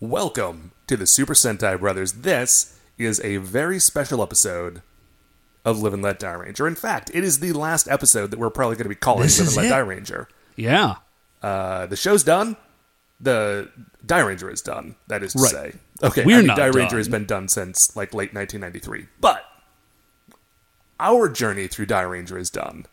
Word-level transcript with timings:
Welcome 0.00 0.72
to 0.86 0.96
the 0.96 1.06
Super 1.06 1.34
Sentai 1.34 1.78
Brothers. 1.78 2.12
This 2.12 2.78
is 2.98 3.20
a 3.24 3.38
very 3.38 3.78
special 3.78 4.22
episode 4.22 4.82
of 5.64 5.82
Live 5.82 5.92
and 5.94 6.02
Let 6.02 6.20
Dairanger. 6.20 6.66
In 6.68 6.74
fact, 6.76 7.10
it 7.12 7.24
is 7.24 7.40
the 7.40 7.52
last 7.52 7.88
episode 7.88 8.30
that 8.30 8.38
we're 8.38 8.50
probably 8.50 8.76
going 8.76 8.84
to 8.84 8.88
be 8.90 8.94
calling 8.94 9.22
This 9.22 9.38
Live 9.40 9.48
and 9.48 9.56
Let 9.56 9.64
it. 9.66 9.72
Dairanger. 10.04 10.26
Yeah. 10.56 10.94
Uh, 11.42 11.86
the 11.86 11.96
show's 11.96 12.22
done. 12.22 12.56
The 13.20 13.70
Dairanger 14.06 14.52
is 14.52 14.62
done. 14.62 14.94
That 15.08 15.22
is 15.24 15.32
to 15.32 15.40
Right. 15.40 15.50
say, 15.50 15.72
okay, 16.04 16.24
We're 16.24 16.36
I 16.36 16.38
mean, 16.38 16.46
not 16.48 16.58
Dairanger 16.58 16.96
has 16.98 17.08
been 17.08 17.26
done 17.26 17.48
since 17.48 17.96
like 17.96 18.14
late 18.14 18.32
1993, 18.32 19.06
but 19.20 19.44
our 21.00 21.28
journey 21.28 21.66
through 21.66 21.86
Dairanger 21.86 22.38
is 22.38 22.50
done. 22.50 22.86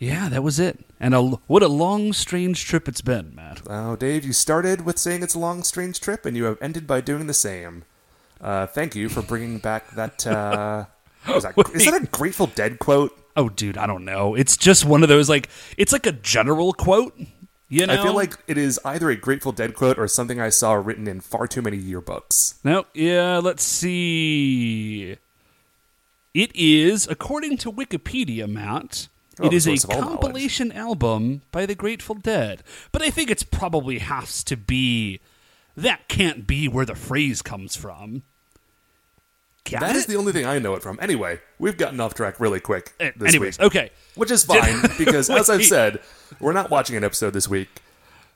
Yeah, 0.00 0.30
that 0.30 0.42
was 0.42 0.58
it. 0.58 0.80
And 0.98 1.14
a, 1.14 1.20
what 1.22 1.62
a 1.62 1.68
long, 1.68 2.14
strange 2.14 2.64
trip 2.64 2.88
it's 2.88 3.02
been, 3.02 3.34
Matt. 3.34 3.60
Oh, 3.66 3.96
Dave, 3.96 4.24
you 4.24 4.32
started 4.32 4.86
with 4.86 4.98
saying 4.98 5.22
it's 5.22 5.34
a 5.34 5.38
long, 5.38 5.62
strange 5.62 6.00
trip, 6.00 6.24
and 6.24 6.34
you 6.34 6.44
have 6.44 6.56
ended 6.62 6.86
by 6.86 7.02
doing 7.02 7.26
the 7.26 7.34
same. 7.34 7.84
Uh, 8.40 8.66
thank 8.66 8.96
you 8.96 9.10
for 9.10 9.20
bringing 9.20 9.58
back 9.58 9.90
that. 9.90 10.26
Uh, 10.26 10.86
what 11.26 11.34
was 11.34 11.44
that? 11.44 11.54
Is 11.74 11.84
that 11.84 12.02
a 12.02 12.06
Grateful 12.06 12.46
Dead 12.46 12.78
quote? 12.78 13.14
Oh, 13.36 13.50
dude, 13.50 13.76
I 13.76 13.86
don't 13.86 14.06
know. 14.06 14.34
It's 14.34 14.56
just 14.56 14.86
one 14.86 15.02
of 15.02 15.10
those, 15.10 15.28
like, 15.28 15.50
it's 15.76 15.92
like 15.92 16.06
a 16.06 16.12
general 16.12 16.72
quote. 16.72 17.14
You 17.68 17.86
know? 17.86 17.92
I 17.92 18.02
feel 18.02 18.14
like 18.14 18.38
it 18.48 18.56
is 18.56 18.80
either 18.86 19.10
a 19.10 19.16
Grateful 19.16 19.52
Dead 19.52 19.74
quote 19.74 19.98
or 19.98 20.08
something 20.08 20.40
I 20.40 20.48
saw 20.48 20.72
written 20.72 21.06
in 21.06 21.20
far 21.20 21.46
too 21.46 21.60
many 21.60 21.78
yearbooks. 21.78 22.54
No, 22.64 22.86
yeah, 22.94 23.36
let's 23.36 23.62
see. 23.64 25.18
It 26.32 26.56
is, 26.56 27.06
according 27.06 27.58
to 27.58 27.70
Wikipedia, 27.70 28.48
Matt, 28.48 29.08
it 29.42 29.52
is 29.52 29.66
a 29.66 29.76
compilation 29.86 30.72
album 30.72 31.42
by 31.52 31.66
the 31.66 31.74
Grateful 31.74 32.14
Dead. 32.14 32.62
But 32.92 33.02
I 33.02 33.10
think 33.10 33.30
it's 33.30 33.42
probably 33.42 33.98
has 33.98 34.42
to 34.44 34.56
be. 34.56 35.20
That 35.76 36.08
can't 36.08 36.46
be 36.46 36.68
where 36.68 36.84
the 36.84 36.94
phrase 36.94 37.42
comes 37.42 37.76
from. 37.76 38.22
Got 39.70 39.80
That 39.80 39.90
it? 39.94 39.98
is 39.98 40.06
the 40.06 40.16
only 40.16 40.32
thing 40.32 40.46
I 40.46 40.58
know 40.58 40.74
it 40.74 40.82
from. 40.82 40.98
Anyway, 41.00 41.40
we've 41.58 41.76
gotten 41.76 42.00
off 42.00 42.14
track 42.14 42.40
really 42.40 42.60
quick 42.60 42.92
Eh, 42.98 43.12
this 43.16 43.28
Anyways, 43.28 43.58
week, 43.58 43.66
okay. 43.66 43.90
which 44.14 44.30
is 44.30 44.44
fine 44.46 44.80
because, 44.98 45.28
as 45.30 45.48
I've 45.50 45.64
said, 45.64 46.00
we're 46.40 46.52
not 46.54 46.70
watching 46.70 46.96
an 46.96 47.04
episode 47.04 47.30
this 47.34 47.46
week. 47.48 47.68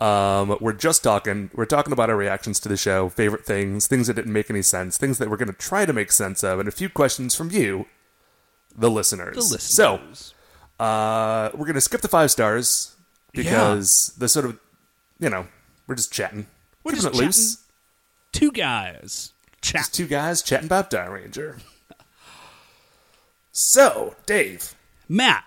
Um, 0.01 0.57
we're 0.61 0.73
just 0.75 1.03
talking. 1.03 1.51
We're 1.55 1.65
talking 1.67 1.93
about 1.93 2.11
our 2.11 2.17
reactions 2.17 2.61
to 2.61 2.69
the 2.69 2.77
show, 2.77 3.09
favorite 3.09 3.47
things, 3.47 3.87
things 3.87 4.07
that 4.09 4.15
didn't 4.15 4.33
make 4.33 4.51
any 4.51 4.61
sense, 4.63 4.99
things 4.99 5.19
that 5.19 5.31
we're 5.31 5.37
going 5.37 5.49
to 5.49 5.55
try 5.59 5.87
to 5.87 5.93
make 5.93 6.13
sense 6.13 6.45
of, 6.45 6.59
and 6.59 6.69
a 6.69 6.73
few 6.73 6.89
questions 6.89 7.35
from 7.35 7.51
you, 7.51 7.87
the 8.77 8.91
listeners. 8.91 9.37
The 9.37 9.59
So, 9.59 9.95
listeners. 9.95 10.34
Uh, 10.79 11.51
we're 11.55 11.67
going 11.67 11.75
to 11.75 11.81
skip 11.81 12.01
the 12.01 12.09
five 12.09 12.31
stars 12.31 12.97
because 13.33 14.13
the 14.19 14.29
sort 14.29 14.45
of, 14.45 14.59
you 15.19 15.31
know, 15.31 15.47
we're 15.87 15.95
just 15.95 16.13
chatting. 16.13 16.47
We're 16.83 16.93
Keeping 16.93 17.11
just 17.11 17.21
it 17.21 17.25
loose. 17.25 17.65
two 18.33 18.51
guys 18.53 19.33
chat. 19.63 19.81
Just 19.83 19.95
two 19.95 20.07
guys 20.07 20.43
chatting 20.43 20.67
about 20.67 20.91
Dairanger. 20.91 21.61
So, 23.53 24.17
Dave, 24.27 24.75
Matt, 25.09 25.45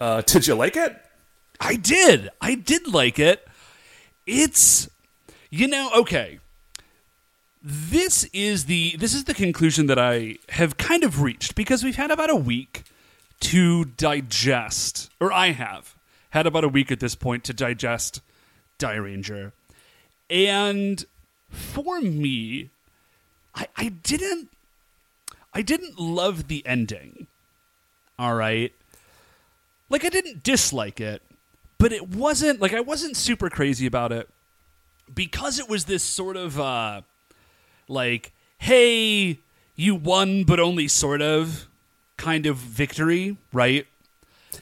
uh, 0.00 0.22
did 0.22 0.46
you 0.46 0.54
like 0.54 0.76
it? 0.76 0.96
I 1.60 1.76
did. 1.76 2.30
I 2.40 2.54
did 2.54 2.88
like 2.88 3.18
it. 3.18 3.46
It's 4.26 4.88
you 5.50 5.68
know, 5.68 5.90
okay. 5.94 6.38
This 7.62 8.24
is 8.32 8.64
the 8.64 8.96
this 8.96 9.14
is 9.14 9.24
the 9.24 9.34
conclusion 9.34 9.86
that 9.86 9.98
I 9.98 10.36
have 10.50 10.76
kind 10.78 11.04
of 11.04 11.20
reached 11.20 11.54
because 11.54 11.84
we've 11.84 11.96
had 11.96 12.10
about 12.10 12.30
a 12.30 12.36
week 12.36 12.84
to 13.40 13.84
digest 13.84 15.10
or 15.18 15.32
I 15.32 15.52
have 15.52 15.96
had 16.30 16.46
about 16.46 16.64
a 16.64 16.68
week 16.68 16.92
at 16.92 17.00
this 17.00 17.14
point 17.14 17.44
to 17.44 17.52
digest 17.52 18.20
Dairanger. 18.78 19.52
And 20.28 21.04
for 21.48 22.00
me, 22.00 22.70
I, 23.54 23.66
I 23.76 23.88
didn't 23.88 24.50
I 25.52 25.62
didn't 25.62 25.98
love 25.98 26.46
the 26.46 26.64
ending. 26.64 27.26
All 28.18 28.34
right. 28.34 28.72
Like 29.88 30.04
I 30.04 30.08
didn't 30.08 30.44
dislike 30.44 31.00
it, 31.00 31.22
but 31.78 31.92
it 31.92 32.08
wasn't 32.08 32.60
like 32.60 32.72
I 32.72 32.80
wasn't 32.80 33.16
super 33.16 33.50
crazy 33.50 33.86
about 33.86 34.12
it 34.12 34.28
because 35.12 35.58
it 35.58 35.68
was 35.68 35.86
this 35.86 36.04
sort 36.04 36.36
of 36.36 36.60
uh 36.60 37.02
like 37.88 38.32
hey, 38.58 39.38
you 39.74 39.94
won 39.94 40.44
but 40.44 40.60
only 40.60 40.86
sort 40.86 41.22
of 41.22 41.66
kind 42.20 42.46
of 42.46 42.56
victory, 42.56 43.36
right? 43.52 43.86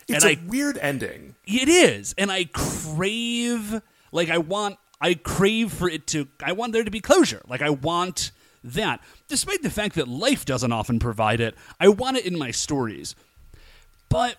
It's 0.06 0.24
And 0.24 0.36
a 0.36 0.38
I- 0.40 0.44
weird 0.46 0.78
ending. 0.78 1.34
It 1.46 1.68
is, 1.68 2.14
and 2.16 2.30
I 2.30 2.44
crave 2.44 3.82
like 4.12 4.30
I 4.30 4.38
want 4.38 4.78
I 5.00 5.14
crave 5.14 5.72
for 5.72 5.88
it 5.88 6.06
to 6.08 6.28
I 6.42 6.52
want 6.52 6.72
there 6.72 6.84
to 6.84 6.90
be 6.90 7.00
closure. 7.00 7.42
Like 7.48 7.62
I 7.62 7.70
want 7.70 8.30
that. 8.64 9.00
Despite 9.28 9.62
the 9.62 9.70
fact 9.70 9.94
that 9.96 10.08
life 10.08 10.44
doesn't 10.44 10.72
often 10.72 10.98
provide 10.98 11.40
it, 11.40 11.54
I 11.80 11.88
want 11.88 12.16
it 12.16 12.26
in 12.26 12.36
my 12.38 12.50
stories. 12.50 13.14
But 14.08 14.36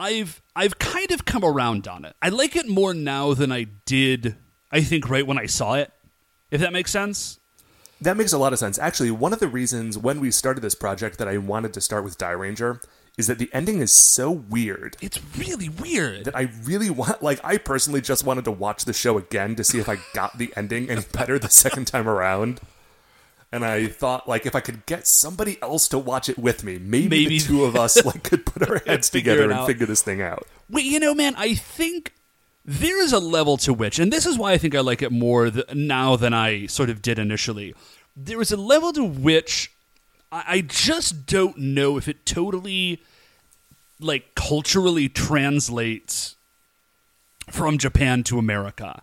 I've 0.00 0.40
I've 0.56 0.78
kind 0.78 1.10
of 1.12 1.24
come 1.24 1.44
around 1.44 1.86
on 1.88 2.04
it. 2.04 2.14
I 2.20 2.28
like 2.30 2.56
it 2.56 2.68
more 2.68 2.92
now 2.94 3.34
than 3.34 3.52
I 3.52 3.66
did 3.86 4.36
I 4.70 4.80
think 4.82 5.08
right 5.10 5.26
when 5.26 5.38
I 5.38 5.46
saw 5.46 5.74
it. 5.74 5.92
If 6.50 6.60
that 6.60 6.72
makes 6.72 6.90
sense. 6.90 7.38
That 8.02 8.16
makes 8.16 8.32
a 8.32 8.38
lot 8.38 8.52
of 8.52 8.58
sense. 8.58 8.78
Actually, 8.78 9.10
one 9.10 9.32
of 9.32 9.38
the 9.40 9.48
reasons 9.48 9.96
when 9.96 10.20
we 10.20 10.30
started 10.30 10.60
this 10.60 10.74
project 10.74 11.18
that 11.18 11.28
I 11.28 11.38
wanted 11.38 11.72
to 11.74 11.80
start 11.80 12.04
with 12.04 12.18
Dairanger 12.18 12.82
is 13.18 13.26
that 13.26 13.38
the 13.38 13.50
ending 13.52 13.80
is 13.80 13.92
so 13.92 14.30
weird 14.30 14.96
It's 15.02 15.20
really 15.36 15.68
weird. 15.68 16.24
that 16.24 16.34
I 16.36 16.48
really 16.64 16.88
want, 16.90 17.22
like, 17.22 17.40
I 17.44 17.58
personally 17.58 18.00
just 18.00 18.24
wanted 18.24 18.44
to 18.46 18.50
watch 18.50 18.86
the 18.86 18.92
show 18.94 19.18
again 19.18 19.54
to 19.56 19.64
see 19.64 19.78
if 19.78 19.88
I 19.88 19.98
got 20.14 20.38
the 20.38 20.52
ending 20.56 20.88
any 20.88 21.02
better 21.12 21.38
the 21.38 21.50
second 21.50 21.86
time 21.86 22.08
around. 22.08 22.60
And 23.54 23.66
I 23.66 23.86
thought, 23.88 24.26
like, 24.26 24.46
if 24.46 24.54
I 24.56 24.60
could 24.60 24.86
get 24.86 25.06
somebody 25.06 25.58
else 25.60 25.86
to 25.88 25.98
watch 25.98 26.30
it 26.30 26.38
with 26.38 26.64
me, 26.64 26.78
maybe, 26.78 27.08
Maybe- 27.24 27.38
the 27.38 27.44
two 27.44 27.64
of 27.64 27.76
us 27.76 28.02
like 28.02 28.22
could 28.22 28.46
put 28.46 28.66
our 28.66 28.78
heads 28.86 29.10
Figure 29.10 29.32
together 29.34 29.42
it 29.50 29.50
and 29.52 29.60
out. 29.60 29.66
figure 29.66 29.84
this 29.86 30.00
thing 30.02 30.22
out. 30.22 30.46
Wait, 30.70 30.86
you 30.86 30.98
know, 30.98 31.14
man, 31.14 31.34
I 31.36 31.52
think 31.54 32.14
there 32.64 33.02
is 33.02 33.12
a 33.12 33.18
level 33.18 33.56
to 33.58 33.74
which, 33.74 33.98
and 33.98 34.12
this 34.12 34.26
is 34.26 34.38
why 34.38 34.52
I 34.52 34.58
think 34.58 34.74
I 34.74 34.80
like 34.80 35.02
it 35.02 35.12
more 35.12 35.50
th- 35.50 35.74
now 35.74 36.16
than 36.16 36.32
I 36.32 36.66
sort 36.66 36.90
of 36.90 37.02
did 37.02 37.18
initially. 37.18 37.74
There 38.16 38.40
is 38.40 38.52
a 38.52 38.56
level 38.56 38.92
to 38.92 39.04
which 39.04 39.72
I, 40.30 40.44
I 40.46 40.60
just 40.60 41.26
don't 41.26 41.58
know 41.58 41.96
if 41.96 42.08
it 42.08 42.24
totally, 42.24 43.02
like, 43.98 44.34
culturally 44.34 45.08
translates 45.08 46.36
from 47.50 47.78
Japan 47.78 48.22
to 48.24 48.38
America. 48.38 49.02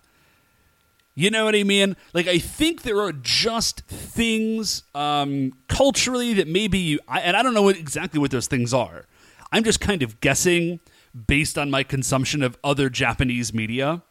You 1.14 1.30
know 1.30 1.44
what 1.44 1.54
I 1.54 1.64
mean? 1.64 1.96
Like, 2.14 2.28
I 2.28 2.38
think 2.38 2.82
there 2.82 3.00
are 3.02 3.12
just 3.12 3.82
things 3.82 4.84
um, 4.94 5.52
culturally 5.68 6.32
that 6.34 6.48
maybe 6.48 6.78
you, 6.78 7.00
I, 7.06 7.20
and 7.20 7.36
I 7.36 7.42
don't 7.42 7.52
know 7.52 7.62
what, 7.62 7.76
exactly 7.76 8.18
what 8.18 8.30
those 8.30 8.46
things 8.46 8.72
are. 8.72 9.04
I'm 9.52 9.64
just 9.64 9.80
kind 9.80 10.02
of 10.02 10.20
guessing 10.20 10.80
based 11.26 11.58
on 11.58 11.70
my 11.70 11.82
consumption 11.82 12.42
of 12.42 12.58
other 12.62 12.88
Japanese 12.88 13.52
media 13.52 14.02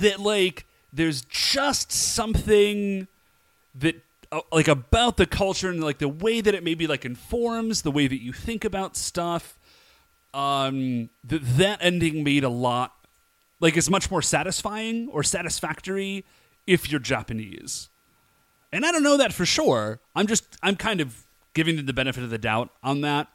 that, 0.00 0.20
like, 0.20 0.66
there's 0.92 1.22
just 1.26 1.92
something 1.92 3.06
that, 3.74 3.96
uh, 4.30 4.40
like, 4.50 4.68
about 4.68 5.16
the 5.16 5.26
culture 5.26 5.70
and, 5.70 5.82
like, 5.82 5.98
the 5.98 6.08
way 6.08 6.40
that 6.40 6.54
it 6.54 6.64
maybe, 6.64 6.86
like, 6.86 7.04
informs 7.04 7.82
the 7.82 7.90
way 7.90 8.06
that 8.06 8.20
you 8.22 8.32
think 8.32 8.64
about 8.64 8.96
stuff. 8.96 9.58
Um, 10.34 11.10
that 11.24 11.42
that 11.58 11.78
ending 11.82 12.24
made 12.24 12.42
a 12.42 12.48
lot 12.48 12.94
like 13.60 13.76
it's 13.76 13.90
much 13.90 14.10
more 14.10 14.22
satisfying 14.22 15.08
or 15.08 15.22
satisfactory 15.22 16.24
if 16.66 16.90
you're 16.90 17.00
Japanese. 17.00 17.90
And 18.72 18.86
I 18.86 18.92
don't 18.92 19.02
know 19.02 19.18
that 19.18 19.34
for 19.34 19.44
sure. 19.44 20.00
I'm 20.16 20.26
just 20.26 20.56
I'm 20.62 20.76
kind 20.76 21.02
of 21.02 21.24
giving 21.52 21.76
them 21.76 21.84
the 21.84 21.92
benefit 21.92 22.24
of 22.24 22.30
the 22.30 22.38
doubt 22.38 22.70
on 22.82 23.02
that 23.02 23.28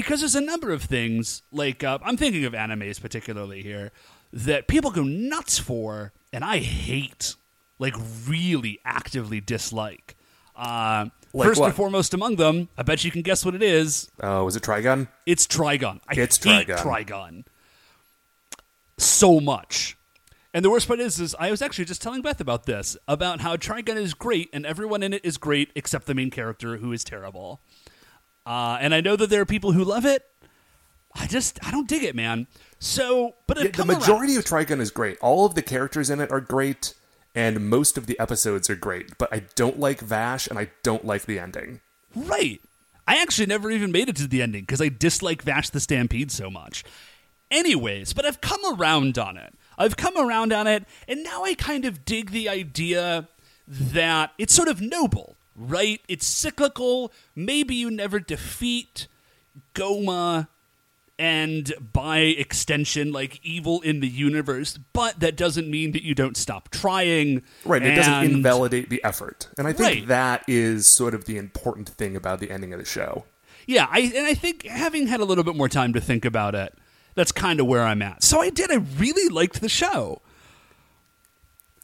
because 0.00 0.20
there's 0.20 0.36
a 0.36 0.40
number 0.40 0.70
of 0.70 0.82
things 0.84 1.42
like 1.50 1.82
uh, 1.82 1.98
I'm 2.04 2.16
thinking 2.16 2.44
of 2.44 2.52
animes 2.52 3.00
particularly 3.00 3.62
here 3.62 3.90
that 4.32 4.68
people 4.68 4.92
go 4.92 5.02
nuts 5.02 5.58
for 5.58 6.12
and 6.32 6.44
I 6.44 6.58
hate 6.58 7.34
like 7.80 7.94
really 8.28 8.78
actively 8.84 9.40
dislike. 9.40 10.14
Uh, 10.54 11.06
Like 11.32 11.48
first 11.48 11.60
what? 11.60 11.66
and 11.66 11.74
foremost 11.74 12.14
among 12.14 12.36
them, 12.36 12.68
I 12.78 12.82
bet 12.84 13.02
you 13.02 13.10
can 13.10 13.22
guess 13.22 13.44
what 13.44 13.56
it 13.56 13.62
is. 13.62 14.08
Oh, 14.20 14.44
was 14.44 14.54
it 14.54 14.62
Trigun? 14.62 15.08
It's 15.26 15.46
Trigun. 15.48 16.00
I 16.08 16.14
It's 16.14 16.36
hate 16.44 16.68
Trigun. 16.68 16.78
Trigon 16.78 17.44
so 18.98 19.40
much. 19.40 19.96
And 20.54 20.64
the 20.64 20.70
worst 20.70 20.86
part 20.88 21.00
is, 21.00 21.20
is 21.20 21.34
I 21.38 21.50
was 21.50 21.60
actually 21.60 21.84
just 21.86 22.02
telling 22.02 22.22
Beth 22.22 22.40
about 22.40 22.66
this 22.66 22.96
about 23.08 23.40
how 23.40 23.56
Trigun 23.56 23.96
is 23.96 24.14
great 24.14 24.48
and 24.52 24.64
everyone 24.64 25.02
in 25.02 25.12
it 25.12 25.24
is 25.24 25.38
great 25.38 25.70
except 25.74 26.06
the 26.06 26.14
main 26.14 26.30
character 26.30 26.76
who 26.78 26.92
is 26.92 27.02
terrible. 27.04 27.60
Uh, 28.48 28.78
and 28.80 28.94
I 28.94 29.02
know 29.02 29.14
that 29.14 29.28
there 29.28 29.42
are 29.42 29.46
people 29.46 29.72
who 29.72 29.84
love 29.84 30.06
it. 30.06 30.24
I 31.14 31.26
just 31.26 31.58
I 31.66 31.70
don't 31.70 31.86
dig 31.86 32.02
it, 32.02 32.14
man. 32.14 32.46
So, 32.78 33.34
but 33.46 33.62
Yeah, 33.62 33.70
the 33.72 33.84
majority 33.84 34.36
of 34.36 34.44
Trigun 34.44 34.80
is 34.80 34.90
great. 34.90 35.18
All 35.20 35.44
of 35.44 35.54
the 35.54 35.60
characters 35.62 36.08
in 36.08 36.18
it 36.20 36.30
are 36.30 36.40
great, 36.40 36.94
and 37.34 37.68
most 37.68 37.98
of 37.98 38.06
the 38.06 38.18
episodes 38.18 38.70
are 38.70 38.74
great. 38.76 39.18
But 39.18 39.32
I 39.32 39.42
don't 39.54 39.78
like 39.78 40.00
Vash, 40.00 40.46
and 40.46 40.58
I 40.58 40.70
don't 40.82 41.04
like 41.04 41.26
the 41.26 41.38
ending. 41.38 41.80
Right. 42.14 42.60
I 43.06 43.20
actually 43.20 43.46
never 43.46 43.70
even 43.70 43.92
made 43.92 44.08
it 44.08 44.16
to 44.16 44.26
the 44.26 44.40
ending 44.40 44.62
because 44.62 44.80
I 44.80 44.88
dislike 44.88 45.42
Vash 45.42 45.70
the 45.70 45.80
Stampede 45.80 46.30
so 46.30 46.50
much. 46.50 46.84
Anyways, 47.50 48.12
but 48.14 48.24
I've 48.24 48.40
come 48.40 48.60
around 48.78 49.18
on 49.18 49.36
it. 49.36 49.54
I've 49.76 49.96
come 49.96 50.16
around 50.16 50.52
on 50.52 50.66
it, 50.66 50.84
and 51.06 51.22
now 51.22 51.44
I 51.44 51.54
kind 51.54 51.84
of 51.84 52.04
dig 52.04 52.30
the 52.30 52.48
idea 52.48 53.28
that 53.66 54.32
it's 54.38 54.54
sort 54.54 54.68
of 54.68 54.80
noble, 54.80 55.36
right? 55.58 56.00
It's 56.08 56.26
cyclical. 56.26 57.12
Maybe 57.34 57.74
you 57.74 57.90
never 57.90 58.20
defeat 58.20 59.06
Goma 59.74 60.48
and 61.20 61.72
by 61.92 62.18
extension, 62.18 63.10
like 63.10 63.40
evil 63.42 63.80
in 63.80 63.98
the 63.98 64.06
universe, 64.06 64.78
but 64.92 65.18
that 65.18 65.36
doesn't 65.36 65.68
mean 65.68 65.90
that 65.90 66.04
you 66.04 66.14
don't 66.14 66.36
stop 66.36 66.68
trying. 66.70 67.42
Right, 67.64 67.82
it 67.82 67.96
doesn't 67.96 68.22
invalidate 68.30 68.88
the 68.88 69.02
effort. 69.02 69.48
And 69.58 69.66
I 69.66 69.72
think 69.72 69.88
Right. 69.88 70.06
that 70.06 70.44
is 70.46 70.86
sort 70.86 71.14
of 71.14 71.24
the 71.24 71.36
important 71.36 71.88
thing 71.88 72.14
about 72.14 72.38
the 72.38 72.50
ending 72.52 72.72
of 72.72 72.78
the 72.78 72.84
show. 72.84 73.24
Yeah, 73.66 73.88
I 73.90 73.98
and 74.00 74.26
I 74.26 74.34
think 74.34 74.64
having 74.66 75.08
had 75.08 75.18
a 75.18 75.24
little 75.24 75.42
bit 75.44 75.56
more 75.56 75.68
time 75.68 75.92
to 75.94 76.00
think 76.00 76.24
about 76.24 76.54
it, 76.54 76.72
that's 77.16 77.32
kind 77.32 77.58
of 77.58 77.66
where 77.66 77.82
I'm 77.82 78.00
at. 78.00 78.22
So 78.22 78.40
I 78.40 78.50
did. 78.50 78.70
I 78.70 78.76
really 78.76 79.28
liked 79.28 79.60
the 79.60 79.68
show. 79.68 80.22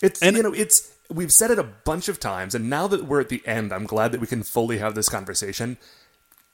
It's 0.00 0.22
And- 0.22 0.36
you 0.36 0.42
know, 0.44 0.52
it's 0.52 0.92
we've 1.10 1.32
said 1.32 1.50
it 1.50 1.58
a 1.58 1.64
bunch 1.64 2.08
of 2.08 2.20
times, 2.20 2.54
and 2.54 2.70
now 2.70 2.86
that 2.86 3.04
we're 3.04 3.20
at 3.20 3.28
the 3.28 3.42
end, 3.46 3.72
I'm 3.72 3.86
glad 3.86 4.12
that 4.12 4.20
we 4.20 4.26
can 4.26 4.42
fully 4.42 4.78
have 4.78 4.94
this 4.94 5.08
conversation. 5.08 5.76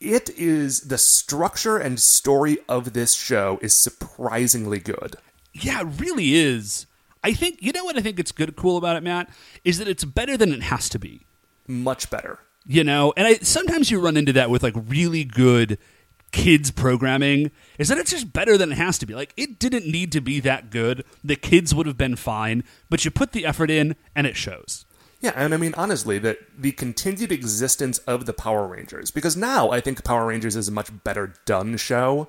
It 0.00 0.31
is 0.31 0.82
the 0.82 0.99
structure 0.99 1.76
and 1.76 2.00
story 2.00 2.58
of 2.69 2.93
this 2.93 3.14
show 3.14 3.58
is 3.61 3.75
surprisingly 3.75 4.79
good. 4.79 5.17
Yeah, 5.52 5.82
it 5.82 6.00
really 6.00 6.35
is. 6.35 6.87
I 7.23 7.35
think 7.35 7.58
you 7.61 7.73
know 7.73 7.85
what 7.85 7.99
I 7.99 8.00
think 8.00 8.19
it's 8.19 8.32
good 8.32 8.56
cool 8.56 8.76
about 8.76 8.97
it, 8.97 9.02
Matt, 9.02 9.29
is 9.64 9.79
that 9.79 9.88
it's 9.88 10.05
better 10.05 10.37
than 10.37 10.53
it 10.53 10.62
has 10.62 10.88
to 10.91 10.99
be. 10.99 11.26
Much 11.67 12.08
better. 12.11 12.38
You 12.67 12.85
know, 12.85 13.12
and 13.17 13.26
I 13.26 13.35
sometimes 13.35 13.91
you 13.91 14.00
run 14.00 14.17
into 14.17 14.32
that 14.35 14.50
with 14.50 14.62
like 14.62 14.75
really 14.76 15.25
good 15.25 15.79
kids 16.32 16.71
programming 16.71 17.50
is 17.79 17.88
that 17.88 17.99
it's 17.99 18.11
just 18.11 18.32
better 18.32 18.56
than 18.56 18.73
it 18.73 18.79
has 18.79 18.99
to 18.99 19.06
be. 19.06 19.15
Like 19.15 19.32
it 19.37 19.59
didn't 19.59 19.87
need 19.87 20.12
to 20.12 20.21
be 20.21 20.41
that 20.41 20.71
good. 20.71 21.05
The 21.25 21.37
kids 21.37 21.75
would 21.75 21.87
have 21.87 21.99
been 21.99 22.17
fine, 22.17 22.65
but 22.88 23.05
you 23.05 23.11
put 23.11 23.32
the 23.32 23.44
effort 23.47 23.71
in 23.71 23.97
and 24.15 24.27
it 24.27 24.37
shows. 24.37 24.85
Yeah, 25.21 25.32
and 25.37 25.53
I 25.53 25.56
mean 25.59 25.75
honestly 25.77 26.19
that 26.21 26.38
the 26.56 26.73
continued 26.73 27.31
existence 27.32 27.99
of 27.99 28.27
the 28.27 28.32
Power 28.32 28.67
Rangers 28.67 29.11
because 29.11 29.37
now 29.37 29.71
I 29.71 29.81
think 29.81 30.03
Power 30.05 30.27
Rangers 30.27 30.56
is 30.56 30.69
a 30.69 30.73
much 30.73 30.91
better 31.05 31.35
done 31.44 31.77
show. 31.77 32.29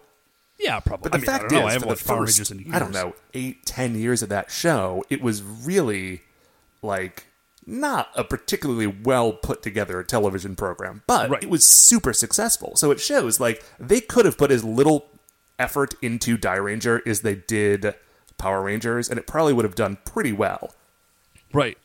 Yeah, 0.59 0.79
probably. 0.79 1.09
But 1.09 1.13
the 1.13 1.17
I 1.17 1.21
mean, 1.21 1.29
I 1.29 1.39
fact 1.39 1.51
know. 1.51 1.61
I 1.61 1.67
is, 1.67 1.73
haven't 1.73 1.79
for 1.81 1.85
the 1.85 1.89
watched 1.89 2.07
Power 2.07 2.17
first, 2.25 2.37
Rangers 2.37 2.51
in 2.51 2.59
years. 2.59 2.73
I 2.73 2.79
don't 2.79 2.91
know, 2.91 3.15
eight, 3.33 3.65
ten 3.65 3.95
years 3.95 4.21
of 4.21 4.29
that 4.29 4.51
show, 4.51 5.03
it 5.09 5.21
was 5.21 5.41
really 5.41 6.21
like 6.81 7.25
not 7.71 8.09
a 8.15 8.23
particularly 8.23 8.85
well 8.87 9.31
put 9.33 9.63
together 9.63 10.03
television 10.03 10.55
program, 10.55 11.01
but 11.07 11.29
Right. 11.29 11.43
it 11.43 11.49
was 11.49 11.65
super 11.65 12.13
successful. 12.13 12.73
So 12.75 12.91
it 12.91 12.99
shows 12.99 13.39
like 13.39 13.63
they 13.79 14.01
could 14.01 14.25
have 14.25 14.37
put 14.37 14.51
as 14.51 14.63
little 14.63 15.07
effort 15.57 15.93
into 16.01 16.37
Dairanger 16.37 17.05
as 17.07 17.21
they 17.21 17.35
did 17.35 17.95
Power 18.37 18.61
Rangers, 18.61 19.09
and 19.09 19.17
it 19.19 19.25
probably 19.27 19.53
would 19.53 19.65
have 19.65 19.75
done 19.75 19.97
pretty 20.05 20.31
well. 20.33 20.73
Right. 21.53 21.77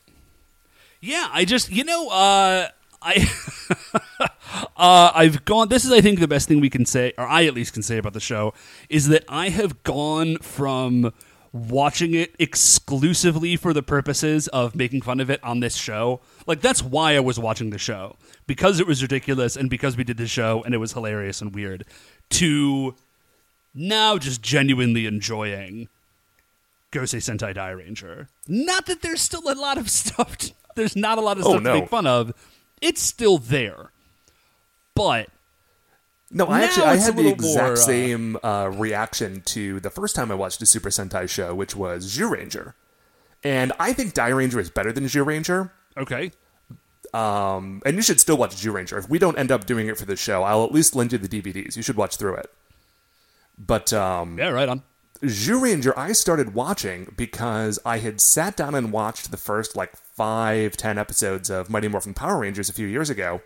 Yeah, 1.00 1.28
I 1.32 1.44
just 1.44 1.70
you 1.70 1.84
know, 1.84 2.08
uh 2.08 2.68
I 3.02 3.28
uh 4.76 5.10
I've 5.14 5.44
gone 5.44 5.68
this 5.68 5.84
is 5.84 5.92
I 5.92 6.00
think 6.00 6.18
the 6.18 6.28
best 6.28 6.48
thing 6.48 6.60
we 6.60 6.70
can 6.70 6.86
say 6.86 7.12
or 7.18 7.26
I 7.26 7.44
at 7.44 7.54
least 7.54 7.74
can 7.74 7.82
say 7.82 7.98
about 7.98 8.12
the 8.14 8.20
show 8.20 8.54
is 8.88 9.08
that 9.08 9.24
I 9.28 9.50
have 9.50 9.82
gone 9.82 10.38
from 10.38 11.12
watching 11.56 12.14
it 12.14 12.34
exclusively 12.38 13.56
for 13.56 13.72
the 13.72 13.82
purposes 13.82 14.48
of 14.48 14.74
making 14.74 15.02
fun 15.02 15.20
of 15.20 15.30
it 15.30 15.42
on 15.42 15.60
this 15.60 15.76
show. 15.76 16.20
Like 16.46 16.60
that's 16.60 16.82
why 16.82 17.16
I 17.16 17.20
was 17.20 17.38
watching 17.38 17.70
the 17.70 17.78
show. 17.78 18.16
Because 18.46 18.78
it 18.80 18.86
was 18.86 19.02
ridiculous 19.02 19.56
and 19.56 19.68
because 19.70 19.96
we 19.96 20.04
did 20.04 20.16
the 20.16 20.26
show 20.26 20.62
and 20.64 20.74
it 20.74 20.78
was 20.78 20.92
hilarious 20.92 21.40
and 21.40 21.54
weird 21.54 21.84
to 22.30 22.94
now 23.74 24.18
just 24.18 24.40
genuinely 24.42 25.06
enjoying 25.06 25.88
Gosei 26.92 27.18
Sentai 27.18 27.54
Dairanger. 27.54 28.28
Not 28.48 28.86
that 28.86 29.02
there's 29.02 29.20
still 29.22 29.42
a 29.50 29.54
lot 29.54 29.78
of 29.78 29.90
stuff. 30.02 30.36
To, 30.38 30.52
there's 30.76 30.96
not 30.96 31.18
a 31.18 31.20
lot 31.20 31.38
of 31.38 31.44
Oh, 31.46 31.50
stuff 31.50 31.62
no. 31.62 31.72
to 31.74 31.80
make 31.80 31.88
fun 31.90 32.06
of. 32.06 32.32
It's 32.80 33.02
still 33.02 33.38
there, 33.38 33.90
but 34.94 35.28
No, 36.30 36.46
I 36.46 36.58
Now 36.60 36.64
actually 36.64 36.84
I 36.86 36.96
had 36.96 37.16
the 37.16 37.28
exact 37.28 37.56
more, 37.56 37.72
uh, 37.72 37.76
same 37.76 38.36
uh, 38.42 38.70
reaction 38.74 39.42
to 39.46 39.78
the 39.80 39.90
first 39.90 40.16
time 40.16 40.32
I 40.32 40.34
watched 40.34 40.60
a 40.60 40.66
Super 40.66 40.90
Sentai 40.90 41.28
show, 41.28 41.54
which 41.54 41.76
was 41.76 42.06
Zyuranger, 42.06 42.74
and 43.44 43.72
I 43.78 43.92
think 43.92 44.12
Dairanger 44.14 44.58
is 44.58 44.70
better 44.70 44.92
than 44.92 45.04
Zyuranger. 45.04 45.70
okay. 45.96 46.32
Um, 47.14 47.80
and 47.86 47.96
you 47.96 48.02
should 48.02 48.20
still 48.20 48.36
watch 48.36 48.56
Zyuranger. 48.56 48.98
If 48.98 49.08
we 49.08 49.18
don't 49.18 49.38
end 49.38 49.50
up 49.50 49.64
doing 49.64 49.86
it 49.86 49.96
for 49.96 50.04
the 50.04 50.16
show, 50.16 50.42
I'll 50.42 50.64
at 50.64 50.72
least 50.72 50.94
lend 50.94 51.12
you 51.12 51.18
the 51.18 51.28
DVDs. 51.28 51.76
You 51.76 51.82
should 51.82 51.96
watch 51.96 52.16
through 52.16 52.34
it. 52.34 52.52
But 53.56 53.92
um, 53.92 54.36
Yeah, 54.38 54.48
right 54.48 54.68
on. 54.68 54.82
Zyuranger, 55.22 55.94
I 55.96 56.12
started 56.12 56.52
watching 56.52 57.14
because 57.16 57.78
I 57.86 57.98
had 57.98 58.20
sat 58.20 58.54
down 58.56 58.74
and 58.74 58.92
watched 58.92 59.30
the 59.30 59.38
first 59.38 59.74
like 59.76 59.96
five, 59.96 60.76
ten 60.76 60.98
episodes 60.98 61.48
of 61.48 61.70
Mighty 61.70 61.88
Morphin 61.88 62.12
Power 62.12 62.40
Rangers 62.40 62.68
a 62.68 62.74
few 62.74 62.86
years 62.86 63.08
ago, 63.08 63.40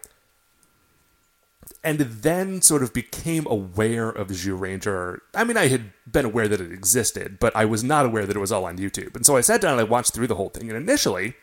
and 1.83 1.99
then 1.99 2.61
sort 2.61 2.83
of 2.83 2.93
became 2.93 3.47
aware 3.47 4.11
of 4.11 4.29
Zyuranger. 4.29 5.21
I 5.35 5.45
mean, 5.45 5.57
I 5.57 5.69
had 5.69 5.93
been 6.11 6.27
aware 6.27 6.47
that 6.47 6.61
it 6.61 6.73
existed, 6.73 7.39
but 7.41 7.55
I 7.57 7.65
was 7.65 7.83
not 7.83 8.05
aware 8.05 8.27
that 8.27 8.37
it 8.37 8.41
was 8.41 8.53
all 8.53 8.67
on 8.67 8.77
YouTube. 8.77 9.17
And 9.17 9.25
so 9.25 9.37
I 9.37 9.41
sat 9.41 9.61
down 9.61 9.73
and 9.73 9.81
I 9.81 9.85
watched 9.85 10.13
through 10.13 10.27
the 10.27 10.35
whole 10.35 10.51
thing. 10.51 10.69
And 10.69 10.77
initially, 10.77 11.35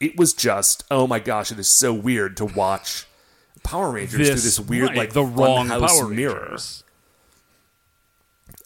it 0.00 0.16
was 0.16 0.32
just, 0.32 0.84
oh 0.90 1.06
my 1.06 1.18
gosh, 1.18 1.52
it 1.52 1.58
is 1.58 1.68
so 1.68 1.92
weird 1.92 2.36
to 2.38 2.46
watch 2.46 3.06
Power 3.62 3.90
Rangers 3.90 4.28
through 4.28 4.36
this 4.36 4.60
weird, 4.60 4.88
right, 4.88 4.96
like 4.96 5.12
the 5.12 5.24
wrong 5.24 5.68
Power 5.68 6.08
mirror. 6.08 6.56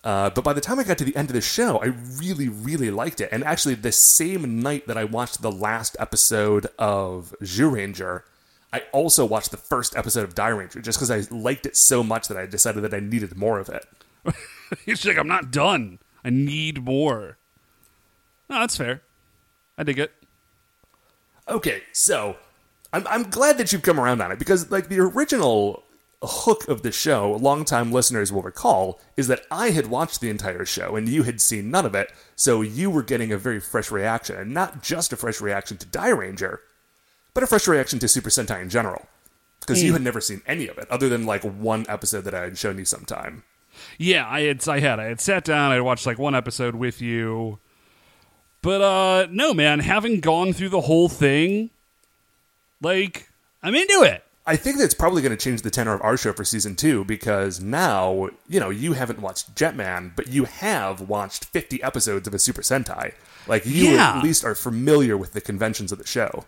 Uh, 0.05 0.31
but 0.31 0.45
by 0.45 0.53
the 0.53 0.61
time 0.61 0.79
I 0.79 0.85
got 0.85 0.99
to 0.99 1.05
the 1.05 1.17
end 1.17 1.29
of 1.29 1.35
the 1.35 1.41
show, 1.41 1.79
I 1.79 1.87
really, 1.87 2.49
really 2.49 2.91
liked 2.91 3.21
it. 3.21 3.29
And 3.33 3.43
actually, 3.43 3.75
the 3.75 3.93
same 3.93 4.63
night 4.63 4.87
that 4.87 4.97
I 4.97 5.05
watched 5.05 5.43
the 5.43 5.51
last 5.51 5.97
episode 5.99 6.69
of 6.79 7.35
Zyuranger, 7.43 8.23
I 8.73 8.83
also 8.93 9.25
watched 9.25 9.51
the 9.51 9.57
first 9.57 9.97
episode 9.97 10.25
of 10.25 10.35
Dairanger 10.35 10.83
just 10.83 10.99
because 10.99 11.11
I 11.11 11.23
liked 11.35 11.67
it 11.67 11.77
so 11.77 12.03
much 12.03 12.29
that 12.29 12.37
I 12.37 12.47
decided 12.47 12.83
that 12.85 12.95
I 12.95 13.01
needed 13.01 13.37
more 13.37 13.59
of 13.59 13.69
it. 13.69 13.87
He's 14.85 15.05
like, 15.07 15.17
I'm 15.17 15.29
not 15.29 15.51
done. 15.51 15.99
I 16.25 16.31
need 16.31 16.85
more. 16.85 17.39
No, 18.51 18.61
that's 18.61 18.77
fair. 18.77 19.03
I 19.79 19.85
dig 19.85 19.99
it. 19.99 20.13
Okay, 21.49 21.83
so 21.93 22.37
I'm, 22.93 23.07
I'm 23.07 23.31
glad 23.31 23.57
that 23.59 23.73
you've 23.73 23.83
come 23.83 23.99
around 23.99 24.21
on 24.21 24.33
it 24.33 24.39
because, 24.39 24.71
like, 24.71 24.89
the 24.89 25.01
original 25.01 25.85
hook 26.23 26.67
of 26.69 26.83
the 26.83 26.93
show, 26.93 27.33
longtime 27.41 27.93
listeners 27.93 28.33
will 28.33 28.43
recall, 28.43 29.01
is 29.17 29.29
that 29.29 29.43
I 29.51 29.71
had 29.71 29.87
watched 29.87 30.21
the 30.21 30.31
entire 30.31 30.67
show 30.67 30.97
and 30.97 31.09
you 31.09 31.23
had 31.23 31.41
seen 31.41 31.71
none 31.71 31.87
of 31.87 31.95
it, 31.95 32.13
so 32.37 32.61
you 32.61 32.91
were 32.91 33.03
getting 33.03 33.33
a 33.33 33.39
very 33.39 33.61
fresh 33.61 33.91
reaction, 33.91 34.37
and 34.37 34.53
not 34.53 34.83
just 34.83 35.13
a 35.13 35.17
fresh 35.17 35.41
reaction 35.41 35.79
to 35.79 35.87
Dairanger, 35.87 36.59
but 37.39 37.45
a 37.45 37.47
fresh 37.47 37.69
reaction 37.69 38.01
to 38.01 38.09
Super 38.09 38.31
Sentai 38.31 38.61
in 38.61 38.69
general. 38.69 39.07
Because 39.61 39.81
you 39.81 39.93
had 39.93 40.03
never 40.03 40.21
seen 40.21 40.43
any 40.45 40.67
of 40.67 40.77
it, 40.77 40.91
other 40.91 41.09
than 41.09 41.25
like 41.25 41.43
one 41.45 41.87
episode 41.89 42.23
that 42.23 42.35
I 42.35 42.41
had 42.43 42.59
shown 42.59 42.79
you 42.79 42.85
sometime. 42.85 43.45
Yeah, 43.97 44.27
I 44.29 44.41
had 44.41 44.67
I 44.69 44.81
had 44.81 44.99
I 44.99 45.05
had 45.05 45.21
sat 45.21 45.45
down, 45.45 45.71
I 45.71 45.75
had 45.75 45.83
watched 45.83 46.05
like 46.05 46.19
one 46.19 46.35
episode 46.35 46.75
with 46.75 47.01
you. 47.01 47.59
But 48.61 48.81
uh 48.81 49.27
no 49.31 49.55
man, 49.55 49.79
having 49.79 50.19
gone 50.19 50.53
through 50.53 50.71
the 50.71 50.81
whole 50.81 51.09
thing, 51.09 51.71
like 52.83 53.29
I'm 53.63 53.77
into 53.77 54.03
it. 54.03 54.25
I 54.47 54.57
think 54.57 54.79
that's 54.79 54.95
probably 54.95 55.21
going 55.21 55.37
to 55.37 55.45
change 55.45 55.61
the 55.61 55.71
tenor 55.71 55.93
of 55.93 56.01
our 56.01 56.17
show 56.17 56.33
for 56.33 56.43
season 56.43 56.75
two 56.75 57.05
because 57.05 57.61
now, 57.61 58.31
you 58.49 58.59
know, 58.59 58.71
you 58.71 58.95
haven't 58.95 59.21
watched 59.21 59.55
Jetman, 59.55 60.17
but 60.17 60.29
you 60.29 60.45
have 60.45 61.03
watched 61.03 61.45
50 61.45 61.83
episodes 61.83 62.27
of 62.27 62.33
a 62.33 62.39
Super 62.39 62.63
Sentai. 62.63 63.13
Like, 63.47 63.67
you 63.67 63.91
Yeah. 63.91 64.17
at 64.17 64.25
least 64.25 64.47
are 64.47 64.55
familiar 64.55 65.19
with 65.19 65.35
the 65.35 65.43
conventions 65.43 65.93
of 65.93 65.99
the 65.99 66.07
show. 66.07 66.47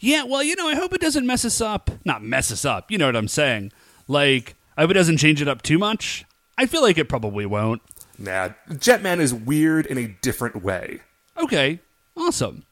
Yeah, 0.00 0.24
well, 0.24 0.42
you 0.42 0.56
know, 0.56 0.66
I 0.68 0.74
hope 0.74 0.92
it 0.94 1.00
doesn't 1.00 1.26
mess 1.26 1.44
us 1.44 1.60
up. 1.60 1.90
Not 2.04 2.22
mess 2.22 2.50
us 2.50 2.64
up, 2.64 2.90
you 2.90 2.96
know 2.98 3.06
what 3.06 3.16
I'm 3.16 3.28
saying. 3.28 3.70
Like, 4.08 4.54
I 4.76 4.80
hope 4.82 4.90
it 4.90 4.94
doesn't 4.94 5.18
change 5.18 5.42
it 5.42 5.48
up 5.48 5.60
too 5.62 5.78
much. 5.78 6.24
I 6.56 6.66
feel 6.66 6.82
like 6.82 6.98
it 6.98 7.08
probably 7.08 7.44
won't. 7.46 7.82
Nah, 8.18 8.50
Jetman 8.70 9.20
is 9.20 9.32
weird 9.32 9.86
in 9.86 9.98
a 9.98 10.08
different 10.22 10.62
way. 10.62 11.00
Okay, 11.36 11.80
awesome. 12.16 12.64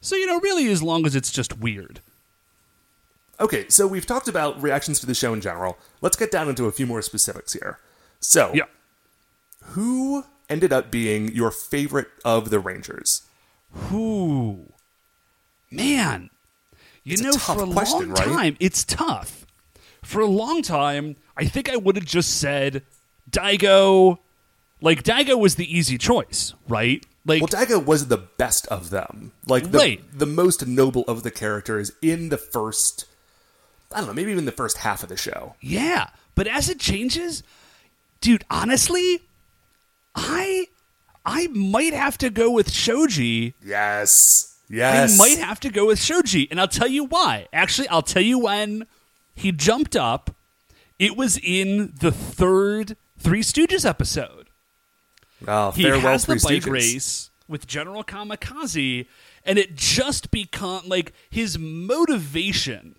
So, 0.00 0.16
you 0.16 0.26
know, 0.26 0.40
really 0.40 0.66
as 0.70 0.82
long 0.82 1.06
as 1.06 1.14
it's 1.14 1.30
just 1.30 1.58
weird. 1.58 2.00
Okay, 3.40 3.66
so 3.68 3.86
we've 3.86 4.06
talked 4.06 4.28
about 4.28 4.62
reactions 4.62 5.00
to 5.00 5.06
the 5.06 5.14
show 5.14 5.32
in 5.32 5.40
general. 5.40 5.76
Let's 6.00 6.16
get 6.16 6.30
down 6.30 6.48
into 6.48 6.66
a 6.66 6.72
few 6.72 6.86
more 6.86 7.02
specifics 7.02 7.52
here. 7.52 7.78
So, 8.20 8.52
Yeah. 8.54 8.64
who 9.62 10.24
ended 10.48 10.72
up 10.72 10.90
being 10.90 11.28
your 11.34 11.50
favorite 11.50 12.08
of 12.24 12.50
the 12.50 12.58
Rangers? 12.58 13.22
Who? 13.72 14.66
Man. 15.70 16.30
You 17.04 17.12
It's 17.14 17.22
know, 17.22 17.32
for 17.32 17.62
a 17.62 17.66
question, 17.66 18.00
long 18.00 18.08
right? 18.10 18.24
time, 18.28 18.56
it's 18.60 18.82
tough. 18.84 19.44
For 20.02 20.20
a 20.20 20.26
long 20.26 20.62
time, 20.62 21.16
I 21.36 21.44
think 21.46 21.68
I 21.70 21.76
would 21.76 21.96
have 21.96 22.04
just 22.04 22.38
said 22.40 22.82
Daigo. 23.30 24.18
Like, 24.80 25.02
Daigo 25.02 25.38
was 25.38 25.54
the 25.56 25.76
easy 25.76 25.98
choice, 25.98 26.54
right? 26.68 27.04
Like, 27.26 27.40
Well, 27.42 27.48
Daigo 27.48 27.84
was 27.84 28.08
the 28.08 28.16
best 28.18 28.66
of 28.68 28.90
them. 28.90 29.32
Like 29.46 29.70
the 29.70 29.78
Right. 29.78 30.18
the 30.18 30.26
most 30.26 30.66
noble 30.66 31.02
of 31.08 31.22
the 31.22 31.30
characters 31.30 31.92
in 32.02 32.28
the 32.30 32.36
first 32.38 33.06
I 33.92 33.98
don't 33.98 34.08
know, 34.08 34.12
maybe 34.14 34.32
even 34.32 34.44
the 34.44 34.50
first 34.52 34.78
half 34.78 35.02
of 35.04 35.08
the 35.08 35.16
show. 35.16 35.54
yeah. 35.60 36.08
But 36.34 36.48
as 36.48 36.68
it 36.68 36.80
changes, 36.80 37.42
dude, 38.20 38.44
honestly, 38.50 39.20
I 40.14 40.66
I 41.24 41.46
might 41.48 41.92
have 41.94 42.18
to 42.18 42.28
go 42.30 42.50
with 42.50 42.72
Shoji. 42.72 43.54
Yes. 43.64 44.53
Yes. 44.68 45.14
I 45.14 45.16
might 45.18 45.38
have 45.38 45.60
to 45.60 45.70
go 45.70 45.86
with 45.86 46.00
Shoji, 46.02 46.48
and 46.50 46.60
I'll 46.60 46.68
tell 46.68 46.88
you 46.88 47.04
why. 47.04 47.46
Actually, 47.52 47.88
I'll 47.88 48.02
tell 48.02 48.22
you 48.22 48.38
when 48.38 48.86
he 49.34 49.52
jumped 49.52 49.94
up. 49.96 50.34
It 50.98 51.16
was 51.16 51.38
in 51.42 51.92
the 52.00 52.12
third 52.12 52.96
Three 53.18 53.42
Stooges 53.42 53.84
episode. 53.84 54.48
Oh, 55.46 55.72
He 55.72 55.82
farewell, 55.82 56.00
has 56.12 56.24
the 56.24 56.34
bike 56.36 56.62
Stooges. 56.62 56.70
race 56.70 57.30
with 57.48 57.66
General 57.66 58.04
Kamikaze, 58.04 59.06
and 59.44 59.58
it 59.58 59.74
just 59.76 60.30
become 60.30 60.82
like 60.86 61.12
his 61.28 61.58
motivation 61.58 62.96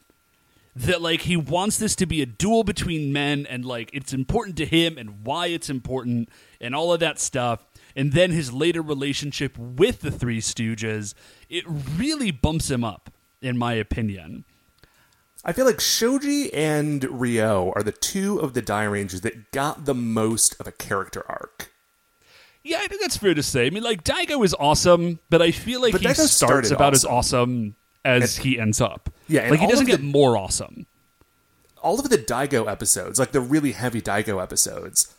that 0.75 1.01
like 1.01 1.21
he 1.21 1.37
wants 1.37 1.77
this 1.77 1.95
to 1.95 2.05
be 2.05 2.21
a 2.21 2.25
duel 2.25 2.63
between 2.65 3.13
men 3.13 3.45
and 3.49 3.63
like 3.65 3.89
it's 3.93 4.11
important 4.13 4.57
to 4.57 4.65
him 4.65 4.97
and 4.97 5.23
why 5.25 5.47
it's 5.47 5.69
important 5.69 6.27
and 6.59 6.75
all 6.75 6.91
of 6.91 6.99
that 6.99 7.17
stuff 7.17 7.65
and 7.95 8.11
then 8.13 8.31
his 8.31 8.51
later 8.51 8.81
relationship 8.81 9.57
with 9.57 10.01
the 10.01 10.11
three 10.11 10.41
stooges 10.41 11.13
it 11.49 11.63
really 11.67 12.31
bumps 12.31 12.69
him 12.69 12.83
up 12.83 13.09
in 13.41 13.57
my 13.57 13.73
opinion 13.73 14.43
I 15.47 15.53
feel 15.53 15.65
like 15.65 15.79
Shoji 15.79 16.51
and 16.55 17.03
Ryo 17.03 17.71
are 17.75 17.83
the 17.83 17.91
two 17.91 18.39
of 18.39 18.55
the 18.55 18.63
Dairangers 18.63 19.21
that 19.21 19.51
got 19.51 19.85
the 19.85 19.93
most 19.93 20.59
of 20.59 20.65
a 20.65 20.71
character 20.71 21.23
arc. 21.29 21.71
yeah 22.63 22.79
i 22.81 22.87
think 22.87 23.01
that's 23.01 23.17
fair 23.17 23.33
to 23.35 23.43
say 23.43 23.67
i 23.67 23.69
mean 23.69 23.83
like 23.83 24.03
daigo 24.03 24.43
is 24.43 24.55
awesome 24.59 25.19
but 25.29 25.41
i 25.41 25.51
feel 25.51 25.81
like 25.81 25.91
But 25.91 26.01
he 26.01 26.07
Daigo 26.07 26.27
starts 26.27 26.71
about 26.71 26.93
as 26.93 27.05
awesome. 27.05 27.15
awesome 27.51 27.75
as 28.03 28.37
he 28.37 28.59
ends 28.59 28.81
up 28.81 29.09
Yeah, 29.27 29.49
like 29.49 29.59
he 29.59 29.67
doesn't 29.67 29.85
of 29.85 29.89
get 29.89 30.01
more 30.01 30.35
awesome 30.37 30.87
all 31.83 31.99
of 31.99 32.09
the 32.09 32.17
Daigo 32.17 32.67
episodes, 32.67 33.19
like 33.19 33.31
the 33.31 33.39
really 33.39 33.71
heavy 33.73 34.01
Daigo 34.01 34.41
episodes, 34.41 35.14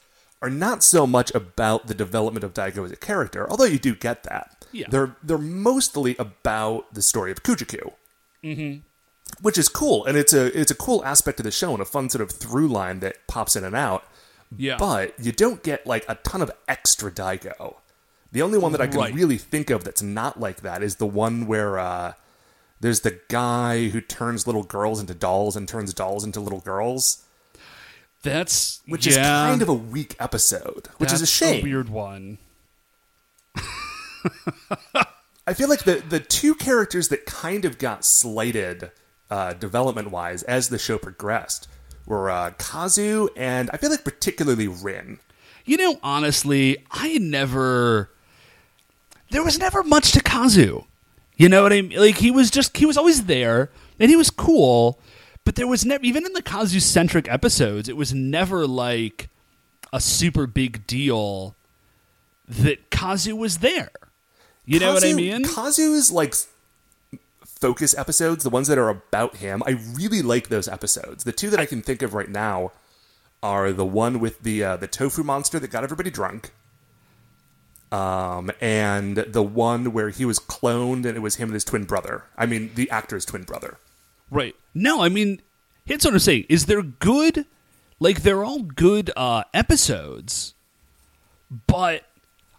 are 0.46 0.50
not 0.50 0.82
so 0.84 1.06
much 1.06 1.34
about 1.34 1.86
the 1.86 1.94
development 1.94 2.44
of 2.44 2.54
Daigo 2.54 2.84
as 2.84 2.92
a 2.92 2.96
character, 2.96 3.48
although 3.50 3.64
you 3.64 3.78
do 3.78 3.94
get 3.94 4.22
that. 4.24 4.64
Yeah. 4.72 4.86
They're 4.90 5.16
they're 5.22 5.38
mostly 5.38 6.16
about 6.18 6.92
the 6.94 7.02
story 7.02 7.30
of 7.32 7.42
Kujaku. 7.42 7.92
Mm-hmm. 8.44 8.80
Which 9.42 9.58
is 9.58 9.68
cool, 9.68 10.04
and 10.06 10.16
it's 10.16 10.32
a 10.32 10.58
it's 10.58 10.70
a 10.70 10.74
cool 10.74 11.04
aspect 11.04 11.40
of 11.40 11.44
the 11.44 11.50
show 11.50 11.72
and 11.72 11.82
a 11.82 11.84
fun 11.84 12.08
sort 12.10 12.22
of 12.22 12.30
through 12.30 12.68
line 12.68 13.00
that 13.00 13.26
pops 13.26 13.56
in 13.56 13.64
and 13.64 13.74
out. 13.74 14.04
yeah 14.56 14.76
But 14.78 15.14
you 15.18 15.32
don't 15.32 15.62
get 15.62 15.86
like 15.86 16.04
a 16.08 16.14
ton 16.16 16.40
of 16.42 16.50
extra 16.68 17.10
Daigo. 17.10 17.76
The 18.32 18.42
only 18.42 18.58
one 18.58 18.72
that 18.72 18.80
I 18.80 18.86
can 18.86 19.00
Right. 19.00 19.14
really 19.14 19.38
think 19.38 19.70
of 19.70 19.82
that's 19.84 20.02
not 20.02 20.38
like 20.40 20.60
that 20.62 20.82
is 20.82 20.96
the 20.96 21.06
one 21.06 21.46
where 21.46 21.78
uh, 21.78 22.12
there's 22.80 23.00
the 23.00 23.18
guy 23.28 23.88
who 23.88 24.00
turns 24.00 24.46
little 24.46 24.62
girls 24.62 25.00
into 25.00 25.14
dolls 25.14 25.56
and 25.56 25.66
turns 25.66 25.92
dolls 25.94 26.22
into 26.24 26.40
little 26.40 26.60
girls, 26.60 27.24
that's 28.26 28.80
which 28.86 29.06
is 29.06 29.16
yeah, 29.16 29.48
kind 29.48 29.62
of 29.62 29.68
a 29.68 29.74
weak 29.74 30.14
episode, 30.20 30.88
which 30.98 31.12
is 31.12 31.20
a 31.20 31.22
that's 31.22 31.30
shame. 31.30 31.62
weird 31.62 31.88
one 31.88 32.38
I 35.46 35.54
feel 35.54 35.68
like 35.68 35.84
the 35.84 36.02
the 36.08 36.20
two 36.20 36.54
characters 36.54 37.08
that 37.08 37.26
kind 37.26 37.64
of 37.64 37.78
got 37.78 38.04
slighted 38.04 38.90
uh, 39.30 39.52
development 39.54 40.10
wise 40.10 40.42
as 40.44 40.68
the 40.68 40.78
show 40.78 40.98
progressed 40.98 41.68
were 42.06 42.30
uh, 42.30 42.50
Kazu 42.58 43.28
and 43.36 43.70
I 43.72 43.76
feel 43.76 43.90
like 43.90 44.04
particularly 44.04 44.68
Rin. 44.68 45.18
You 45.64 45.76
know, 45.76 45.98
honestly, 46.02 46.84
I 46.90 47.18
never. 47.18 48.10
There 49.30 49.42
was 49.42 49.58
never 49.58 49.82
much 49.82 50.12
to 50.12 50.20
Kazu. 50.20 50.84
You 51.36 51.48
know 51.48 51.64
what 51.64 51.72
I 51.72 51.82
mean? 51.82 51.98
Like 51.98 52.18
he 52.18 52.30
was 52.30 52.50
just 52.50 52.76
he 52.76 52.86
was 52.86 52.96
always 52.96 53.24
there 53.24 53.70
and 53.98 54.10
he 54.10 54.16
was 54.16 54.30
cool, 54.30 54.98
but 55.46 55.54
there 55.54 55.68
was 55.68 55.86
never 55.86 56.04
even 56.04 56.26
in 56.26 56.32
the 56.32 56.42
Kazu 56.42 56.80
centric 56.80 57.30
episodes, 57.30 57.88
it 57.88 57.96
was 57.96 58.12
never 58.12 58.66
like 58.66 59.30
a 59.92 60.00
super 60.00 60.46
big 60.46 60.86
deal 60.88 61.54
that 62.48 62.90
Kazu 62.90 63.36
was 63.36 63.58
there. 63.58 63.90
You 64.64 64.80
know 64.80 64.92
what 64.92 65.04
I 65.04 65.12
mean? 65.12 65.44
Kazu-? 65.44 65.54
Kazu's 65.54 66.10
like 66.10 66.34
focus 67.44 67.96
episodes, 67.96 68.42
the 68.42 68.50
ones 68.50 68.66
that 68.66 68.76
are 68.76 68.88
about 68.88 69.36
him, 69.36 69.62
I 69.64 69.78
really 69.94 70.20
like 70.20 70.48
those 70.48 70.66
episodes. 70.66 71.22
The 71.22 71.32
two 71.32 71.48
that 71.50 71.60
I 71.60 71.64
can 71.64 71.80
think 71.80 72.02
of 72.02 72.12
right 72.12 72.28
now 72.28 72.72
are 73.40 73.72
the 73.72 73.86
one 73.86 74.18
with 74.18 74.42
the 74.42 74.64
uh, 74.64 74.76
the 74.76 74.88
tofu 74.88 75.22
monster 75.22 75.60
that 75.60 75.70
got 75.70 75.84
everybody 75.84 76.10
drunk, 76.10 76.50
um, 77.92 78.50
and 78.60 79.18
the 79.18 79.44
one 79.44 79.92
where 79.92 80.10
he 80.10 80.24
was 80.24 80.40
cloned 80.40 81.04
and 81.06 81.16
it 81.16 81.20
was 81.20 81.36
him 81.36 81.50
and 81.50 81.54
his 81.54 81.64
twin 81.64 81.84
brother. 81.84 82.24
I 82.36 82.46
mean, 82.46 82.72
the 82.74 82.90
actor's 82.90 83.24
twin 83.24 83.44
brother. 83.44 83.78
Right. 84.30 84.54
No, 84.74 85.02
I 85.02 85.08
mean, 85.08 85.40
here's 85.84 86.04
what 86.04 86.12
I'm 86.12 86.18
saying. 86.20 86.46
Is 86.48 86.66
they're 86.66 86.82
good, 86.82 87.46
like 88.00 88.22
they're 88.22 88.44
all 88.44 88.60
good 88.60 89.10
uh, 89.16 89.44
episodes, 89.54 90.54
but 91.66 92.04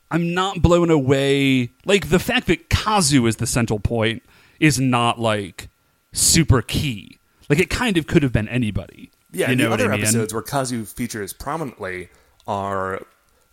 I'm 0.09 0.33
not 0.33 0.61
blown 0.61 0.89
away. 0.89 1.69
Like 1.85 2.09
the 2.09 2.19
fact 2.19 2.47
that 2.47 2.69
Kazu 2.69 3.25
is 3.25 3.37
the 3.37 3.47
central 3.47 3.79
point 3.79 4.23
is 4.59 4.79
not 4.79 5.19
like 5.19 5.69
super 6.13 6.61
key. 6.61 7.19
Like 7.49 7.59
it 7.59 7.69
kind 7.69 7.97
of 7.97 8.07
could 8.07 8.23
have 8.23 8.33
been 8.33 8.47
anybody. 8.47 9.11
Yeah, 9.31 9.49
you 9.49 9.55
know 9.55 9.67
the 9.67 9.73
other 9.73 9.91
I 9.91 9.97
mean? 9.97 10.01
episodes 10.01 10.33
where 10.33 10.43
Kazu 10.43 10.85
features 10.85 11.33
prominently 11.33 12.09
are 12.47 13.01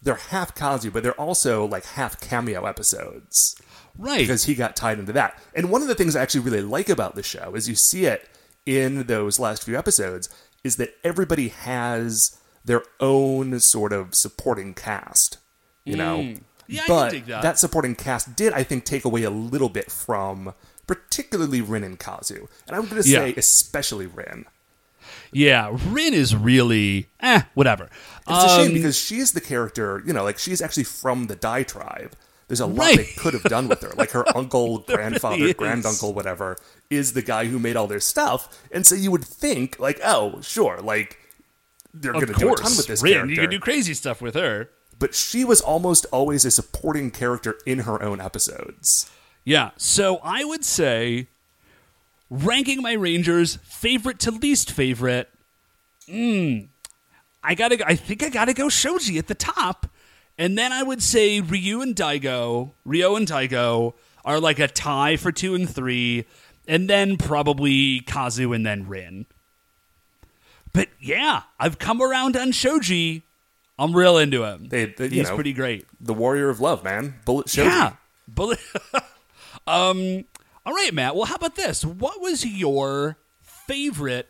they're 0.04 0.14
half 0.14 0.54
Kazu, 0.54 0.90
but 0.90 1.02
they're 1.02 1.20
also 1.20 1.66
like 1.66 1.84
half 1.84 2.20
cameo 2.20 2.64
episodes. 2.66 3.56
right? 3.98 4.18
because 4.20 4.44
he 4.44 4.54
got 4.54 4.76
tied 4.76 4.98
into 4.98 5.12
that. 5.14 5.38
And 5.54 5.70
one 5.70 5.82
of 5.82 5.88
the 5.88 5.94
things 5.94 6.14
I 6.14 6.22
actually 6.22 6.42
really 6.42 6.62
like 6.62 6.88
about 6.88 7.14
the 7.16 7.22
show 7.22 7.54
is 7.54 7.68
you 7.68 7.74
see 7.74 8.06
it 8.06 8.28
in 8.66 9.04
those 9.04 9.38
last 9.40 9.64
few 9.64 9.76
episodes 9.76 10.28
is 10.62 10.76
that 10.76 10.94
everybody 11.04 11.48
has 11.48 12.38
their 12.64 12.82
own 13.00 13.60
sort 13.60 13.92
of 13.92 14.14
supporting 14.14 14.72
cast, 14.74 15.38
you 15.84 15.96
know. 15.96 16.18
Mm. 16.18 16.40
Yeah, 16.66 16.80
I 16.82 16.86
can 16.86 16.96
but 16.96 17.10
dig 17.10 17.26
that. 17.26 17.58
supporting 17.58 17.94
cast 17.94 18.36
did, 18.36 18.54
I 18.54 18.62
think, 18.62 18.84
take 18.86 19.04
away 19.04 19.22
a 19.24 19.30
little 19.30 19.68
bit 19.68 19.90
from 19.92 20.54
particularly 20.86 21.60
Rin 21.60 21.84
and 21.84 21.98
Kazu, 21.98 22.46
and 22.66 22.74
I'm 22.76 22.84
going 22.84 22.96
to 22.96 23.02
say 23.02 23.28
Yeah. 23.28 23.34
especially 23.36 24.06
Rin. 24.06 24.46
Yeah, 25.34 25.76
Rin 25.88 26.14
is 26.14 26.34
really 26.34 27.08
eh, 27.20 27.42
whatever. 27.54 27.90
It's 28.28 28.44
a 28.44 28.48
shame 28.56 28.68
Um, 28.68 28.72
because 28.74 28.96
she's 28.96 29.32
the 29.32 29.40
character, 29.40 30.02
you 30.06 30.12
know, 30.12 30.24
like 30.24 30.38
she's 30.38 30.62
actually 30.62 30.84
from 30.84 31.26
the 31.26 31.36
Dai 31.36 31.62
tribe. 31.64 32.14
There's 32.48 32.60
a 32.60 32.66
lot 32.66 32.78
Right. 32.86 32.96
they 32.98 33.04
could 33.16 33.32
have 33.34 33.42
done 33.44 33.68
with 33.68 33.80
her. 33.82 33.92
Like 33.96 34.10
her 34.12 34.24
uncle, 34.36 34.78
grandfather, 34.78 35.36
really 35.36 35.54
granduncle, 35.54 36.12
whatever, 36.14 36.56
is 36.90 37.12
the 37.14 37.22
guy 37.22 37.46
who 37.46 37.58
made 37.58 37.74
all 37.76 37.86
their 37.86 38.00
stuff. 38.00 38.48
And 38.70 38.86
so 38.86 38.94
you 38.94 39.10
would 39.10 39.24
think, 39.24 39.78
like, 39.78 39.98
oh, 40.04 40.40
sure, 40.42 40.78
like 40.80 41.18
they're 41.92 42.12
going 42.12 42.26
to 42.26 42.32
do 42.34 42.52
a 42.52 42.56
ton 42.56 42.76
with 42.76 42.86
this 42.86 43.02
Rin, 43.02 43.12
character. 43.14 43.32
you 43.34 43.40
can 43.40 43.50
do 43.50 43.60
crazy 43.60 43.94
stuff 43.94 44.20
with 44.20 44.34
her. 44.34 44.68
but 44.98 45.14
she 45.14 45.44
was 45.44 45.60
almost 45.60 46.06
always 46.12 46.44
a 46.44 46.50
supporting 46.50 47.10
character 47.10 47.56
in 47.66 47.80
her 47.80 48.00
own 48.02 48.20
episodes. 48.20 49.10
Yeah. 49.44 49.70
So 49.76 50.18
I 50.22 50.44
would 50.44 50.64
say, 50.64 51.28
ranking 52.30 52.82
my 52.82 52.92
Rangers 52.92 53.56
favorite 53.62 54.18
to 54.20 54.30
least 54.30 54.70
favorite. 54.70 55.28
Mm, 56.08 56.68
I 57.42 57.54
gotta. 57.54 57.86
I 57.86 57.94
think 57.94 58.22
I 58.22 58.28
gotta 58.28 58.52
go 58.54 58.68
Shoji 58.68 59.18
at 59.18 59.26
the 59.26 59.34
top, 59.34 59.86
and 60.38 60.56
then 60.58 60.72
I 60.72 60.82
would 60.82 61.02
say 61.02 61.40
Ryu 61.40 61.80
and 61.80 61.94
Daigo, 61.94 62.72
Ryo 62.84 63.16
and 63.16 63.26
Daigo 63.26 63.94
are 64.24 64.40
like 64.40 64.58
a 64.58 64.68
tie 64.68 65.16
for 65.16 65.32
two 65.32 65.54
and 65.54 65.68
three, 65.68 66.24
and 66.66 66.88
then 66.88 67.16
probably 67.16 68.00
Kazu 68.00 68.52
and 68.52 68.64
then 68.64 68.88
Rin. 68.88 69.26
But 70.72 70.88
yeah, 71.00 71.42
I've 71.58 71.78
come 71.78 72.02
around 72.02 72.36
on 72.36 72.52
Shoji. 72.52 73.22
I'm 73.78 73.94
real 73.94 74.18
into 74.18 74.44
him. 74.44 74.68
They, 74.68 74.86
they 74.86 75.08
He's 75.08 75.28
know, 75.28 75.34
pretty 75.34 75.52
great. 75.52 75.86
the 76.00 76.14
warrior 76.14 76.48
of 76.48 76.60
love, 76.60 76.84
man. 76.84 77.14
Bullet 77.24 77.48
Shoji. 77.48 77.68
Yeah. 77.68 77.92
Bullet. 78.28 78.58
um. 79.66 80.24
All 80.66 80.72
right, 80.72 80.92
Matt. 80.94 81.14
Well, 81.14 81.26
how 81.26 81.34
about 81.34 81.56
this? 81.56 81.84
What 81.84 82.20
was 82.20 82.44
your 82.44 83.18
favorite? 83.42 84.28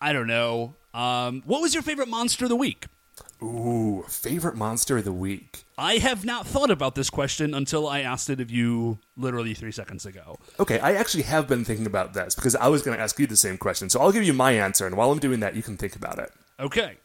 I 0.00 0.12
don't 0.12 0.26
know. 0.26 0.74
Um. 0.92 1.42
What 1.46 1.62
was 1.62 1.74
your 1.74 1.82
favorite 1.82 2.08
monster 2.08 2.44
of 2.44 2.50
the 2.50 2.56
week? 2.56 2.86
Ooh, 3.42 4.04
favorite 4.08 4.54
monster 4.54 4.98
of 4.98 5.04
the 5.04 5.12
week. 5.12 5.64
I 5.76 5.94
have 5.94 6.24
not 6.24 6.46
thought 6.46 6.70
about 6.70 6.94
this 6.94 7.10
question 7.10 7.54
until 7.54 7.88
I 7.88 8.00
asked 8.00 8.30
it 8.30 8.40
of 8.40 8.50
you 8.50 8.98
literally 9.16 9.52
three 9.52 9.72
seconds 9.72 10.06
ago. 10.06 10.38
Okay, 10.60 10.78
I 10.78 10.92
actually 10.92 11.24
have 11.24 11.48
been 11.48 11.64
thinking 11.64 11.86
about 11.86 12.14
this 12.14 12.36
because 12.36 12.54
I 12.54 12.68
was 12.68 12.82
going 12.82 12.96
to 12.96 13.02
ask 13.02 13.18
you 13.18 13.26
the 13.26 13.36
same 13.36 13.58
question. 13.58 13.90
So 13.90 14.00
I'll 14.00 14.12
give 14.12 14.22
you 14.22 14.32
my 14.32 14.52
answer, 14.52 14.86
and 14.86 14.96
while 14.96 15.10
I'm 15.10 15.18
doing 15.18 15.40
that, 15.40 15.56
you 15.56 15.62
can 15.62 15.76
think 15.76 15.96
about 15.96 16.18
it. 16.18 16.30
Okay. 16.60 16.98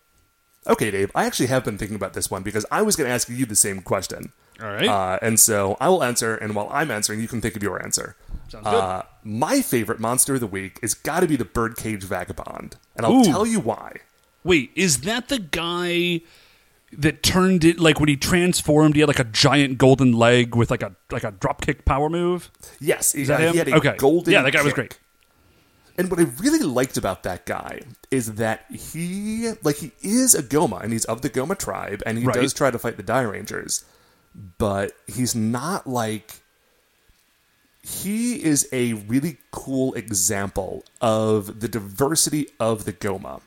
Okay, 0.67 0.91
Dave, 0.91 1.12
I 1.15 1.25
actually 1.25 1.48
have 1.48 1.63
been 1.63 1.77
thinking 1.77 1.96
about 1.96 2.13
this 2.13 2.29
one 2.29 2.43
because 2.43 2.65
I 2.69 2.84
was 2.84 2.96
going 2.96 3.07
to 3.07 3.13
ask 3.13 3.29
you 3.29 3.46
the 3.46 3.55
same 3.55 3.81
question. 3.81 4.31
All 4.61 4.67
right. 4.67 4.87
Uh, 4.87 5.19
and 5.21 5.39
so 5.39 5.77
I 5.79 5.89
will 5.89 6.03
answer, 6.03 6.35
and 6.35 6.55
while 6.55 6.69
I'm 6.71 6.89
answering, 6.91 7.19
you 7.21 7.27
can 7.27 7.41
think 7.41 7.55
of 7.55 7.63
your 7.63 7.81
answer. 7.81 8.15
Sounds 8.49 8.63
good. 8.65 8.73
Uh, 8.73 9.03
my 9.23 9.61
favorite 9.61 9.99
monster 9.99 10.35
of 10.35 10.39
the 10.39 10.47
week 10.47 10.79
is 10.81 10.93
got 10.93 11.19
to 11.19 11.27
be 11.27 11.35
the 11.35 11.45
Birdcage 11.45 12.03
Vagabond, 12.03 12.75
and 12.95 13.05
I'll 13.05 13.13
Ooh. 13.21 13.23
tell 13.25 13.45
you 13.45 13.59
why. 13.59 13.97
Wait, 14.43 14.71
is 14.75 15.01
that 15.01 15.27
the 15.29 15.39
guy 15.39 16.21
that 16.93 17.21
turned 17.21 17.65
it 17.65 17.79
like 17.79 17.99
when 17.99 18.07
he 18.09 18.15
transformed? 18.15 18.95
He 18.95 19.01
had 19.01 19.09
like 19.09 19.19
a 19.19 19.25
giant 19.25 19.77
golden 19.77 20.13
leg 20.13 20.55
with 20.55 20.71
like 20.71 20.81
a 20.81 20.95
like 21.11 21.25
a 21.25 21.31
drop 21.31 21.61
kick 21.61 21.83
power 21.85 22.09
move. 22.09 22.49
Yes, 22.79 23.11
he, 23.11 23.25
that 23.25 23.41
him? 23.41 23.51
he 23.51 23.57
had 23.59 23.67
a 23.67 23.75
Okay. 23.75 23.95
golden. 23.97 24.33
Yeah, 24.33 24.41
that 24.43 24.53
guy 24.53 24.63
was 24.63 24.73
great. 24.73 24.97
And 25.99 26.09
what 26.11 26.19
I 26.19 26.23
really 26.39 26.59
liked 26.59 26.95
about 26.95 27.23
that 27.23 27.47
guy 27.47 27.81
is 28.11 28.35
that 28.35 28.65
he, 28.71 29.51
like, 29.63 29.77
he 29.77 29.91
is 30.03 30.35
a 30.35 30.43
Goma, 30.43 30.83
and 30.83 30.93
he's 30.93 31.05
of 31.05 31.23
the 31.23 31.29
Goma 31.29 31.57
tribe, 31.57 32.03
and 32.05 32.19
he 32.19 32.23
Right. 32.23 32.35
does 32.39 32.53
try 32.53 32.69
to 32.69 32.77
fight 32.77 32.97
the 32.97 33.03
Dairangers. 33.03 33.83
But 34.58 34.91
he's 35.08 35.36
not 35.36 35.88
like 35.88 36.41
he 37.82 38.44
is 38.44 38.67
a 38.72 38.94
really 38.94 39.38
cool 39.51 39.94
example 39.94 40.84
of 41.01 41.62
the 41.62 41.67
diversity 41.67 42.48
of 42.60 42.86
the 42.86 42.94
Goma. 42.94 43.41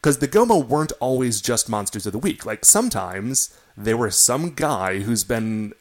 Because 0.00 0.18
the 0.18 0.28
Goma 0.28 0.64
weren't 0.64 0.92
always 1.00 1.40
just 1.40 1.68
monsters 1.68 2.06
of 2.06 2.12
the 2.12 2.18
week. 2.18 2.46
Like 2.46 2.64
sometimes 2.64 3.56
there 3.76 3.96
were 3.96 4.10
some 4.10 4.50
guy 4.50 5.00
who's 5.00 5.24
been 5.24 5.72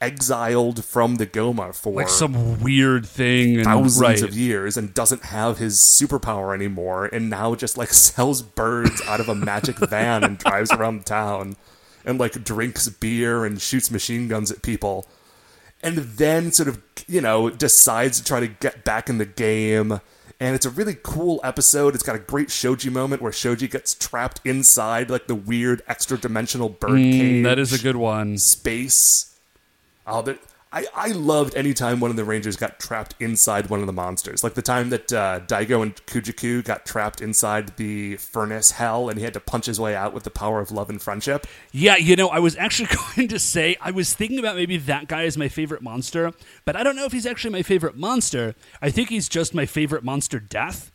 exiled 0.00 0.84
from 0.84 1.16
the 1.16 1.26
Goma 1.26 1.74
for 1.74 1.92
Like 1.92 2.08
some 2.08 2.60
weird 2.60 3.06
thing. 3.06 3.56
And, 3.56 3.64
thousands 3.64 4.00
right. 4.00 4.22
of 4.22 4.34
years 4.36 4.76
and 4.76 4.92
doesn't 4.92 5.26
have 5.26 5.58
his 5.58 5.78
superpower 5.78 6.54
anymore 6.54 7.06
and 7.06 7.30
now 7.30 7.54
just 7.54 7.78
like 7.78 7.88
sells 7.92 8.42
birds 8.42 9.00
out 9.06 9.20
of 9.20 9.28
a 9.28 9.34
magic 9.34 9.78
van 9.78 10.24
and 10.24 10.38
drives 10.38 10.72
around 10.72 11.06
town 11.06 11.56
and 12.04 12.18
like 12.18 12.42
drinks 12.44 12.88
beer 12.88 13.44
and 13.44 13.60
shoots 13.60 13.90
machine 13.90 14.28
guns 14.28 14.50
at 14.50 14.62
people 14.62 15.06
and 15.82 15.96
then 15.98 16.52
sort 16.52 16.68
of 16.68 16.80
you 17.08 17.20
know 17.20 17.50
decides 17.50 18.18
to 18.18 18.24
try 18.24 18.40
to 18.40 18.48
get 18.48 18.84
back 18.84 19.08
in 19.08 19.18
the 19.18 19.26
game 19.26 20.00
and 20.40 20.54
it's 20.56 20.66
a 20.66 20.70
really 20.70 20.96
cool 21.02 21.40
episode 21.44 21.94
it's 21.94 22.02
got 22.02 22.16
a 22.16 22.18
great 22.20 22.50
shoji 22.50 22.90
moment 22.90 23.22
where 23.22 23.32
shoji 23.32 23.68
gets 23.68 23.94
trapped 23.94 24.40
inside 24.44 25.10
like 25.10 25.26
the 25.26 25.34
weird 25.34 25.82
extra 25.88 26.16
dimensional 26.18 26.68
bird 26.68 26.98
cage 26.98 27.22
Mm, 27.22 27.44
that 27.44 27.58
is 27.58 27.72
a 27.72 27.78
good 27.82 27.96
one. 27.96 28.38
space. 28.38 29.36
Oh, 30.06 30.22
but 30.22 30.38
I, 30.74 30.86
I 30.94 31.08
loved 31.08 31.54
any 31.54 31.74
time 31.74 32.00
one 32.00 32.10
of 32.10 32.16
the 32.16 32.24
Rangers 32.24 32.56
got 32.56 32.80
trapped 32.80 33.14
inside 33.20 33.68
one 33.68 33.80
of 33.80 33.86
the 33.86 33.92
monsters. 33.92 34.42
Like 34.42 34.54
the 34.54 34.62
time 34.62 34.88
that 34.88 35.12
uh, 35.12 35.40
Daigo 35.40 35.82
and 35.82 35.94
Kujaku 36.06 36.64
got 36.64 36.86
trapped 36.86 37.20
inside 37.20 37.76
the 37.76 38.16
furnace 38.16 38.70
hell 38.70 39.10
and 39.10 39.18
he 39.18 39.24
had 39.24 39.34
to 39.34 39.40
punch 39.40 39.66
his 39.66 39.78
way 39.78 39.94
out 39.94 40.14
with 40.14 40.22
the 40.22 40.30
power 40.30 40.60
of 40.60 40.72
love 40.72 40.88
and 40.88 41.00
friendship. 41.00 41.46
Yeah, 41.72 41.96
you 41.96 42.16
know, 42.16 42.28
I 42.28 42.38
was 42.38 42.56
actually 42.56 42.88
going 43.16 43.28
to 43.28 43.38
say 43.38 43.76
I 43.82 43.90
was 43.90 44.14
thinking 44.14 44.38
about 44.38 44.56
maybe 44.56 44.78
that 44.78 45.08
guy 45.08 45.24
is 45.24 45.36
my 45.36 45.48
favorite 45.48 45.82
monster, 45.82 46.32
but 46.64 46.74
I 46.74 46.82
don't 46.82 46.96
know 46.96 47.04
if 47.04 47.12
he's 47.12 47.26
actually 47.26 47.52
my 47.52 47.62
favorite 47.62 47.96
monster. 47.96 48.54
I 48.80 48.90
think 48.90 49.10
he's 49.10 49.28
just 49.28 49.54
my 49.54 49.66
favorite 49.66 50.04
monster 50.04 50.40
death. 50.40 50.90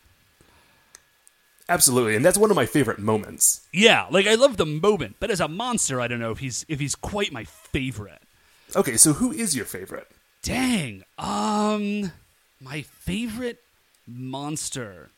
Absolutely. 1.69 2.15
And 2.15 2.25
that's 2.25 2.37
one 2.37 2.49
of 2.49 2.55
my 2.55 2.65
favorite 2.65 2.97
moments. 2.97 3.67
Yeah, 3.71 4.07
like 4.09 4.25
I 4.25 4.35
love 4.35 4.57
the 4.57 4.65
moment, 4.65 5.17
but 5.19 5.29
as 5.29 5.39
a 5.39 5.47
monster, 5.47 6.01
I 6.01 6.07
don't 6.07 6.19
know 6.19 6.31
if 6.31 6.39
he's 6.39 6.65
if 6.67 6.79
he's 6.79 6.95
quite 6.95 7.31
my 7.31 7.43
favorite. 7.43 8.21
Okay, 8.77 8.95
so 8.95 9.13
who 9.13 9.31
is 9.31 9.55
your 9.55 9.65
favorite? 9.65 10.07
Dang. 10.43 11.03
Um 11.17 12.11
my 12.61 12.81
favorite 12.83 13.59
monster. 14.07 15.09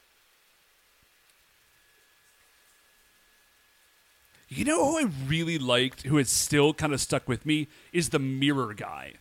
You 4.47 4.65
know 4.65 4.83
who 4.91 4.97
I 4.97 5.09
really 5.27 5.59
liked, 5.59 6.03
who 6.03 6.17
has 6.17 6.29
still 6.31 6.73
kind 6.73 6.91
of 6.93 6.99
stuck 6.99 7.27
with 7.27 7.45
me, 7.45 7.67
is 7.93 8.09
the 8.09 8.17
mirror 8.17 8.73
guy. 8.73 9.13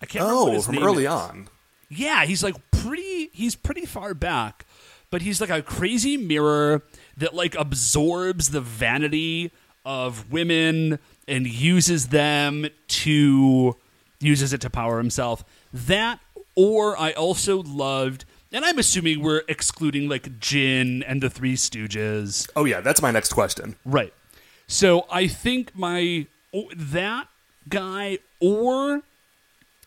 I 0.00 0.06
can't 0.06 0.24
Oh, 0.26 0.50
his 0.52 0.66
from 0.66 0.76
name 0.76 0.84
early 0.84 1.04
is. 1.04 1.10
on. 1.10 1.48
Yeah, 1.90 2.24
he's 2.24 2.42
like 2.42 2.56
pretty 2.70 3.30
he's 3.32 3.54
pretty 3.54 3.84
far 3.84 4.14
back, 4.14 4.64
but 5.10 5.22
he's 5.22 5.40
like 5.40 5.50
a 5.50 5.62
crazy 5.62 6.16
mirror 6.16 6.82
that 7.16 7.34
like 7.34 7.54
absorbs 7.54 8.50
the 8.50 8.60
vanity 8.60 9.52
of 9.84 10.32
women 10.32 10.98
and 11.28 11.46
uses 11.46 12.08
them 12.08 12.66
to 12.88 13.76
uses 14.20 14.52
it 14.52 14.60
to 14.62 14.70
power 14.70 14.98
himself. 14.98 15.44
That 15.72 16.20
or 16.54 16.98
I 16.98 17.12
also 17.12 17.62
loved 17.62 18.24
and 18.52 18.64
I'm 18.64 18.78
assuming 18.78 19.20
we're 19.20 19.42
excluding 19.48 20.08
like 20.08 20.38
Jin 20.38 21.02
and 21.02 21.22
the 21.22 21.28
Three 21.28 21.56
Stooges. 21.56 22.48
Oh, 22.56 22.64
yeah, 22.64 22.80
that's 22.80 23.02
my 23.02 23.10
next 23.10 23.32
question. 23.32 23.76
Right. 23.84 24.14
So 24.66 25.06
I 25.10 25.26
think 25.26 25.76
my 25.76 26.26
that 26.74 27.28
guy 27.68 28.18
or 28.40 29.02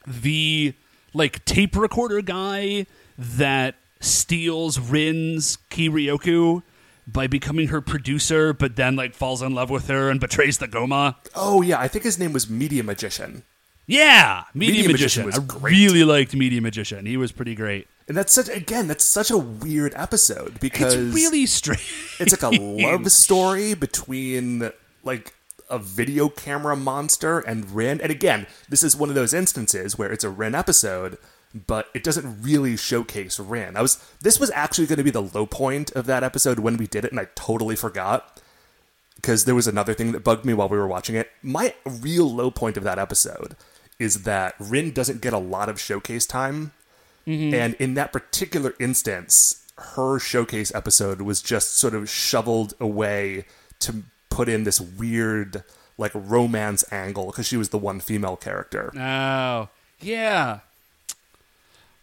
the 0.06 0.74
like 1.14 1.44
tape 1.46 1.76
recorder 1.76 2.22
guy 2.22 2.86
that 3.18 3.76
steals 4.00 4.80
Rin's 4.80 5.58
Kiryoku 5.70 6.62
by 7.12 7.28
becoming 7.28 7.68
her 7.70 7.82
producer, 7.82 8.54
but 8.54 8.76
then 8.76 8.96
like 8.96 9.14
falls 9.14 9.42
in 9.42 9.54
love 9.54 9.70
with 9.70 9.88
her 9.88 10.10
and 10.10 10.20
betrays 10.20 10.58
the 10.58 10.68
Goma. 10.68 11.16
Oh, 11.36 11.62
yeah, 11.62 11.80
I 11.80 11.88
think 11.88 12.06
his 12.06 12.20
name 12.20 12.34
was 12.34 12.50
Media 12.50 12.84
Magician. 12.84 13.44
Yeah, 13.88 14.44
Media, 14.54 14.76
Media 14.76 14.90
Magician. 14.92 15.26
Magician 15.26 15.44
was 15.46 15.56
I 15.56 15.60
great. 15.60 15.74
really 15.74 16.04
liked 16.04 16.36
Media 16.36 16.62
Magician. 16.62 17.06
He 17.08 17.18
was 17.18 17.32
pretty 17.32 17.56
great. 17.56 17.88
And 18.08 18.16
that's 18.16 18.32
such, 18.34 18.48
again, 18.50 18.88
that's 18.88 19.04
such 19.04 19.32
a 19.32 19.38
weird 19.38 19.94
episode 19.96 20.60
because. 20.60 20.94
It's 20.94 21.16
really 21.16 21.46
strange. 21.46 22.16
It's 22.20 22.32
like 22.32 22.44
a 22.44 22.56
love 22.62 23.12
story 23.12 23.74
between 23.74 24.72
like 25.04 25.34
a 25.70 25.80
video 25.80 26.30
camera 26.30 26.76
monster 26.76 27.40
and 27.40 27.72
Rin. 27.72 28.00
And 28.02 28.12
again, 28.12 28.48
this 28.70 28.84
is 28.84 28.96
one 28.96 29.10
of 29.10 29.16
those 29.16 29.34
instances 29.34 29.98
where 29.98 30.12
it's 30.12 30.24
a 30.24 30.30
Rin 30.30 30.56
episode, 30.56 31.18
but 31.54 31.88
it 31.94 32.04
doesn't 32.04 32.42
really 32.42 32.78
showcase 32.78 33.40
Rin. 33.40 33.76
I 33.76 33.82
was 33.82 34.04
this 34.22 34.40
was 34.40 34.52
actually 34.52 34.88
going 34.88 34.98
to 34.98 35.04
be 35.04 35.12
the 35.12 35.22
low 35.22 35.46
point 35.46 35.92
of 35.92 36.06
that 36.06 36.24
episode 36.24 36.60
when 36.60 36.78
we 36.78 36.88
did 36.88 37.06
it, 37.06 37.12
and 37.12 37.20
I 37.20 37.28
totally 37.36 37.76
forgot 37.76 38.40
because 39.16 39.46
there 39.46 39.56
was 39.56 39.68
another 39.68 39.94
thing 39.94 40.12
that 40.14 40.24
bugged 40.24 40.46
me 40.46 40.54
while 40.54 40.70
we 40.70 40.78
were 40.78 40.88
watching 40.88 41.16
it. 41.16 41.30
My 41.44 41.74
real 41.86 42.32
low 42.34 42.52
point 42.52 42.78
of 42.78 42.84
that 42.84 43.00
episode 43.00 43.56
is 44.00 44.24
that 44.24 44.56
Rin 44.60 44.92
doesn't 44.94 45.22
get 45.22 45.34
a 45.34 45.38
lot 45.38 45.68
of 45.70 45.80
showcase 45.80 46.26
time. 46.26 46.72
Mm-hmm. 47.28 47.54
And 47.54 47.74
in 47.76 47.96
that 47.96 48.14
particular 48.14 48.76
instance, 48.80 49.68
her 49.78 50.20
showcase 50.20 50.74
episode 50.74 51.22
was 51.22 51.42
just 51.42 51.78
sort 51.78 51.94
of 51.94 52.10
shoveled 52.10 52.74
away 52.80 53.46
to 53.80 54.04
put 54.30 54.48
in 54.48 54.64
this 54.64 54.80
weird, 54.80 55.64
like, 55.98 56.12
romance 56.16 56.86
angle 56.92 57.28
because 57.28 57.46
she 57.46 57.58
was 57.58 57.70
the 57.70 57.78
one 57.78 58.00
female 58.00 58.38
character. 58.38 58.92
oh, 58.98 59.68
yeah. 60.00 60.60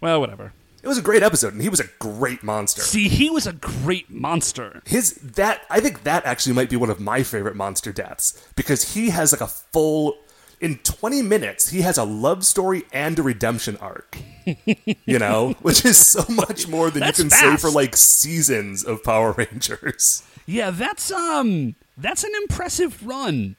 Well, 0.00 0.20
whatever. 0.20 0.52
It 0.82 0.88
was 0.88 0.98
a 0.98 1.02
great 1.02 1.22
episode, 1.24 1.52
and 1.52 1.62
he 1.62 1.68
was 1.68 1.80
a 1.80 1.88
great 1.98 2.44
monster. 2.44 2.80
See, 2.80 3.08
he 3.08 3.28
was 3.28 3.46
a 3.46 3.52
great 3.52 4.08
monster. 4.08 4.82
His 4.86 5.14
that 5.14 5.62
I 5.68 5.80
think 5.80 6.04
that 6.04 6.24
actually 6.24 6.54
might 6.54 6.70
be 6.70 6.76
one 6.76 6.90
of 6.90 7.00
my 7.00 7.22
favorite 7.24 7.56
monster 7.56 7.92
deaths 7.92 8.46
because 8.54 8.94
he 8.94 9.10
has 9.10 9.32
like 9.32 9.40
a 9.40 9.48
full 9.48 10.16
in 10.60 10.78
20 10.78 11.20
minutes 11.20 11.68
he 11.68 11.82
has 11.82 11.98
a 11.98 12.04
love 12.04 12.44
story 12.46 12.84
and 12.92 13.18
a 13.18 13.22
redemption 13.22 13.76
arc. 13.78 14.16
you 15.04 15.18
know, 15.18 15.54
which 15.60 15.84
is 15.84 15.98
so 15.98 16.24
much 16.32 16.68
more 16.68 16.90
than 16.90 17.00
That's 17.00 17.18
you 17.18 17.24
can 17.24 17.30
say 17.30 17.56
for 17.56 17.70
like 17.70 17.96
seasons 17.96 18.84
of 18.84 19.02
Power 19.02 19.32
Rangers. 19.32 20.22
Yeah, 20.46 20.70
that's 20.70 21.10
um 21.10 21.74
that's 21.96 22.22
an 22.22 22.32
impressive 22.42 23.04
run 23.04 23.56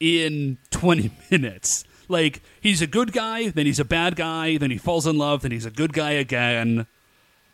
in 0.00 0.58
20 0.70 1.10
minutes. 1.30 1.84
Like 2.14 2.42
he's 2.60 2.80
a 2.80 2.86
good 2.86 3.12
guy, 3.12 3.48
then 3.48 3.66
he's 3.66 3.80
a 3.80 3.84
bad 3.84 4.14
guy, 4.14 4.56
then 4.56 4.70
he 4.70 4.78
falls 4.78 5.04
in 5.04 5.18
love, 5.18 5.42
then 5.42 5.50
he's 5.50 5.66
a 5.66 5.70
good 5.70 5.92
guy 5.92 6.12
again. 6.12 6.86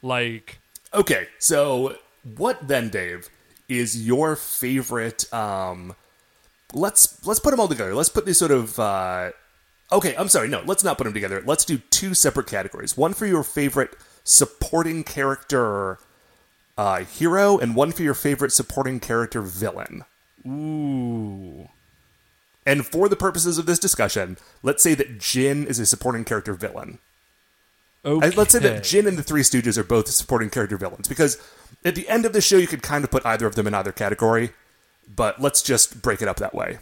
Like 0.03 0.61
Okay, 0.93 1.29
so 1.39 1.97
what 2.37 2.69
then, 2.69 2.91
Dave, 2.91 3.31
is 3.69 4.07
your 4.07 4.37
favorite 4.37 5.33
um 5.33 5.95
let's 6.75 7.25
let's 7.27 7.41
put 7.41 7.53
them 7.53 7.61
all 7.61 7.69
together. 7.69 7.95
Let's 7.95 8.11
put 8.11 8.27
these 8.27 8.39
sort 8.39 8.51
of 8.51 8.79
uh 8.79 9.31
Okay, 9.93 10.15
I'm 10.17 10.29
sorry. 10.29 10.49
No, 10.49 10.63
let's 10.67 10.85
not 10.85 10.99
put 10.99 11.05
them 11.05 11.15
together. 11.15 11.43
Let's 11.45 11.65
do 11.65 11.79
two 11.91 12.13
separate 12.15 12.47
categories. 12.47 12.97
One 12.97 13.15
for 13.15 13.27
your 13.27 13.43
favorite 13.43 13.97
supporting 14.25 15.03
character 15.05 15.99
uh, 16.79 17.05
hero, 17.05 17.59
and 17.59 17.75
one 17.75 17.93
for 17.93 18.03
your 18.03 18.15
favorite 18.15 18.53
supporting 18.53 19.01
character 19.01 19.43
villain. 19.43 20.05
ooh. 20.47 21.69
And 22.67 22.87
for 22.87 23.09
the 23.09 23.17
purposes 23.17 23.59
of 23.59 23.67
this 23.67 23.79
discussion, 23.79 24.37
let's 24.63 24.83
say 24.83 24.95
that 24.95 25.19
Jin 25.19 25.67
is 25.67 25.79
a 25.79 25.87
supporting 25.87 26.25
character 26.25 26.53
villain. 26.55 26.99
Okay. 28.05 28.31
Let's 28.31 28.53
say 28.53 28.59
that 28.61 28.85
Jin 28.85 29.07
and 29.07 29.19
the 29.19 29.23
Three 29.23 29.43
Stooges 29.43 29.77
are 29.77 29.85
both 29.85 30.09
supporting 30.09 30.51
character 30.51 30.77
villains, 30.77 31.09
because 31.09 31.39
at 31.85 31.95
the 31.95 32.09
end 32.09 32.25
of 32.25 32.33
the 32.33 32.41
show, 32.41 32.57
you 32.57 32.67
could 32.67 32.83
kind 32.83 33.05
of 33.05 33.11
put 33.11 33.25
either 33.27 33.47
of 33.47 33.55
them 33.55 33.67
in 33.67 33.75
either 33.75 33.93
category, 33.93 34.51
but 35.09 35.41
let's 35.41 35.63
just 35.63 36.01
break 36.03 36.23
it 36.23 36.29
up 36.29 36.37
that 36.37 36.55
way. 36.55 36.79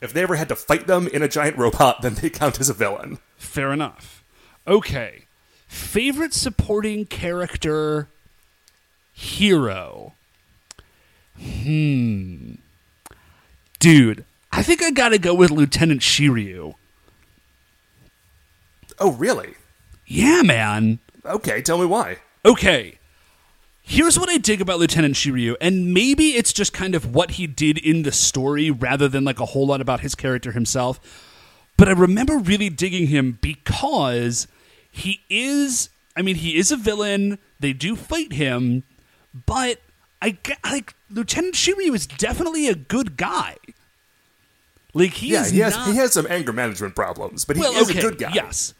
If 0.00 0.12
they 0.12 0.22
ever 0.22 0.36
had 0.36 0.48
to 0.48 0.56
fight 0.56 0.86
them 0.86 1.08
in 1.08 1.22
a 1.22 1.28
giant 1.28 1.56
robot, 1.56 2.02
then 2.02 2.14
they 2.14 2.30
count 2.30 2.58
as 2.58 2.68
a 2.68 2.74
villain. 2.74 3.18
Fair 3.36 3.72
enough. 3.72 4.24
Okay. 4.66 5.26
Favorite 5.68 6.34
supporting 6.34 7.06
character 7.06 8.08
hero. 9.12 10.14
Hmm. 11.38 12.54
Dude, 13.78 14.24
I 14.52 14.62
think 14.62 14.82
I 14.82 14.90
gotta 14.90 15.18
go 15.18 15.34
with 15.34 15.50
Lieutenant 15.50 16.02
Shiryu. 16.02 16.74
Oh, 18.98 19.12
really? 19.12 19.54
Yeah, 20.06 20.42
man. 20.42 20.98
Okay, 21.24 21.62
tell 21.62 21.78
me 21.78 21.86
why. 21.86 22.18
Okay. 22.44 22.98
Here's 23.82 24.18
what 24.18 24.28
I 24.28 24.38
dig 24.38 24.60
about 24.60 24.78
Lieutenant 24.78 25.14
Shiryu, 25.14 25.56
and 25.60 25.92
maybe 25.92 26.36
it's 26.36 26.52
just 26.52 26.72
kind 26.72 26.94
of 26.94 27.14
what 27.14 27.32
he 27.32 27.48
did 27.48 27.78
in 27.78 28.04
the 28.04 28.12
story 28.12 28.70
rather 28.70 29.08
than 29.08 29.24
like 29.24 29.40
a 29.40 29.46
whole 29.46 29.66
lot 29.66 29.80
about 29.80 30.00
his 30.00 30.14
character 30.14 30.52
himself. 30.52 31.00
But 31.76 31.88
I 31.88 31.92
remember 31.92 32.36
really 32.38 32.68
digging 32.68 33.08
him 33.08 33.38
because 33.40 34.46
he 34.90 35.22
is, 35.28 35.88
I 36.16 36.22
mean, 36.22 36.36
he 36.36 36.56
is 36.56 36.70
a 36.70 36.76
villain. 36.76 37.38
They 37.58 37.72
do 37.72 37.96
fight 37.96 38.34
him, 38.34 38.84
but 39.46 39.80
I 40.20 40.38
like 40.62 40.94
Lieutenant 41.10 41.54
Shiryu 41.54 41.94
is 41.94 42.06
definitely 42.06 42.68
a 42.68 42.76
good 42.76 43.16
guy. 43.16 43.56
Like 44.94 45.12
he 45.14 45.32
Yeah, 45.32 45.42
is 45.42 45.50
he 45.50 45.60
has 45.60 45.74
not 45.74 45.88
he 45.88 45.96
has 45.96 46.12
some 46.12 46.26
anger 46.28 46.52
management 46.52 46.94
problems, 46.94 47.44
but 47.44 47.56
he 47.56 47.60
well, 47.60 47.72
is 47.72 47.90
okay, 47.90 47.98
a 47.98 48.02
good 48.02 48.18
guy. 48.18 48.32
Yes, 48.34 48.74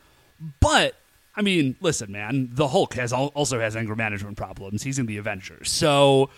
but 0.60 0.94
I 1.34 1.42
mean, 1.42 1.76
listen, 1.80 2.12
man, 2.12 2.50
the 2.52 2.68
Hulk 2.68 2.94
has 2.94 3.12
al- 3.12 3.28
also 3.28 3.58
has 3.60 3.76
anger 3.76 3.96
management 3.96 4.36
problems. 4.36 4.82
He's 4.82 4.98
in 4.98 5.06
the 5.06 5.16
Avengers, 5.16 5.70
so. 5.70 6.30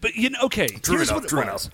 But 0.00 0.16
you 0.16 0.30
know, 0.30 0.38
okay. 0.44 0.66
True 0.66 0.96
here's 0.96 1.10
enough, 1.10 1.22
what 1.22 1.30
true 1.30 1.42
enough. 1.42 1.68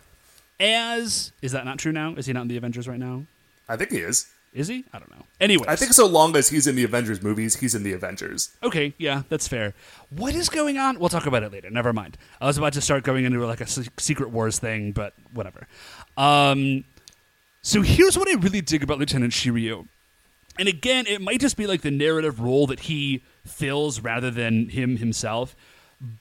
As 0.61 1.33
is 1.41 1.53
that 1.53 1.65
not 1.65 1.79
true 1.79 1.93
now? 1.93 2.15
Is 2.17 2.27
he 2.27 2.33
not 2.33 2.43
in 2.43 2.49
the 2.49 2.57
Avengers 2.59 2.87
right 2.87 2.99
now? 2.99 3.25
I 3.69 3.77
think 3.77 3.91
he 3.91 3.99
is. 3.99 4.27
Is 4.53 4.67
he? 4.67 4.85
I 4.93 4.99
don't 4.99 5.11
know. 5.13 5.25
Anyway, 5.41 5.65
I 5.69 5.77
think 5.77 5.93
so 5.93 6.07
long 6.07 6.37
as 6.37 6.49
he's 6.49 6.67
in 6.67 6.75
the 6.75 6.83
Avengers 6.83 7.23
movies, 7.23 7.61
he's 7.61 7.77
in 7.77 7.85
the 7.85 7.93
Avengers. 7.93 8.51
Okay, 8.65 8.95
yeah, 8.99 9.23
that's 9.29 9.47
fair. 9.47 9.75
What 10.11 10.35
is 10.35 10.49
going 10.49 10.77
on? 10.77 10.99
We'll 10.99 11.09
talk 11.09 11.27
about 11.27 11.45
it 11.45 11.53
later. 11.53 11.71
Never 11.71 11.93
mind. 11.93 12.19
I 12.41 12.47
was 12.47 12.59
about 12.59 12.73
to 12.73 12.81
start 12.81 13.05
going 13.05 13.25
into 13.25 13.45
like 13.47 13.61
a 13.61 13.67
Secret 13.67 14.31
Wars 14.31 14.59
thing, 14.59 14.91
but 14.91 15.15
whatever. 15.33 15.69
Um, 16.17 16.85
so 17.63 17.83
here's 17.83 18.17
what 18.17 18.29
I 18.29 18.35
really 18.35 18.61
dig 18.61 18.83
about 18.83 18.99
Lieutenant 18.99 19.33
Shiryu. 19.33 19.87
And 20.59 20.69
again, 20.69 21.07
it 21.07 21.21
might 21.21 21.41
just 21.41 21.57
be 21.57 21.67
like 21.67 21.83
the 21.83 21.91
narrative 21.91 22.41
role 22.41 22.67
that 22.67 22.81
he 22.81 23.23
fills 23.47 24.01
rather 24.01 24.31
than 24.31 24.69
him 24.69 24.97
himself, 24.97 25.57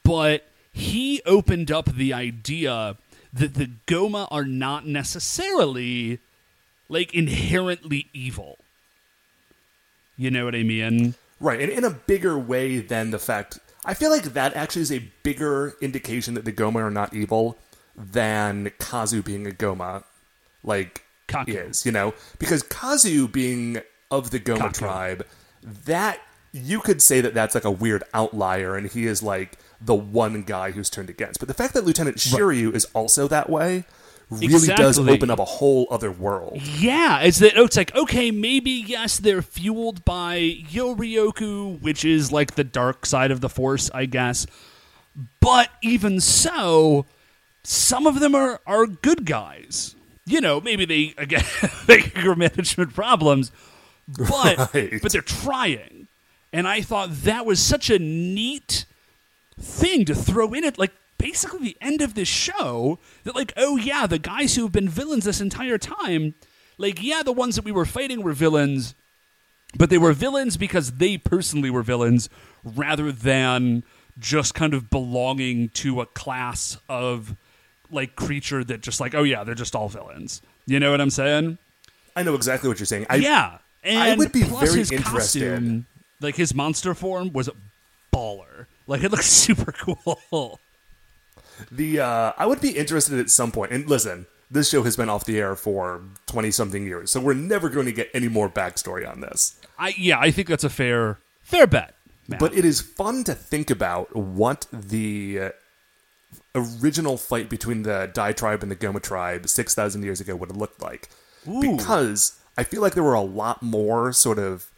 but 0.04 0.45
he 0.71 1.21
opened 1.25 1.71
up 1.71 1.91
the 1.91 2.13
idea 2.13 2.97
that 3.34 3.56
the 3.56 3.71
Goma 3.88 4.28
are 4.32 4.45
not 4.45 4.86
necessarily 4.86 6.19
like 6.88 7.13
inherently 7.13 8.08
evil. 8.13 8.58
You 10.17 10.32
know 10.32 10.45
what 10.45 10.56
I 10.56 10.63
mean? 10.63 11.15
Right, 11.39 11.62
and 11.62 11.71
in 11.71 11.84
a 11.86 11.89
bigger 11.89 12.38
way 12.38 12.80
than 12.80 13.12
the 13.12 13.19
fact. 13.19 13.60
I 13.86 13.93
feel 13.93 14.10
like 14.10 14.23
that 14.23 14.56
actually 14.56 14.82
is 14.82 14.91
a 14.91 15.10
bigger 15.23 15.75
indication 15.82 16.34
that 16.34 16.43
the 16.43 16.52
Goma 16.52 16.75
are 16.75 16.91
not 16.91 17.13
evil 17.13 17.58
than 17.95 18.71
Kazu 18.78 19.21
being 19.21 19.47
a 19.47 19.52
Goma, 19.52 20.04
like 20.63 21.04
Kaku. 21.29 21.69
is, 21.69 21.85
you 21.85 21.91
know? 21.91 22.13
Because 22.37 22.63
Kazu 22.63 23.27
being 23.27 23.81
of 24.11 24.31
the 24.31 24.39
Goma 24.39 24.69
Kaku. 24.69 24.73
tribe, 24.73 25.25
that 25.85 26.19
you 26.51 26.79
could 26.79 27.01
say 27.01 27.21
that 27.21 27.33
that's 27.33 27.55
like 27.55 27.65
a 27.65 27.71
weird 27.71 28.03
outlier, 28.13 28.75
and 28.75 28.89
he 28.89 29.05
is 29.05 29.21
like 29.21 29.57
the 29.79 29.95
one 29.95 30.43
guy 30.43 30.71
who's 30.71 30.89
turned 30.89 31.09
against. 31.09 31.39
But 31.39 31.47
the 31.47 31.53
fact 31.53 31.73
that 31.73 31.85
Lieutenant 31.85 32.17
Shiryu 32.17 32.73
is 32.73 32.85
also 32.93 33.27
that 33.27 33.49
way 33.49 33.85
really 34.29 34.67
does 34.67 34.99
open 34.99 35.29
up 35.29 35.39
a 35.39 35.45
whole 35.45 35.87
other 35.89 36.11
world. 36.11 36.59
Yeah, 36.61 37.19
it's 37.19 37.39
that. 37.39 37.57
Oh, 37.57 37.65
it's 37.65 37.77
like 37.77 37.95
okay, 37.95 38.31
maybe 38.31 38.71
yes, 38.71 39.19
they're 39.19 39.41
fueled 39.41 40.05
by 40.05 40.63
Yorioku, 40.69 41.81
which 41.81 42.05
is 42.05 42.31
like 42.31 42.55
the 42.55 42.63
dark 42.63 43.05
side 43.05 43.31
of 43.31 43.41
the 43.41 43.49
Force, 43.49 43.89
I 43.93 44.05
guess. 44.05 44.45
But 45.39 45.69
even 45.81 46.19
so, 46.19 47.05
some 47.63 48.07
of 48.07 48.19
them 48.19 48.35
are 48.35 48.61
are 48.65 48.85
good 48.85 49.25
guys. 49.25 49.95
You 50.29 50.41
know, 50.41 50.61
maybe 50.61 50.85
they 50.85 51.13
again 51.17 51.43
they 51.87 52.11
management 52.35 52.93
problems, 52.93 53.51
but 54.07 54.73
Right. 54.73 54.99
but 55.01 55.11
they're 55.11 55.21
trying. 55.21 56.07
And 56.53 56.67
I 56.67 56.81
thought 56.81 57.09
that 57.23 57.45
was 57.45 57.59
such 57.59 57.89
a 57.89 57.99
neat 57.99 58.85
thing 59.59 60.05
to 60.05 60.15
throw 60.15 60.53
in 60.53 60.63
at 60.63 60.77
like 60.77 60.91
basically 61.17 61.59
the 61.59 61.77
end 61.81 62.01
of 62.01 62.13
this 62.13 62.27
show 62.27 62.97
that 63.23 63.35
like 63.35 63.51
oh 63.57 63.75
yeah 63.75 64.07
the 64.07 64.19
guys 64.19 64.55
who 64.55 64.63
have 64.63 64.71
been 64.71 64.87
villains 64.87 65.25
this 65.25 65.41
entire 65.41 65.77
time 65.77 66.33
like 66.77 67.03
yeah 67.03 67.21
the 67.23 67.33
ones 67.33 67.55
that 67.57 67.65
we 67.65 67.71
were 67.73 67.85
fighting 67.85 68.23
were 68.23 68.31
villains 68.31 68.95
but 69.77 69.89
they 69.89 69.97
were 69.97 70.13
villains 70.13 70.55
because 70.55 70.93
they 70.93 71.17
personally 71.17 71.69
were 71.69 71.83
villains 71.83 72.29
rather 72.63 73.11
than 73.11 73.83
just 74.17 74.53
kind 74.55 74.73
of 74.73 74.89
belonging 74.89 75.67
to 75.69 75.99
a 75.99 76.05
class 76.05 76.77
of 76.87 77.35
like 77.91 78.15
creature 78.15 78.63
that 78.63 78.82
just 78.82 78.99
like 78.99 79.15
oh 79.15 79.23
yeah 79.23 79.43
they're 79.43 79.56
just 79.56 79.75
all 79.75 79.89
villains 79.89 80.41
you 80.65 80.80
know 80.80 80.91
what 80.91 81.02
i'm 81.02 81.10
saying 81.10 81.58
I 82.15 82.23
know 82.23 82.36
exactly 82.36 82.67
what 82.67 82.80
you're 82.80 82.86
saying. 82.86 83.06
I, 83.10 83.15
yeah 83.15 83.60
and 83.84 83.97
I 83.97 84.15
would 84.15 84.32
be 84.32 84.43
very 84.43 84.82
interested. 84.82 85.04
costume, 85.06 85.86
like 86.19 86.36
his 86.36 86.54
monster 86.54 86.93
form 86.93 87.32
was 87.32 87.47
a 87.47 87.54
baller 88.13 88.65
like 88.88 89.04
it 89.04 89.12
looks 89.12 89.25
super 89.45 89.71
cool 89.71 90.60
The 91.71 91.99
uh, 91.99 92.34
I 92.38 92.45
would 92.45 92.60
be 92.60 92.71
interested 92.71 93.19
at 93.19 93.30
some 93.30 93.52
point. 93.52 93.71
And 93.71 93.88
listen, 93.88 94.25
this 94.49 94.69
show 94.69 94.84
has 94.84 94.97
been 94.97 95.10
off 95.10 95.25
the 95.25 95.39
air 95.39 95.56
for 95.56 96.02
twenty 96.25 96.52
something 96.52 96.86
years, 96.86 97.12
so 97.12 97.19
we're 97.19 97.34
never 97.34 97.69
going 97.69 97.86
to 97.86 97.91
get 97.91 98.10
any 98.13 98.28
more 98.28 98.49
backstory 98.49 99.10
on 99.10 99.21
this. 99.21 99.60
I 99.78 99.93
yeah, 99.97 100.19
I 100.19 100.32
think 100.32 100.47
that's 100.47 100.63
a 100.63 100.69
fair 100.69 101.19
fair 101.41 101.67
bet. 101.67 101.95
Matt. 102.28 102.39
But 102.39 102.54
it 102.54 102.65
is 102.65 102.82
fun 102.82 103.23
to 103.25 103.34
think 103.34 103.69
about 103.69 104.15
what 104.15 104.67
the 104.71 105.39
uh, 105.39 105.49
original 106.55 107.17
fight 107.17 107.49
between 107.49 107.83
the 107.83 108.09
Dai 108.13 108.31
tribe 108.33 108.63
and 108.63 108.71
the 108.71 108.75
Goma 108.75 109.01
tribe 109.01 109.47
six 109.47 109.73
thousand 109.75 110.03
years 110.03 110.19
ago 110.19 110.35
would 110.35 110.49
have 110.49 110.57
looked 110.57 110.81
like, 110.81 111.09
Ooh. 111.47 111.62
because 111.62 112.39
I 112.57 112.63
feel 112.63 112.81
like 112.81 112.93
there 112.93 113.03
were 113.03 113.13
a 113.13 113.21
lot 113.21 113.62
more 113.62 114.12
sort 114.13 114.39
of. 114.39 114.71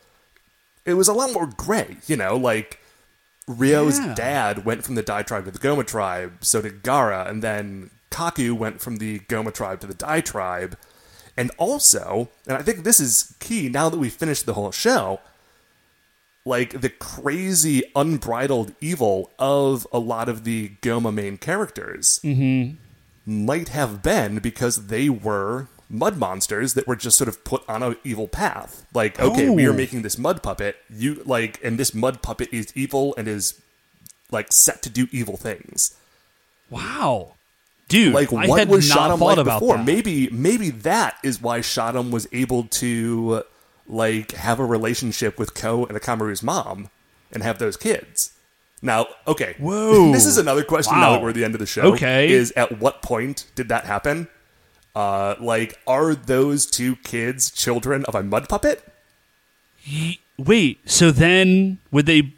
It 0.85 0.95
was 0.95 1.07
a 1.07 1.13
lot 1.13 1.31
more 1.31 1.45
gray, 1.45 1.97
you 2.07 2.15
know, 2.15 2.35
like 2.35 2.79
Ryo's 3.47 3.99
Yeah. 3.99 4.13
dad 4.15 4.65
went 4.65 4.83
from 4.83 4.95
the 4.95 5.03
Dai 5.03 5.21
tribe 5.23 5.45
to 5.45 5.51
the 5.51 5.59
Goma 5.59 5.85
tribe, 5.85 6.43
so 6.43 6.61
did 6.61 6.81
Gara, 6.83 7.25
and 7.25 7.43
then 7.43 7.91
Kaku 8.09 8.53
went 8.53 8.81
from 8.81 8.97
the 8.97 9.19
Goma 9.21 9.53
tribe 9.53 9.79
to 9.81 9.87
the 9.87 9.93
Dai 9.93 10.21
tribe. 10.21 10.77
And 11.37 11.51
also, 11.57 12.29
and 12.47 12.57
I 12.57 12.61
think 12.61 12.83
this 12.83 12.99
is 12.99 13.35
key 13.39 13.69
now 13.69 13.89
that 13.89 13.97
we've 13.97 14.11
finished 14.13 14.45
the 14.45 14.53
whole 14.53 14.71
show, 14.71 15.21
like 16.45 16.81
the 16.81 16.89
crazy 16.89 17.83
unbridled 17.95 18.73
evil 18.81 19.31
of 19.37 19.85
a 19.91 19.99
lot 19.99 20.27
of 20.29 20.43
the 20.43 20.69
Goma 20.81 21.13
main 21.13 21.37
characters 21.37 22.19
might 23.25 23.69
have 23.69 24.01
been 24.01 24.39
because 24.39 24.87
they 24.87 25.07
were 25.09 25.67
mud 25.89 26.17
monsters 26.17 26.73
that 26.73 26.87
were 26.87 26.95
just 26.95 27.17
sort 27.17 27.27
of 27.27 27.43
put 27.43 27.63
on 27.69 27.83
an 27.83 27.95
evil 28.03 28.27
path. 28.27 28.85
Like, 28.93 29.19
okay, 29.19 29.49
we 29.49 29.65
are 29.65 29.73
making 29.73 30.01
this 30.01 30.17
mud 30.17 30.41
puppet, 30.41 30.77
you 30.89 31.21
like, 31.25 31.59
and 31.63 31.77
this 31.77 31.93
mud 31.93 32.21
puppet 32.21 32.49
is 32.51 32.71
evil 32.75 33.13
and 33.17 33.27
is 33.27 33.61
like 34.31 34.51
set 34.51 34.81
to 34.83 34.89
do 34.89 35.07
evil 35.11 35.37
things. 35.37 35.95
wow, 36.69 37.33
dude, 37.89 38.13
Like, 38.13 38.31
I 38.33 38.47
what 38.47 38.59
had 38.59 38.69
was 38.69 38.87
not 38.89 39.11
Shadam 39.11 39.19
thought 39.19 39.25
like 39.25 39.37
about 39.37 39.59
before? 39.59 39.77
that. 39.77 39.85
Maybe, 39.85 40.29
maybe 40.31 40.69
that 40.71 41.17
is 41.23 41.41
why 41.41 41.59
Shadam 41.59 42.09
was 42.11 42.27
able 42.31 42.63
to 42.63 43.43
like 43.91 44.31
have 44.31 44.59
a 44.59 44.65
relationship 44.65 45.37
with 45.37 45.53
Ko 45.53 45.85
and 45.85 45.99
Akomaru's 45.99 46.41
mom 46.41 46.89
and 47.31 47.43
have 47.43 47.59
those 47.59 47.75
kids. 47.77 48.31
Now, 48.81 49.05
okay, 49.27 49.55
Whoa. 49.59 50.11
this 50.11 50.25
is 50.25 50.37
another 50.37 50.63
question. 50.63 50.95
wow. 50.95 51.01
Now 51.01 51.11
that 51.11 51.21
we're 51.21 51.29
at 51.29 51.35
the 51.35 51.43
end 51.45 51.53
of 51.53 51.59
the 51.59 51.67
show, 51.67 51.93
Okay. 51.93 52.31
is 52.31 52.51
at 52.55 52.79
what 52.79 53.01
point 53.03 53.45
did 53.53 53.67
that 53.69 53.83
happen? 53.85 54.27
Uh, 54.95 55.35
like, 55.39 55.77
are 55.85 56.15
those 56.15 56.65
two 56.65 56.95
kids 56.97 57.51
children 57.51 58.03
of 58.05 58.15
a 58.15 58.23
mud 58.23 58.49
puppet? 58.49 58.81
Wait, 60.37 60.79
so 60.89 61.11
then 61.11 61.79
would 61.91 62.05
they 62.05 62.33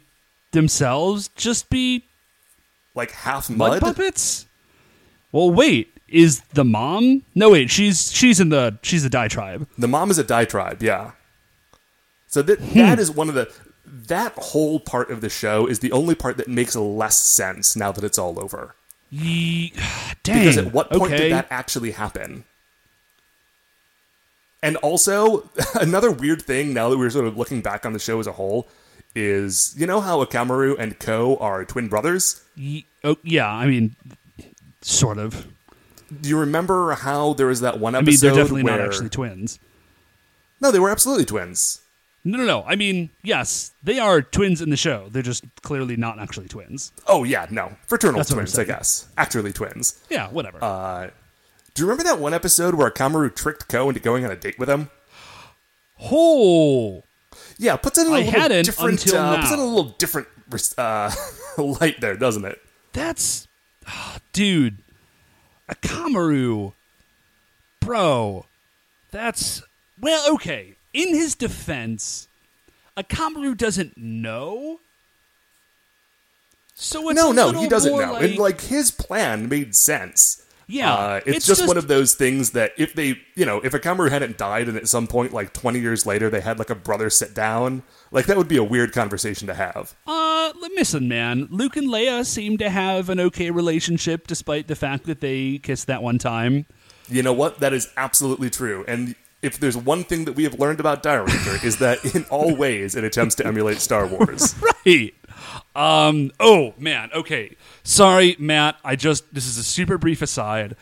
themselves 0.52 1.28
just 1.36 1.70
be 1.70 2.04
Like 2.94 3.10
half 3.12 3.48
mud, 3.50 3.70
mud? 3.70 3.80
puppets? 3.80 4.46
Well, 5.32 5.50
wait, 5.50 5.96
is 6.08 6.40
the 6.52 6.64
mom? 6.64 7.22
No, 7.34 7.50
wait, 7.50 7.70
she's 7.70 8.12
she's 8.12 8.38
in 8.40 8.50
the 8.50 8.78
she's 8.82 9.02
the 9.02 9.10
Dai 9.10 9.28
tribe. 9.28 9.66
The 9.78 9.88
mom 9.88 10.10
is 10.10 10.18
a 10.18 10.24
Dai 10.24 10.44
tribe, 10.44 10.82
yeah. 10.82 11.12
So 12.34 12.42
that 12.42 12.58
Hmm. 12.58 12.78
that 12.80 12.98
is 12.98 13.12
one 13.12 13.28
of 13.28 13.36
the 13.36 13.48
that 13.86 14.32
whole 14.32 14.80
part 14.80 15.08
of 15.08 15.20
the 15.20 15.28
show 15.28 15.68
is 15.68 15.78
the 15.78 15.92
only 15.92 16.16
part 16.16 16.36
that 16.38 16.48
makes 16.48 16.74
less 16.74 17.16
sense 17.16 17.76
now 17.76 17.92
that 17.92 18.02
it's 18.02 18.18
all 18.18 18.42
over. 18.42 18.74
Ye- 19.08 19.72
Dang. 20.24 20.38
Because 20.40 20.58
at 20.58 20.72
what 20.72 20.90
point 20.90 21.12
okay. 21.12 21.22
did 21.28 21.32
that 21.32 21.46
actually 21.48 21.92
happen? 21.92 22.42
And 24.64 24.76
also, 24.78 25.48
another 25.80 26.10
weird 26.10 26.42
thing 26.42 26.74
now 26.74 26.88
that 26.90 26.98
we're 26.98 27.08
sort 27.08 27.26
of 27.28 27.38
looking 27.38 27.60
back 27.60 27.86
on 27.86 27.92
the 27.92 28.00
show 28.00 28.18
as 28.18 28.26
a 28.26 28.32
whole 28.32 28.66
is 29.14 29.72
you 29.78 29.86
know 29.86 30.00
how 30.00 30.24
Akomaru 30.24 30.76
and 30.76 30.98
Ko 30.98 31.36
are 31.36 31.64
twin 31.64 31.86
brothers? 31.86 32.42
Ye- 32.56 32.86
oh, 33.04 33.16
yeah, 33.22 33.48
I 33.48 33.66
mean, 33.68 33.94
sort 34.82 35.18
of. 35.18 35.46
Do 36.20 36.28
you 36.28 36.36
remember 36.40 36.94
how 36.94 37.34
there 37.34 37.46
was 37.46 37.60
that 37.60 37.78
one 37.78 37.94
I 37.94 38.00
mean, 38.00 38.16
they're 38.18 38.34
definitely 38.34 38.64
where 38.64 38.76
not 38.78 38.84
actually 38.84 39.10
twins. 39.10 39.60
No, 40.60 40.72
they 40.72 40.80
were 40.80 40.90
absolutely 40.90 41.26
twins. 41.26 41.80
No, 42.26 42.38
no, 42.38 42.44
no. 42.44 42.64
I 42.66 42.74
mean, 42.76 43.10
yes, 43.22 43.72
they 43.82 43.98
are 43.98 44.22
twins 44.22 44.62
in 44.62 44.70
the 44.70 44.76
show. 44.78 45.08
They're 45.10 45.22
just 45.22 45.44
clearly 45.62 45.96
not 45.96 46.18
actually 46.18 46.48
twins. 46.48 46.90
Oh 47.06 47.24
yeah, 47.24 47.46
no. 47.50 47.76
Fraternal 47.86 48.16
That's 48.18 48.30
what 48.30 48.38
I'm 48.38 48.44
twins, 48.44 48.54
I 48.54 48.56
saying. 48.56 48.68
guess. 48.68 49.08
Actually 49.18 49.52
twins. 49.52 50.02
Yeah, 50.08 50.28
whatever. 50.28 50.58
Uh, 50.62 51.10
do 51.74 51.82
you 51.82 51.86
remember 51.88 52.04
that 52.04 52.18
one 52.18 52.32
episode 52.32 52.74
where 52.76 52.90
Kamaru 52.90 53.34
tricked 53.34 53.68
Ko 53.68 53.88
into 53.88 54.00
going 54.00 54.24
on 54.24 54.30
a 54.30 54.36
date 54.36 54.58
with 54.58 54.70
him? 54.70 54.88
oh, 56.00 57.02
Yeah, 57.58 57.76
puts 57.76 57.98
it 57.98 58.06
in 58.06 58.12
a 58.12 58.16
I 58.16 58.18
little 58.20 58.40
hadn't 58.40 58.64
different. 58.64 59.04
until 59.04 59.20
uh, 59.20 59.36
Puts 59.40 59.50
it 59.50 59.54
in 59.54 59.60
a 59.60 59.64
little 59.64 59.90
different 59.98 60.28
uh, 60.78 61.14
light 61.58 62.00
there, 62.00 62.16
doesn't 62.16 62.44
it? 62.44 62.60
that's, 62.92 63.48
ah, 63.88 64.18
dude, 64.32 64.78
a 65.68 65.74
Kamaru, 65.74 66.72
bro. 67.80 68.46
That's 69.10 69.62
well, 70.00 70.32
okay. 70.34 70.76
In 70.94 71.08
his 71.08 71.34
defense, 71.34 72.28
a 72.96 73.02
Kamaru 73.02 73.56
doesn't 73.56 73.98
know. 73.98 74.80
So 76.74 77.08
it's 77.10 77.16
no, 77.16 77.30
a 77.30 77.34
no, 77.34 77.52
he 77.52 77.68
doesn't 77.68 77.92
know. 77.92 78.12
Like, 78.12 78.22
and 78.22 78.38
like 78.38 78.60
his 78.62 78.90
plan 78.90 79.48
made 79.48 79.74
sense. 79.76 80.40
Yeah, 80.66 80.94
Uh, 80.94 81.16
it's, 81.26 81.36
it's 81.38 81.46
just, 81.46 81.60
just- 81.60 81.68
one 81.68 81.76
of 81.76 81.88
those 81.88 82.14
things 82.14 82.52
that 82.52 82.72
if 82.78 82.94
they, 82.94 83.20
you 83.34 83.44
know, 83.44 83.60
if 83.60 83.74
a 83.74 83.78
Kamaru 83.78 84.08
hadn't 84.10 84.38
died 84.38 84.66
and 84.66 84.78
at 84.78 84.88
some 84.88 85.06
point, 85.06 85.34
like 85.34 85.52
20 85.52 85.78
years 85.78 86.06
later, 86.06 86.30
they 86.30 86.40
had 86.40 86.58
like 86.58 86.70
a 86.70 86.74
brother 86.74 87.10
sit 87.10 87.34
down, 87.34 87.82
like 88.10 88.24
that 88.26 88.38
would 88.38 88.48
be 88.48 88.56
a 88.56 88.64
weird 88.64 88.92
conversation 88.94 89.46
to 89.48 89.54
have. 89.54 89.94
Uh, 90.06 90.52
listen, 90.74 91.06
man. 91.06 91.48
Luke 91.50 91.76
and 91.76 91.88
Leia 91.88 92.24
seem 92.24 92.56
to 92.58 92.70
have 92.70 93.10
an 93.10 93.20
okay 93.20 93.50
relationship, 93.50 94.26
despite 94.26 94.66
the 94.66 94.74
fact 94.74 95.04
that 95.04 95.20
they 95.20 95.58
kissed 95.58 95.86
that 95.86 96.02
one 96.02 96.18
time. 96.18 96.64
You 97.08 97.22
know 97.22 97.34
what? 97.34 97.60
That 97.60 97.74
is 97.74 97.90
absolutely 97.98 98.48
true. 98.48 98.86
And 98.88 99.14
if 99.44 99.58
there's 99.60 99.76
one 99.76 100.02
thing 100.04 100.24
that 100.24 100.32
we 100.32 100.44
have 100.44 100.58
learned 100.58 100.80
about 100.80 101.02
Dairanger 101.02 101.62
is 101.62 101.78
that 101.78 102.04
in 102.14 102.24
all 102.30 102.54
ways 102.56 102.96
it 102.96 103.04
attempts 103.04 103.34
to 103.36 103.46
emulate 103.46 103.78
Star 103.78 104.06
Wars. 104.06 104.54
Right. 104.86 105.14
Um. 105.76 106.30
Oh 106.40 106.74
man. 106.78 107.10
Okay. 107.14 107.56
Sorry, 107.82 108.36
Matt. 108.38 108.76
I 108.84 108.96
just 108.96 109.32
this 109.34 109.46
is 109.46 109.56
a 109.56 109.62
super 109.62 109.98
brief 109.98 110.20
aside. 110.22 110.76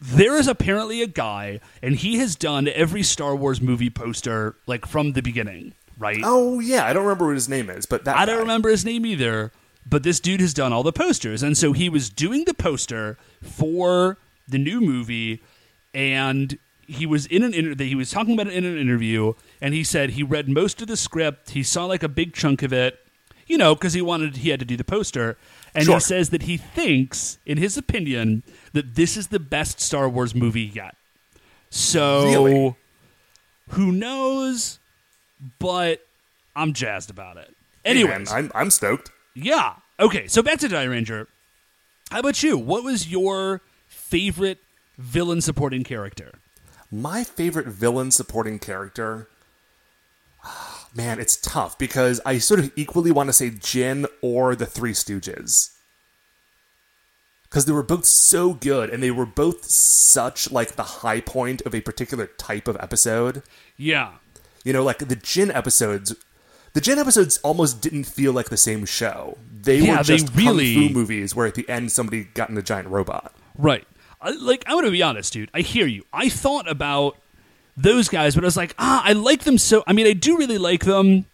There 0.00 0.36
is 0.36 0.46
apparently 0.48 1.00
a 1.02 1.06
guy, 1.06 1.60
and 1.82 1.96
he 1.96 2.18
has 2.18 2.34
done 2.36 2.68
every 2.68 3.02
Star 3.02 3.34
Wars 3.34 3.60
movie 3.60 3.90
poster 3.90 4.56
like 4.66 4.86
from 4.86 5.12
the 5.12 5.22
beginning. 5.22 5.74
Right. 5.98 6.20
oh 6.24 6.60
yeah, 6.60 6.84
I 6.86 6.92
don't 6.92 7.04
remember 7.04 7.26
what 7.26 7.34
his 7.34 7.48
name 7.48 7.70
is, 7.70 7.86
but 7.86 8.04
that 8.04 8.16
I 8.16 8.24
don't 8.24 8.40
remember 8.40 8.68
his 8.68 8.84
name 8.84 9.06
either, 9.06 9.52
but 9.88 10.02
this 10.02 10.18
dude 10.20 10.40
has 10.40 10.52
done 10.52 10.72
all 10.72 10.82
the 10.82 10.92
posters. 10.92 11.42
And 11.42 11.56
so 11.56 11.72
he 11.72 11.88
was 11.88 12.10
doing 12.10 12.44
the 12.44 12.54
poster 12.54 13.16
for 13.42 14.18
the 14.48 14.58
new 14.58 14.80
movie 14.80 15.42
and 15.94 16.58
he 16.86 17.06
was 17.06 17.26
in 17.26 17.42
an 17.42 17.54
inter- 17.54 17.82
he 17.84 17.94
was 17.94 18.10
talking 18.10 18.34
about 18.34 18.46
it 18.48 18.54
in 18.54 18.64
an 18.64 18.78
interview 18.78 19.32
and 19.60 19.74
he 19.74 19.82
said 19.84 20.10
he 20.10 20.22
read 20.22 20.48
most 20.48 20.80
of 20.82 20.88
the 20.88 20.96
script, 20.96 21.50
he 21.50 21.62
saw 21.62 21.84
like 21.86 22.02
a 22.02 22.08
big 22.08 22.34
chunk 22.34 22.62
of 22.62 22.72
it, 22.72 22.98
you 23.46 23.56
know, 23.58 23.74
cuz 23.76 23.92
he 23.94 24.02
wanted 24.02 24.36
he 24.38 24.50
had 24.50 24.60
to 24.60 24.66
do 24.66 24.76
the 24.76 24.84
poster. 24.84 25.36
And 25.74 25.84
Sure. 25.86 25.94
he 25.96 26.00
says 26.00 26.30
that 26.30 26.42
he 26.42 26.56
thinks 26.56 27.38
in 27.44 27.58
his 27.58 27.76
opinion 27.76 28.42
that 28.72 28.94
this 28.94 29.16
is 29.16 29.28
the 29.28 29.40
best 29.40 29.80
Star 29.80 30.08
Wars 30.08 30.34
movie 30.34 30.62
yet. 30.74 30.94
So 31.70 32.24
Really? 32.24 32.76
who 33.70 33.90
knows, 33.92 34.78
but 35.58 36.06
I'm 36.54 36.72
jazzed 36.72 37.10
about 37.10 37.36
it. 37.36 37.54
Hey, 37.84 37.90
Anyways, 37.90 38.30
man, 38.30 38.44
I'm 38.44 38.52
I'm 38.54 38.70
stoked. 38.70 39.10
yeah. 39.34 39.74
Okay, 39.98 40.26
so 40.28 40.42
back 40.42 40.58
to 40.60 40.68
Dairanger. 40.68 41.26
How 42.10 42.20
about 42.20 42.42
you? 42.42 42.56
What 42.58 42.84
was 42.84 43.08
your 43.08 43.60
favorite 43.86 44.58
villain 44.98 45.40
supporting 45.40 45.82
character? 45.84 46.32
My 46.90 47.24
favorite 47.24 47.66
villain 47.66 48.10
supporting 48.10 48.58
character. 48.58 49.28
Man, 50.94 51.18
it's 51.18 51.36
tough 51.36 51.76
because 51.78 52.20
I 52.24 52.38
sort 52.38 52.60
of 52.60 52.70
equally 52.76 53.10
want 53.10 53.28
to 53.28 53.32
say 53.32 53.50
Jin 53.50 54.06
or 54.22 54.54
the 54.54 54.66
Three 54.66 54.92
Stooges. 54.92 55.70
Because 57.42 57.66
they 57.66 57.72
were 57.72 57.82
both 57.82 58.04
so 58.04 58.52
good 58.54 58.90
and 58.90 59.02
they 59.02 59.10
were 59.10 59.26
both 59.26 59.64
such 59.64 60.50
like 60.50 60.72
the 60.76 60.82
high 60.82 61.20
point 61.20 61.62
of 61.62 61.74
a 61.74 61.80
particular 61.80 62.26
type 62.26 62.68
of 62.68 62.76
episode. 62.80 63.42
Yeah. 63.76 64.14
You 64.64 64.72
know, 64.72 64.82
like 64.84 64.98
the 64.98 65.16
Jin 65.16 65.50
episodes. 65.50 66.14
The 66.72 66.80
Jin 66.80 66.98
episodes 66.98 67.38
almost 67.44 67.80
didn't 67.80 68.04
feel 68.04 68.32
like 68.32 68.48
the 68.50 68.56
same 68.56 68.84
show. 68.84 69.38
They 69.52 69.78
Yeah, 69.78 69.98
were 69.98 70.04
they 70.04 70.16
just 70.18 70.34
really- 70.34 70.74
kung 70.74 70.88
fu 70.88 70.94
movies 70.94 71.34
where 71.34 71.46
at 71.46 71.54
the 71.54 71.68
end 71.68 71.92
somebody 71.92 72.24
got 72.34 72.50
in 72.50 72.58
a 72.58 72.62
giant 72.62 72.88
robot. 72.88 73.32
Right. 73.56 73.86
I, 74.24 74.30
like, 74.30 74.64
I'm 74.66 74.72
going 74.74 74.86
to 74.86 74.90
be 74.90 75.02
honest, 75.02 75.32
dude. 75.32 75.50
I 75.54 75.60
hear 75.60 75.86
you. 75.86 76.04
I 76.12 76.28
thought 76.28 76.68
about 76.68 77.16
those 77.76 78.08
guys, 78.08 78.34
but 78.34 78.42
I 78.42 78.46
was 78.46 78.56
like, 78.56 78.74
ah, 78.78 79.02
I 79.04 79.12
like 79.12 79.44
them 79.44 79.58
so. 79.58 79.84
I 79.86 79.92
mean, 79.92 80.06
I 80.06 80.14
do 80.14 80.36
really 80.38 80.58
like 80.58 80.84
them. 80.84 81.26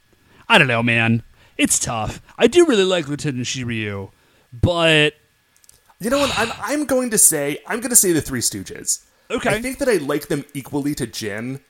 I 0.49 0.59
don't 0.59 0.67
know, 0.69 0.83
man. 0.83 1.23
It's 1.57 1.79
tough. 1.79 2.21
I 2.37 2.47
do 2.47 2.67
really 2.67 2.85
like 2.85 3.07
Lieutenant 3.07 3.45
Shiryu, 3.47 4.11
but 4.53 5.15
You 6.01 6.11
know 6.11 6.19
what? 6.19 6.33
I'm 6.39 6.51
I'm 6.61 6.87
going 6.87 7.11
to 7.11 7.19
say 7.19 7.59
I'm 7.67 7.81
going 7.81 7.91
to 7.91 7.97
say 7.97 8.13
the 8.13 8.23
Three 8.23 8.41
Stooges. 8.41 9.05
Okay. 9.31 9.51
I 9.51 9.61
think 9.63 9.79
that 9.79 9.89
I 9.89 9.99
like 9.99 10.29
them 10.29 10.45
equally 10.55 10.95
to 10.97 11.07
Jin, 11.07 11.61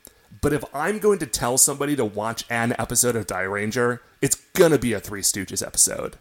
but 0.41 0.53
if 0.53 0.63
I'm 0.73 0.97
going 0.99 1.19
to 1.19 1.27
tell 1.27 1.57
somebody 1.57 1.95
to 1.97 2.05
watch 2.05 2.45
an 2.49 2.73
episode 2.79 3.15
of 3.15 3.27
Dairanger, 3.27 3.99
it's 4.21 4.35
gonna 4.53 4.79
be 4.79 4.93
a 4.93 4.99
Three 5.01 5.21
Stooges 5.21 5.63
episode. 5.65 6.15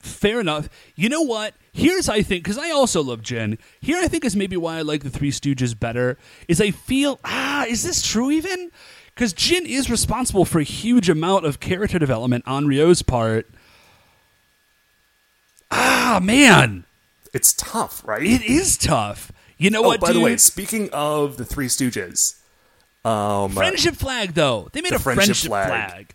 Fair 0.00 0.40
enough. 0.40 0.68
You 0.94 1.08
know 1.08 1.22
what? 1.22 1.54
Here's 1.72 2.08
I 2.08 2.22
think 2.22 2.44
because 2.44 2.58
I 2.58 2.70
also 2.70 3.02
love 3.02 3.22
Jin. 3.22 3.58
Here 3.80 3.98
I 3.98 4.08
think 4.08 4.24
is 4.24 4.36
maybe 4.36 4.56
why 4.56 4.78
I 4.78 4.82
like 4.82 5.02
the 5.02 5.10
Three 5.10 5.30
Stooges 5.30 5.78
better. 5.78 6.16
Is 6.46 6.60
I 6.60 6.70
feel 6.70 7.20
ah, 7.24 7.64
is 7.66 7.82
this 7.82 8.02
true 8.02 8.30
even? 8.30 8.70
Because 9.14 9.32
Jin 9.32 9.66
is 9.66 9.90
responsible 9.90 10.44
for 10.44 10.60
a 10.60 10.64
huge 10.64 11.08
amount 11.08 11.44
of 11.44 11.58
character 11.58 11.98
development 11.98 12.44
on 12.46 12.68
Ryo's 12.68 13.02
part. 13.02 13.48
Ah, 15.70 16.20
man, 16.22 16.84
It's 17.34 17.52
tough, 17.52 18.06
right? 18.06 18.22
it 18.22 18.42
is 18.42 18.78
tough. 18.78 19.32
You 19.58 19.70
know 19.70 19.84
oh, 19.84 19.88
what, 19.88 20.00
by 20.00 20.08
dude? 20.08 20.16
the 20.16 20.20
way, 20.20 20.36
speaking 20.36 20.88
of 20.92 21.36
the 21.36 21.44
Three 21.44 21.66
Stooges, 21.66 22.36
um, 23.04 23.50
friendship 23.52 23.96
flag 23.96 24.34
though. 24.34 24.68
They 24.72 24.80
made 24.80 24.92
the 24.92 24.96
a 24.96 25.00
friendship 25.00 25.26
friendship, 25.26 25.48
flag. 25.48 25.90
flag. 25.90 26.14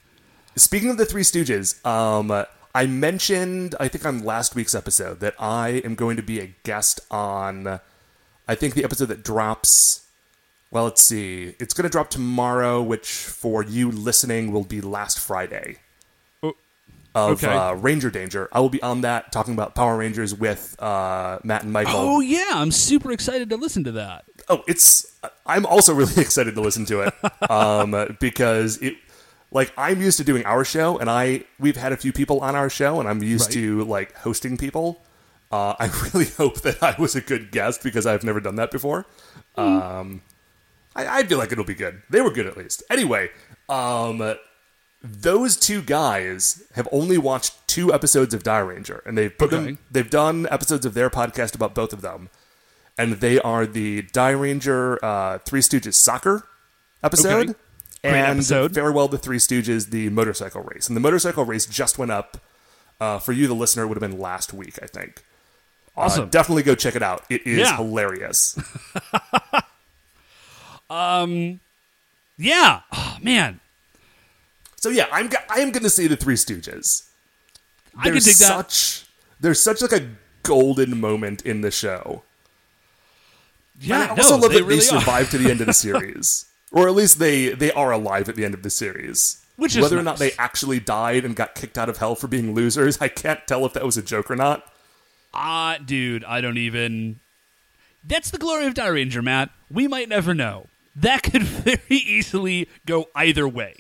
Speaking 0.56 0.90
of 0.90 0.98
the 0.98 1.06
Three 1.06 1.24
Stooges, 1.24 1.86
um, 1.86 2.46
I 2.76 2.88
mentioned, 2.88 3.76
I 3.80 3.88
think 3.88 4.06
on 4.06 4.24
last 4.24 4.56
week's 4.56 4.74
episode, 4.74 5.20
that 5.20 5.36
I 5.40 5.82
am 5.86 5.96
going 5.96 6.18
to 6.18 6.24
be 6.24 6.40
a 6.40 6.56
guest 6.64 7.02
on, 7.12 7.80
I 8.48 8.56
think 8.56 8.74
the 8.74 8.84
episode 8.84 9.06
that 9.08 9.24
drops. 9.24 10.08
Well, 10.72 10.86
let's 10.86 11.04
see. 11.04 11.56
It's 11.60 11.74
going 11.74 11.84
to 11.84 11.90
drop 11.90 12.10
tomorrow, 12.10 12.82
which 12.82 13.08
for 13.12 13.64
you 13.64 13.92
listening 13.92 14.52
will 14.52 14.64
be 14.64 14.82
last 14.82 15.20
Friday 15.20 15.78
Oh, 17.16 17.34
of 17.34 17.44
okay. 17.44 17.56
uh, 17.56 17.74
Ranger 17.74 18.10
Danger. 18.10 18.50
I 18.52 18.60
will 18.60 18.70
be 18.70 18.82
on 18.82 19.02
that 19.02 19.32
talking 19.32 19.54
about 19.54 19.76
Power 19.76 19.98
Rangers 19.98 20.34
with 20.34 20.76
uh, 20.82 21.38
Matt 21.44 21.62
and 21.64 21.72
Michael. 21.72 21.94
Oh 21.96 22.20
yeah, 22.22 22.50
I'm 22.54 22.72
super 22.72 23.12
excited 23.12 23.52
to 23.52 23.56
listen 23.56 23.84
to 23.84 23.92
that. 23.94 24.26
Oh, 24.50 24.64
it's. 24.68 25.06
I'm 25.46 25.66
also 25.68 25.94
really 25.94 26.14
excited 26.22 26.56
to 26.56 26.62
listen 26.62 26.86
to 26.86 27.02
it 27.02 27.14
um, 27.52 28.18
because 28.20 28.78
it, 28.82 28.96
like, 29.54 29.72
I'm 29.78 30.02
used 30.02 30.18
to 30.18 30.24
doing 30.26 30.46
our 30.46 30.66
show, 30.66 30.98
and 30.98 31.10
I 31.10 31.46
we've 31.60 31.78
had 31.78 31.94
a 31.94 31.98
few 31.98 32.12
people 32.12 32.40
on 32.42 32.56
our 32.56 32.70
show, 32.70 33.00
and 33.00 33.08
I'm 33.08 33.24
used 33.24 33.46
Right. 33.50 33.54
to 33.54 33.84
like 33.86 34.14
hosting 34.18 34.58
people. 34.58 35.02
Uh, 35.52 35.76
I 35.80 35.86
really 36.14 36.26
hope 36.26 36.62
that 36.62 36.82
I 36.84 36.96
was 37.00 37.16
a 37.16 37.22
good 37.22 37.52
guest 37.52 37.84
because 37.84 38.06
I've 38.08 38.24
never 38.24 38.40
done 38.42 38.56
that 38.56 38.72
before. 38.72 39.06
Um, 39.56 40.22
I, 40.96 41.20
I 41.20 41.24
feel 41.24 41.38
like 41.38 41.52
it'll 41.52 41.64
be 41.64 41.76
good. 41.76 42.02
They 42.10 42.22
were 42.22 42.32
good 42.32 42.48
at 42.48 42.58
least. 42.58 42.82
Anyway, 42.90 43.30
um, 43.70 44.36
those 45.04 45.56
two 45.58 45.82
guys 45.82 46.64
have 46.74 46.88
only 46.92 47.18
watched 47.18 47.54
two 47.68 47.94
episodes 47.94 48.34
of 48.34 48.42
Dairanger, 48.44 49.06
and 49.06 49.18
they've 49.18 49.36
put 49.38 49.54
Okay. 49.54 49.64
them. 49.66 49.78
They've 49.92 50.10
done 50.10 50.48
episodes 50.50 50.86
of 50.86 50.94
their 50.96 51.10
podcast 51.10 51.54
about 51.56 51.76
both 51.76 51.94
of 51.94 52.02
them, 52.02 52.30
and 52.98 53.14
they 53.16 53.40
are 53.40 53.66
the 53.68 54.04
Dairanger 54.04 54.98
uh, 55.04 55.38
Three 55.40 55.62
Stooges 55.62 55.96
soccer 55.96 56.48
episode, 57.04 57.50
Okay. 57.52 57.60
Great 58.04 58.14
and 58.16 58.38
episode. 58.40 58.74
Farewell 58.76 59.08
the 59.08 59.18
Three 59.18 59.38
Stooges 59.38 59.90
the 59.90 60.10
motorcycle 60.10 60.62
race, 60.62 60.88
and 60.88 60.96
the 60.98 61.02
motorcycle 61.02 61.46
race 61.46 61.66
just 61.66 61.98
went 61.98 62.12
up. 62.12 62.38
Uh, 63.00 63.20
for 63.20 63.32
you, 63.34 63.48
the 63.48 63.56
listener, 63.56 63.84
it 63.84 63.88
would 63.88 64.02
have 64.02 64.10
been 64.12 64.20
last 64.20 64.54
week, 64.54 64.78
I 64.82 64.88
think. 64.88 65.24
Uh, 65.98 66.02
Awesome. 66.02 66.30
definitely 66.30 66.64
go 66.64 66.76
check 66.76 66.96
it 66.96 67.04
out. 67.04 67.24
It 67.30 67.46
is 67.46 67.60
Yeah. 67.60 67.78
hilarious. 67.78 68.58
Yeah. 72.38 72.82
Oh 72.92 73.18
man, 73.22 73.60
So 74.76 74.90
yeah, 74.90 75.06
I'm 75.12 75.30
I 75.50 75.60
am 75.60 75.72
going 75.72 75.84
to 75.84 75.90
see 75.90 76.08
the 76.08 76.16
Three 76.18 76.36
Stooges. 76.36 77.10
I 77.98 78.04
can 78.04 78.12
There's 78.14 78.26
dig 78.26 78.36
that. 78.38 78.72
such 78.72 79.06
there's 79.40 79.62
such 79.62 79.82
like 79.82 79.92
a 79.92 80.10
golden 80.44 81.00
moment 81.00 81.42
in 81.44 81.62
the 81.62 81.72
show. 81.72 82.24
Yeah, 83.80 84.06
I 84.06 84.08
also 84.10 84.36
no, 84.36 84.42
love 84.44 84.52
they 84.52 84.60
that 84.60 84.64
really 84.66 84.80
they 84.82 84.96
are. 84.96 85.00
survived 85.00 85.32
to 85.32 85.38
the 85.38 85.50
end 85.52 85.62
of 85.62 85.68
the 85.68 85.74
series, 85.88 86.46
or 86.74 86.90
at 86.90 86.94
least 86.96 87.20
they 87.20 87.50
they 87.50 87.72
are 87.72 87.92
alive 87.92 88.28
at 88.28 88.36
the 88.36 88.44
end 88.44 88.54
of 88.54 88.64
the 88.64 88.70
series. 88.70 89.40
Which 89.56 89.76
is 89.76 89.84
whether 89.84 89.98
or 89.98 90.04
not 90.04 90.18
they 90.18 90.32
actually 90.40 90.80
died 90.80 91.24
and 91.24 91.36
got 91.36 91.54
kicked 91.56 91.78
out 91.78 91.88
of 91.88 91.98
hell 91.98 92.16
for 92.16 92.28
being 92.28 92.54
losers, 92.56 93.00
I 93.00 93.08
can't 93.08 93.46
tell 93.48 93.66
if 93.66 93.74
that 93.74 93.86
was 93.86 93.96
a 93.98 94.02
joke 94.02 94.30
or 94.32 94.36
not. 94.36 94.66
Ah, 95.34 95.78
dude, 95.84 96.24
I 96.26 96.42
don't 96.42 96.58
even. 96.58 97.20
That's 98.04 98.32
the 98.32 98.38
glory 98.40 98.66
of 98.66 98.74
Dairanger, 98.74 99.24
Matt. 99.24 99.52
We 99.72 99.88
might 99.88 100.10
never 100.10 100.34
know. 100.34 100.68
That 100.96 101.24
could 101.32 101.44
very 101.44 101.80
easily 101.90 102.68
go 102.86 103.06
either 103.16 103.48
way. 103.48 103.76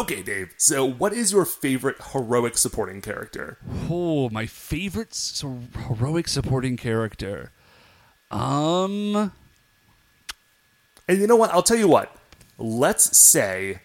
Okay, 0.00 0.22
Dave. 0.22 0.54
So, 0.56 0.86
what 0.86 1.12
is 1.12 1.32
your 1.32 1.44
favorite 1.44 1.96
heroic 2.12 2.56
supporting 2.56 3.02
character? 3.02 3.58
Oh, 3.90 4.30
my 4.30 4.46
favorite 4.46 5.10
s- 5.10 5.44
heroic 5.86 6.28
supporting 6.28 6.78
character. 6.78 7.52
Um, 8.30 9.32
And 11.08 11.18
you 11.20 11.26
know 11.26 11.36
what? 11.36 11.50
I'll 11.50 11.62
tell 11.62 11.76
you 11.76 11.88
what. 11.88 12.14
Let's 12.58 13.16
say, 13.16 13.80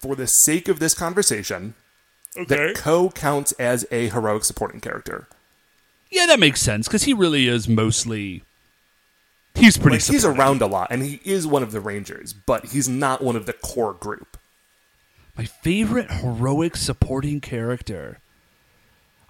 for 0.00 0.14
the 0.14 0.26
sake 0.26 0.68
of 0.68 0.78
this 0.78 0.94
conversation, 0.94 1.74
that 2.48 2.74
Ko 2.76 3.10
counts 3.10 3.52
as 3.52 3.86
a 3.90 4.08
heroic 4.08 4.44
supporting 4.44 4.80
character. 4.80 5.26
yeah, 6.10 6.26
that 6.26 6.38
makes 6.40 6.60
sense 6.60 6.86
because 6.88 7.02
he 7.04 7.12
really 7.14 7.48
is 7.48 7.68
mostly. 7.68 8.42
He's 9.54 9.76
pretty. 9.76 9.96
Like 9.96 10.04
he's 10.04 10.24
around 10.24 10.62
a 10.62 10.66
lot, 10.66 10.88
and 10.90 11.02
he 11.02 11.20
is 11.24 11.46
one 11.46 11.62
of 11.62 11.72
the 11.72 11.80
Rangers, 11.80 12.32
but 12.32 12.66
he's 12.66 12.88
not 12.88 13.22
one 13.22 13.36
of 13.36 13.44
the 13.46 13.52
core 13.52 13.92
group. 13.92 14.38
My 15.36 15.44
favorite 15.44 16.10
heroic 16.10 16.76
supporting 16.76 17.40
character. 17.40 18.18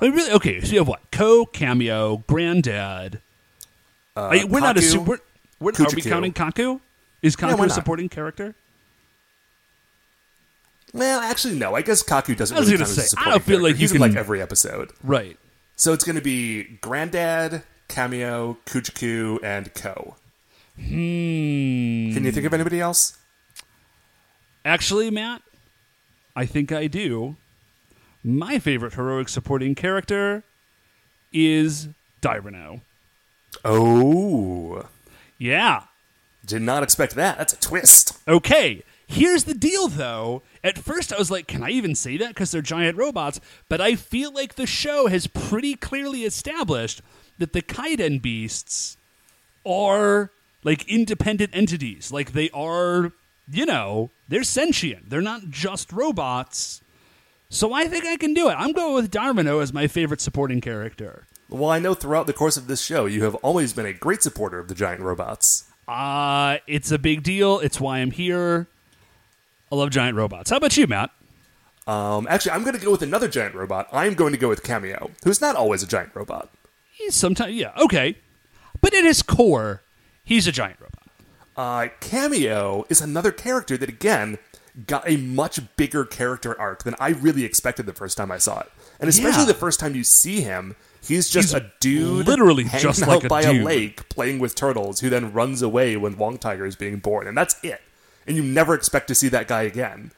I 0.00 0.06
mean, 0.06 0.14
really, 0.14 0.32
okay. 0.32 0.60
So 0.60 0.72
you 0.72 0.78
have 0.78 0.88
what? 0.88 1.10
Co 1.10 1.46
cameo, 1.46 2.18
granddad. 2.28 3.20
Uh, 4.16 4.20
Are 4.20 4.36
you- 4.36 4.46
we're 4.46 4.60
not 4.60 4.76
a 4.76 4.82
Are 5.62 5.86
we 5.94 6.02
counting 6.02 6.32
Kaku? 6.32 6.80
Is 7.22 7.36
Kaku 7.36 7.64
a 7.64 7.70
supporting 7.70 8.08
character? 8.08 8.54
Well, 10.92 11.20
actually, 11.20 11.54
no. 11.54 11.74
I 11.74 11.82
guess 11.82 12.02
Kaku 12.02 12.36
doesn't 12.36 12.56
I 12.56 12.60
was 12.60 12.68
really 12.68 12.84
gonna 12.84 12.94
count 12.94 13.08
say, 13.08 13.16
I 13.18 13.30
don't 13.30 13.42
feel 13.42 13.58
character. 13.58 13.62
like 13.62 13.76
He's 13.76 13.92
in 13.92 14.00
like 14.00 14.14
every 14.16 14.42
episode. 14.42 14.90
Right. 15.02 15.38
So 15.76 15.92
it's 15.92 16.04
going 16.04 16.16
to 16.16 16.22
be 16.22 16.64
Granddad, 16.80 17.62
Cameo, 17.88 18.58
Kujaku, 18.66 19.42
and 19.42 19.72
Ko. 19.74 20.16
Hmm. 20.76 22.12
Can 22.12 22.24
you 22.24 22.32
think 22.32 22.46
of 22.46 22.54
anybody 22.54 22.80
else? 22.80 23.18
Actually, 24.64 25.10
Matt, 25.10 25.42
I 26.36 26.46
think 26.46 26.72
I 26.72 26.86
do. 26.86 27.36
My 28.22 28.58
favorite 28.58 28.94
heroic 28.94 29.28
supporting 29.28 29.74
character 29.74 30.44
is 31.32 31.88
Dyrano. 32.20 32.82
Oh, 33.64 34.86
Yeah. 35.42 35.82
did 36.46 36.62
not 36.62 36.84
expect 36.84 37.16
that. 37.16 37.36
That's 37.36 37.52
a 37.52 37.58
twist. 37.58 38.16
Okay. 38.28 38.84
Here's 39.08 39.42
the 39.44 39.54
deal, 39.54 39.88
though. 39.88 40.42
At 40.62 40.78
first, 40.78 41.12
I 41.12 41.18
was 41.18 41.32
like, 41.32 41.48
can 41.48 41.64
I 41.64 41.70
even 41.70 41.96
say 41.96 42.16
that? 42.16 42.28
Because 42.28 42.52
they're 42.52 42.62
giant 42.62 42.96
robots. 42.96 43.40
But 43.68 43.80
I 43.80 43.96
feel 43.96 44.32
like 44.32 44.54
the 44.54 44.66
show 44.66 45.08
has 45.08 45.26
pretty 45.26 45.74
clearly 45.74 46.22
established 46.22 47.02
that 47.38 47.52
the 47.52 47.60
Kaiden 47.60 48.22
beasts 48.22 48.96
are 49.66 50.30
like 50.62 50.88
independent 50.88 51.50
entities. 51.52 52.12
Like 52.12 52.32
they 52.32 52.48
are, 52.50 53.12
you 53.50 53.66
know, 53.66 54.10
they're 54.28 54.44
sentient. 54.44 55.10
They're 55.10 55.20
not 55.20 55.50
just 55.50 55.92
robots. 55.92 56.80
So 57.48 57.72
I 57.72 57.88
think 57.88 58.04
I 58.06 58.16
can 58.16 58.32
do 58.32 58.48
it. 58.48 58.54
I'm 58.54 58.72
going 58.72 58.94
with 58.94 59.10
Darmino 59.10 59.60
as 59.60 59.72
my 59.72 59.88
favorite 59.88 60.20
supporting 60.20 60.60
character. 60.60 61.26
Well, 61.52 61.70
I 61.70 61.78
know 61.78 61.92
throughout 61.94 62.26
the 62.26 62.32
course 62.32 62.56
of 62.56 62.66
this 62.66 62.80
show, 62.82 63.04
you 63.04 63.24
have 63.24 63.34
always 63.36 63.72
been 63.74 63.84
a 63.84 63.92
great 63.92 64.22
supporter 64.22 64.58
of 64.58 64.68
the 64.68 64.74
giant 64.74 65.02
robots. 65.02 65.64
Uh, 65.86 66.56
it's 66.66 66.90
a 66.90 66.98
big 66.98 67.22
deal. 67.22 67.58
It's 67.58 67.78
why 67.78 67.98
I'm 67.98 68.10
here. 68.10 68.68
I 69.70 69.74
love 69.74 69.90
giant 69.90 70.16
robots. 70.16 70.50
How 70.50 70.56
about 70.56 70.74
you, 70.76 70.86
Matt? 70.86 71.10
Um, 71.86 72.26
actually, 72.30 72.52
I'm 72.52 72.62
going 72.62 72.78
to 72.78 72.82
go 72.84 72.90
with 72.90 73.02
another 73.02 73.28
giant 73.28 73.54
robot. 73.54 73.88
I'm 73.92 74.14
going 74.14 74.32
to 74.32 74.38
go 74.38 74.48
with 74.48 74.62
Cameo, 74.62 75.10
who's 75.24 75.40
not 75.40 75.54
always 75.56 75.82
a 75.82 75.86
giant 75.86 76.12
robot. 76.14 76.48
He's 76.90 77.14
sometimes, 77.14 77.52
yeah, 77.54 77.72
okay. 77.76 78.16
But 78.80 78.94
at 78.94 79.04
his 79.04 79.22
core, 79.22 79.82
he's 80.24 80.46
a 80.46 80.52
giant 80.52 80.78
robot. 80.80 81.08
Uh, 81.54 81.88
Cameo 82.00 82.86
is 82.88 83.00
another 83.02 83.30
character 83.32 83.76
that, 83.76 83.88
again, 83.90 84.38
got 84.86 85.06
a 85.06 85.16
much 85.18 85.60
bigger 85.76 86.04
character 86.06 86.58
arc 86.58 86.84
than 86.84 86.94
I 86.98 87.10
really 87.10 87.44
expected 87.44 87.84
the 87.84 87.92
first 87.92 88.16
time 88.16 88.30
I 88.30 88.38
saw 88.38 88.60
it. 88.60 88.70
And 89.00 89.08
especially 89.10 89.40
Yeah. 89.42 89.46
the 89.48 89.54
first 89.54 89.80
time 89.80 89.94
you 89.94 90.04
see 90.04 90.40
him, 90.40 90.76
he's 91.06 91.28
just 91.28 91.48
He's 91.48 91.54
a 91.54 91.72
dude 91.80 92.26
literally 92.26 92.64
just 92.64 93.02
out 93.02 93.08
like 93.08 93.24
a 93.24 93.28
by 93.28 93.42
dude. 93.42 93.60
a 93.62 93.64
lake 93.64 94.08
playing 94.08 94.38
with 94.38 94.54
turtles 94.54 95.00
who 95.00 95.08
then 95.10 95.32
runs 95.32 95.62
away 95.62 95.96
when 95.96 96.16
Wong 96.16 96.38
Tiger 96.38 96.64
is 96.66 96.76
being 96.76 96.98
born. 96.98 97.26
And 97.26 97.36
that's 97.36 97.56
it. 97.62 97.80
And 98.26 98.36
you 98.36 98.42
never 98.42 98.74
expect 98.74 99.08
to 99.08 99.14
see 99.14 99.28
that 99.28 99.48
guy 99.48 99.62
again. 99.62 100.12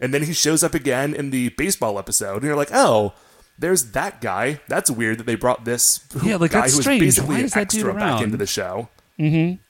And 0.00 0.14
then 0.14 0.22
he 0.22 0.32
shows 0.32 0.62
up 0.62 0.74
again 0.74 1.12
in 1.14 1.30
the 1.30 1.48
baseball 1.50 1.98
episode, 1.98 2.36
and 2.36 2.44
you're 2.44 2.54
like, 2.56 2.70
oh, 2.72 3.14
there's 3.58 3.90
that 3.90 4.20
guy. 4.20 4.60
That's 4.68 4.88
weird 4.88 5.18
that 5.18 5.26
they 5.26 5.34
brought 5.34 5.64
this 5.64 6.06
Yeah, 6.22 6.36
like, 6.36 6.52
guy 6.52 6.60
that's 6.60 6.74
who 6.74 6.78
was 6.78 6.84
strange. 6.84 7.00
basically 7.00 7.40
an 7.42 7.50
extra 7.52 7.92
back 7.94 8.22
into 8.22 8.36
the 8.36 8.46
show. 8.46 8.88
Mm-hmm. 9.18 9.60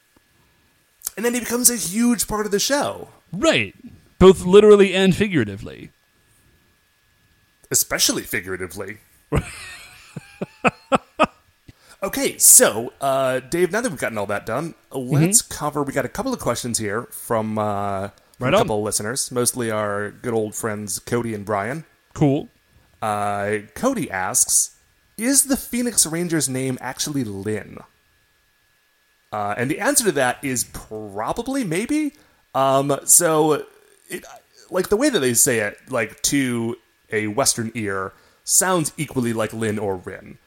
And 1.16 1.24
then 1.24 1.32
he 1.32 1.40
becomes 1.40 1.70
a 1.70 1.76
huge 1.76 2.28
part 2.28 2.44
of 2.44 2.52
the 2.52 2.58
show. 2.60 3.08
Right. 3.32 3.74
Both 4.18 4.44
literally 4.44 4.94
and 4.94 5.16
figuratively. 5.16 5.90
especially 7.70 8.22
figuratively. 8.22 8.98
okay, 12.02 12.38
so 12.38 12.92
uh, 13.00 13.40
Dave, 13.40 13.72
now 13.72 13.80
that 13.80 13.90
we've 13.90 14.00
gotten 14.00 14.18
all 14.18 14.26
that 14.26 14.46
done, 14.46 14.74
let's 14.92 15.42
cover. 15.42 15.82
We 15.82 15.92
got 15.92 16.04
a 16.04 16.08
couple 16.08 16.32
of 16.32 16.40
questions 16.40 16.78
here 16.78 17.02
from, 17.04 17.58
uh, 17.58 18.08
from 18.38 18.44
Right 18.44 18.54
a 18.54 18.58
couple 18.58 18.78
of 18.78 18.84
listeners, 18.84 19.30
mostly 19.30 19.70
our 19.70 20.10
good 20.10 20.34
old 20.34 20.54
friends 20.54 20.98
Cody 20.98 21.34
and 21.34 21.44
Brian. 21.44 21.84
Cool. 22.14 22.48
Uh, 23.00 23.58
Cody 23.74 24.10
asks, 24.10 24.76
"Is 25.16 25.44
the 25.44 25.56
Phoenix 25.56 26.06
Ranger's 26.06 26.48
name 26.48 26.78
actually 26.80 27.24
Lynn?" 27.24 27.78
Uh, 29.32 29.54
and 29.56 29.70
the 29.70 29.78
answer 29.80 30.04
to 30.04 30.12
that 30.12 30.42
is 30.42 30.64
probably 30.64 31.64
maybe. 31.64 32.14
Um, 32.54 32.98
so, 33.04 33.64
it, 34.08 34.24
like 34.70 34.88
the 34.88 34.96
way 34.96 35.10
that 35.10 35.20
they 35.20 35.34
say 35.34 35.60
it, 35.60 35.78
like 35.90 36.20
to 36.22 36.76
a 37.12 37.26
Western 37.28 37.70
ear, 37.74 38.12
sounds 38.48 38.92
equally 38.96 39.32
like 39.32 39.52
Lin 39.52 39.78
or 39.78 39.96
Rin. 39.96 40.38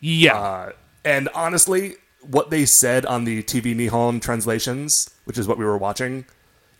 Yeah. 0.00 0.38
Uh, 0.38 0.72
and 1.04 1.28
honestly, 1.34 1.96
what 2.20 2.50
they 2.50 2.64
said 2.64 3.04
on 3.06 3.24
the 3.24 3.42
TV 3.42 3.74
Nihon 3.74 4.20
translations, 4.20 5.10
which 5.24 5.38
is 5.38 5.48
what 5.48 5.58
we 5.58 5.64
were 5.64 5.78
watching, 5.78 6.24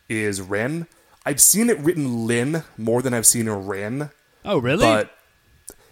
is 0.09 0.41
Rin. 0.41 0.87
I've 1.27 1.41
seen 1.41 1.71
it 1.71 1.79
written 1.79 2.27
Lin 2.27 2.65
more 2.77 3.03
than 3.03 3.15
I've 3.15 3.27
seen 3.27 3.49
a 3.49 3.57
Rin. 3.57 4.11
oh, 4.45 4.59
really? 4.59 4.85
But 4.85 5.17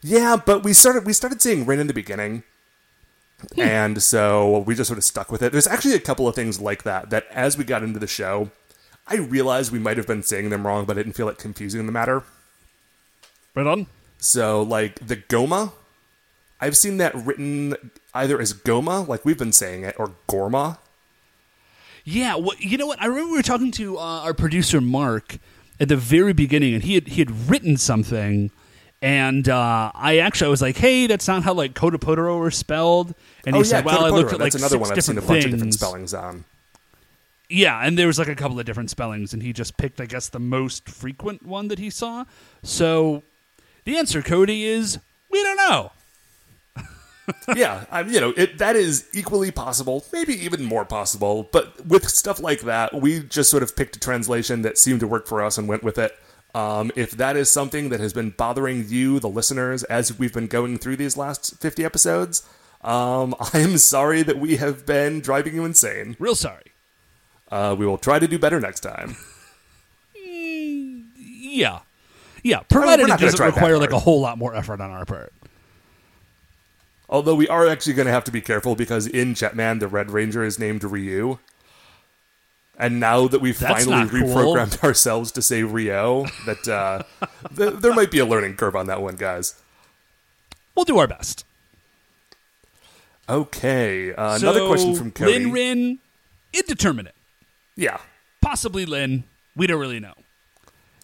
yeah, 0.02 0.36
but 0.36 0.62
we 0.62 0.72
started 0.72 1.06
we 1.06 1.12
started 1.12 1.40
seeing 1.40 1.66
Rin 1.66 1.80
in 1.80 1.86
the 1.86 1.94
beginning. 1.94 2.42
And 3.56 4.00
so 4.00 4.60
we 4.60 4.76
just 4.76 4.86
sort 4.86 4.98
of 4.98 5.04
stuck 5.04 5.32
with 5.32 5.42
it. 5.42 5.50
There's 5.50 5.66
actually 5.66 5.94
a 5.94 6.00
couple 6.00 6.28
of 6.28 6.36
things 6.36 6.60
like 6.60 6.84
that 6.84 7.10
that 7.10 7.26
as 7.32 7.58
we 7.58 7.64
got 7.64 7.82
into 7.82 7.98
the 7.98 8.06
show, 8.06 8.52
I 9.08 9.16
realized 9.16 9.72
we 9.72 9.80
might 9.80 9.96
have 9.96 10.06
been 10.06 10.22
saying 10.22 10.50
them 10.50 10.64
wrong, 10.64 10.84
but 10.84 10.96
I 10.96 11.00
didn't 11.00 11.14
feel 11.14 11.28
it 11.28 11.38
confusing 11.38 11.84
the 11.86 11.92
matter. 11.92 12.22
right 13.54 13.66
on. 13.66 13.86
So 14.22 14.62
like 14.62 15.04
the 15.04 15.16
Goma, 15.16 15.72
I've 16.60 16.76
seen 16.76 16.98
that 16.98 17.12
written 17.14 17.74
either 18.14 18.40
as 18.40 18.54
Goma, 18.54 19.06
like 19.06 19.24
we've 19.24 19.36
been 19.38 19.52
saying 19.52 19.82
it, 19.82 19.96
or 19.98 20.12
Gorma. 20.28 20.78
Yeah, 22.04 22.36
well, 22.36 22.56
you 22.58 22.78
know 22.78 22.86
what? 22.86 23.02
I 23.02 23.06
remember 23.06 23.32
we 23.32 23.38
were 23.38 23.42
talking 23.42 23.72
to 23.72 23.98
uh, 23.98 24.00
our 24.00 24.32
producer 24.32 24.80
Mark 24.80 25.38
at 25.80 25.88
the 25.88 25.96
very 25.96 26.32
beginning, 26.32 26.72
and 26.74 26.84
he 26.84 26.94
had 26.94 27.08
he 27.08 27.20
had 27.20 27.50
written 27.50 27.76
something, 27.76 28.52
and 29.00 29.48
uh, 29.48 29.90
I 29.92 30.18
actually 30.18 30.46
I 30.46 30.50
was 30.50 30.62
like, 30.62 30.76
"Hey, 30.76 31.08
that's 31.08 31.26
not 31.26 31.42
how 31.42 31.52
like 31.52 31.74
Kodapotoro 31.74 32.40
are 32.46 32.50
spelled." 32.52 33.14
And 33.44 33.56
he 33.56 33.60
oh 33.60 33.64
said, 33.64 33.84
yeah, 33.84 33.92
"Well, 33.92 34.04
I 34.04 34.10
looked 34.10 34.32
at 34.32 34.38
like 34.38 34.52
that's 34.52 34.62
another 34.62 34.84
six 34.84 34.88
one 34.88 34.98
I've 34.98 35.04
seen 35.04 35.18
a 35.18 35.20
bunch 35.20 35.30
things." 35.30 35.44
of 35.46 35.50
different 35.50 35.74
spellings 35.74 36.14
on. 36.14 36.44
Yeah, 37.48 37.80
and 37.84 37.98
there 37.98 38.06
was 38.06 38.20
like 38.20 38.28
a 38.28 38.36
couple 38.36 38.58
of 38.60 38.66
different 38.66 38.88
spellings, 38.88 39.34
and 39.34 39.42
he 39.42 39.52
just 39.52 39.76
picked, 39.76 40.00
I 40.00 40.06
guess, 40.06 40.28
the 40.28 40.38
most 40.38 40.88
frequent 40.88 41.44
one 41.44 41.68
that 41.68 41.78
he 41.78 41.90
saw. 41.90 42.24
So 42.62 43.24
the 43.84 43.96
answer, 43.96 44.22
Cody, 44.22 44.64
is 44.64 44.98
we 45.30 45.42
don't 45.42 45.56
know. 45.56 45.92
yeah, 47.56 47.84
I 47.90 48.02
you 48.02 48.20
know, 48.20 48.32
it 48.36 48.58
that 48.58 48.76
is 48.76 49.06
equally 49.14 49.50
possible, 49.50 50.04
maybe 50.12 50.34
even 50.44 50.64
more 50.64 50.84
possible. 50.84 51.48
But 51.52 51.86
with 51.86 52.08
stuff 52.08 52.40
like 52.40 52.62
that, 52.62 52.94
we 52.94 53.20
just 53.20 53.50
sort 53.50 53.62
of 53.62 53.76
picked 53.76 53.96
a 53.96 54.00
translation 54.00 54.62
that 54.62 54.78
seemed 54.78 55.00
to 55.00 55.06
work 55.06 55.26
for 55.26 55.42
us 55.42 55.58
and 55.58 55.68
went 55.68 55.82
with 55.82 55.98
it. 55.98 56.16
Um, 56.54 56.90
if 56.96 57.12
that 57.12 57.36
is 57.36 57.50
something 57.50 57.88
that 57.88 58.00
has 58.00 58.12
been 58.12 58.30
bothering 58.30 58.86
you, 58.88 59.18
the 59.20 59.28
listeners, 59.28 59.84
as 59.84 60.18
we've 60.18 60.32
been 60.34 60.48
going 60.48 60.78
through 60.78 60.96
these 60.96 61.16
last 61.16 61.60
fifty 61.60 61.84
episodes, 61.84 62.46
um, 62.82 63.34
I 63.54 63.58
am 63.60 63.78
sorry 63.78 64.22
that 64.22 64.38
we 64.38 64.56
have 64.56 64.84
been 64.84 65.20
driving 65.20 65.54
you 65.54 65.64
insane. 65.64 66.16
Real 66.18 66.34
sorry. 66.34 66.64
Uh, 67.50 67.76
we 67.78 67.86
will 67.86 67.98
try 67.98 68.18
to 68.18 68.26
do 68.26 68.38
better 68.38 68.60
next 68.60 68.80
time. 68.80 69.16
Yeah, 71.54 71.80
yeah. 72.42 72.60
Provided 72.68 73.08
we're 73.08 73.14
it 73.14 73.20
doesn't 73.20 73.44
require 73.44 73.78
like 73.78 73.92
a 73.92 73.98
whole 73.98 74.20
lot 74.20 74.38
more 74.38 74.54
effort 74.54 74.80
on 74.80 74.90
our 74.90 75.04
part. 75.04 75.32
Although 77.08 77.34
we 77.34 77.46
are 77.48 77.66
actually 77.68 77.92
going 77.92 78.06
to 78.06 78.12
have 78.12 78.24
to 78.24 78.32
be 78.32 78.40
careful 78.40 78.74
because 78.74 79.06
in 79.06 79.34
Jetman, 79.34 79.80
the 79.80 79.88
Red 79.88 80.10
Ranger 80.10 80.42
is 80.44 80.58
named 80.58 80.82
Ryu. 80.82 81.38
And 82.78 82.98
now 82.98 83.28
that 83.28 83.40
we've 83.40 83.58
That's 83.58 83.84
finally 83.84 84.04
not 84.04 84.10
cool. 84.10 84.20
reprogrammed 84.34 84.82
ourselves 84.84 85.30
to 85.32 85.42
say 85.42 85.62
Ryo, 85.62 86.24
that 86.46 86.66
uh, 86.66 87.02
th- 87.56 87.74
there 87.74 87.92
might 87.92 88.10
be 88.10 88.18
a 88.18 88.24
learning 88.24 88.56
curve 88.56 88.74
on 88.74 88.86
that 88.86 89.02
one, 89.02 89.16
guys. 89.16 89.60
We'll 90.74 90.86
do 90.86 90.96
our 90.98 91.06
best. 91.06 91.44
Okay, 93.28 94.12
uh, 94.14 94.36
another 94.36 94.66
question 94.66 94.94
from 94.94 95.10
Cody. 95.12 95.32
Lin 95.38 95.52
Rin, 95.52 95.98
indeterminate. 96.52 97.14
yeah, 97.76 97.98
Possibly 98.40 98.84
Lin. 98.84 99.24
We 99.54 99.66
don't 99.66 99.78
really 99.80 100.00
know. 100.00 100.14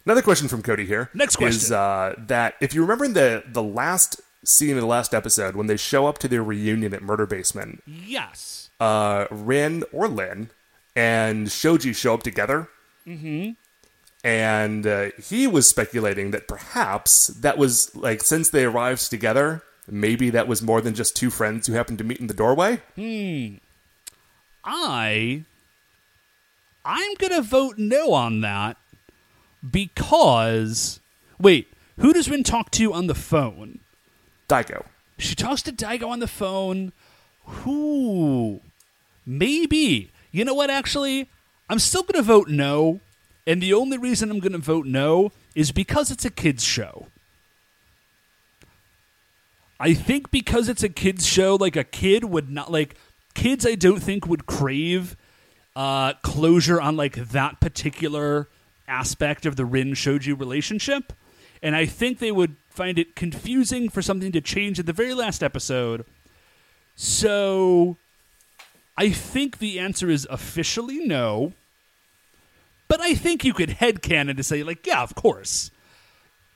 Another 0.05 0.21
question 0.21 0.47
from 0.47 0.61
Cody 0.61 0.85
here. 0.85 1.09
Next 1.13 1.33
is 1.33 1.37
question. 1.37 1.75
uh, 1.75 2.13
that 2.27 2.55
if 2.61 2.73
you 2.73 2.81
remember 2.81 3.05
in 3.05 3.13
the 3.13 3.43
the 3.47 3.63
last 3.63 4.21
scene 4.43 4.71
in 4.71 4.77
the 4.79 4.85
last 4.85 5.13
episode 5.13 5.55
when 5.55 5.67
they 5.67 5.77
show 5.77 6.07
up 6.07 6.17
to 6.19 6.27
their 6.27 6.43
reunion 6.43 6.93
at 6.93 7.01
Murder 7.01 7.25
Basement, 7.25 7.83
Yes. 7.85 8.69
uh, 8.79 9.25
Rin 9.29 9.83
or 9.91 10.07
Lin 10.07 10.49
and 10.95 11.51
Shoji 11.51 11.93
show 11.93 12.13
up 12.13 12.23
together. 12.23 12.69
Mm-hmm. 13.05 13.51
And 14.23 14.85
uh, 14.87 15.09
he 15.21 15.47
was 15.47 15.67
speculating 15.69 16.31
that 16.31 16.47
perhaps 16.47 17.27
that 17.27 17.57
was 17.57 17.93
like 17.95 18.21
since 18.21 18.49
they 18.49 18.65
arrived 18.65 19.09
together, 19.09 19.61
maybe 19.89 20.29
that 20.29 20.47
was 20.47 20.61
more 20.61 20.81
than 20.81 20.93
just 20.93 21.15
two 21.15 21.29
friends 21.29 21.67
who 21.67 21.73
happened 21.73 21.97
to 21.99 22.03
meet 22.03 22.19
in 22.19 22.27
the 22.27 22.33
doorway. 22.33 22.81
I 24.63 25.43
I'm 26.85 27.13
gonna 27.15 27.41
vote 27.41 27.77
no 27.77 28.13
on 28.13 28.41
that 28.41 28.77
because 29.67 30.99
wait, 31.39 31.67
who 31.99 32.13
does 32.13 32.29
Rin 32.29 32.43
talk 32.43 32.71
to 32.71 32.93
on 32.93 33.07
the 33.07 33.15
phone? 33.15 33.79
Daigo. 34.47 34.85
She 35.17 35.35
talks 35.35 35.61
to 35.63 35.71
Daigo 35.71 36.07
on 36.07 36.19
the 36.19 36.27
phone. 36.27 36.93
Who? 37.45 38.61
Maybe. 39.25 40.11
You 40.31 40.45
know 40.45 40.53
what, 40.53 40.69
actually? 40.69 41.29
I'm 41.69 41.79
still 41.79 42.03
going 42.03 42.15
to 42.15 42.21
vote 42.21 42.47
no. 42.47 43.01
And 43.45 43.61
the 43.61 43.73
only 43.73 43.97
reason 43.97 44.31
I'm 44.31 44.39
going 44.39 44.53
to 44.53 44.57
vote 44.57 44.85
no 44.85 45.31
is 45.55 45.71
because 45.71 46.11
it's 46.11 46.25
a 46.25 46.29
kids' 46.29 46.63
show. 46.63 47.07
I 49.79 49.93
think 49.93 50.29
because 50.29 50.69
it's 50.69 50.83
a 50.83 50.89
kids' 50.89 51.25
show, 51.25 51.55
like 51.55 51.75
a 51.75 51.83
kid 51.83 52.25
would 52.25 52.49
not, 52.49 52.71
like, 52.71 52.95
kids 53.33 53.65
I 53.65 53.75
don't 53.75 54.01
think 54.01 54.27
would 54.27 54.45
crave 54.45 55.15
uh, 55.75 56.13
closure 56.21 56.79
on, 56.79 56.95
like, 56.97 57.15
that 57.15 57.59
particular 57.59 58.49
aspect 58.89 59.45
of 59.45 59.55
the 59.55 59.65
Rin 59.65 59.93
Shoji 59.93 60.33
relationship. 60.33 61.13
And 61.61 61.75
I 61.75 61.85
think 61.85 62.19
they 62.19 62.31
would 62.31 62.55
find 62.69 62.97
it 62.97 63.15
confusing 63.15 63.89
for 63.89 64.01
something 64.01 64.31
to 64.31 64.41
change 64.41 64.79
at 64.79 64.85
the 64.85 64.93
very 64.93 65.13
last 65.13 65.43
episode. 65.43 66.05
So 66.95 67.97
I 68.97 69.09
think 69.09 69.59
the 69.59 69.79
answer 69.79 70.09
is 70.09 70.27
officially 70.29 71.05
no. 71.05 71.53
But 72.87 73.01
I 73.01 73.13
think 73.13 73.43
you 73.45 73.53
could 73.53 73.69
headcanon 73.69 74.35
to 74.35 74.43
say, 74.43 74.63
like, 74.63 74.85
yeah, 74.85 75.03
of 75.03 75.15
course. 75.15 75.71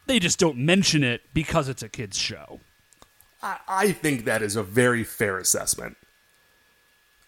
They 0.07 0.19
just 0.19 0.39
don't 0.39 0.57
mention 0.57 1.03
it 1.03 1.21
because 1.33 1.69
it's 1.69 1.83
a 1.83 1.89
kid's 1.89 2.17
show. 2.17 2.59
I, 3.41 3.57
I 3.67 3.91
think 3.91 4.25
that 4.25 4.41
is 4.41 4.55
a 4.55 4.63
very 4.63 5.03
fair 5.03 5.37
assessment. 5.37 5.95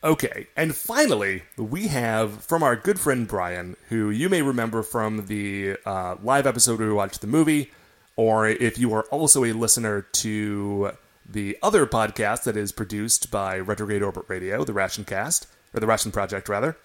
Okay, 0.03 0.47
and 0.55 0.75
finally, 0.75 1.43
we 1.57 1.87
have 1.87 2.43
from 2.43 2.61
our 2.61 2.75
good 2.75 2.99
friend 2.99 3.27
Brian, 3.27 3.75
who 3.89 4.09
you 4.11 4.29
may 4.29 4.41
remember 4.41 4.83
from 4.83 5.25
the 5.25 5.77
uh, 5.85 6.15
live 6.21 6.45
episode 6.45 6.79
where 6.79 6.87
we 6.87 6.93
watched 6.93 7.21
the 7.21 7.27
movie, 7.27 7.71
or 8.15 8.47
if 8.47 8.77
you 8.77 8.93
are 8.93 9.03
also 9.03 9.43
a 9.43 9.53
listener 9.53 10.01
to 10.01 10.91
the 11.27 11.57
other 11.63 11.87
podcast 11.87 12.43
that 12.43 12.55
is 12.55 12.71
produced 12.71 13.31
by 13.31 13.57
Retrograde 13.57 14.03
Orbit 14.03 14.25
Radio, 14.27 14.63
the 14.63 14.73
Ration 14.73 15.05
Cast, 15.05 15.47
or 15.73 15.79
the 15.79 15.87
Ration 15.87 16.11
Project, 16.11 16.49
rather. 16.49 16.77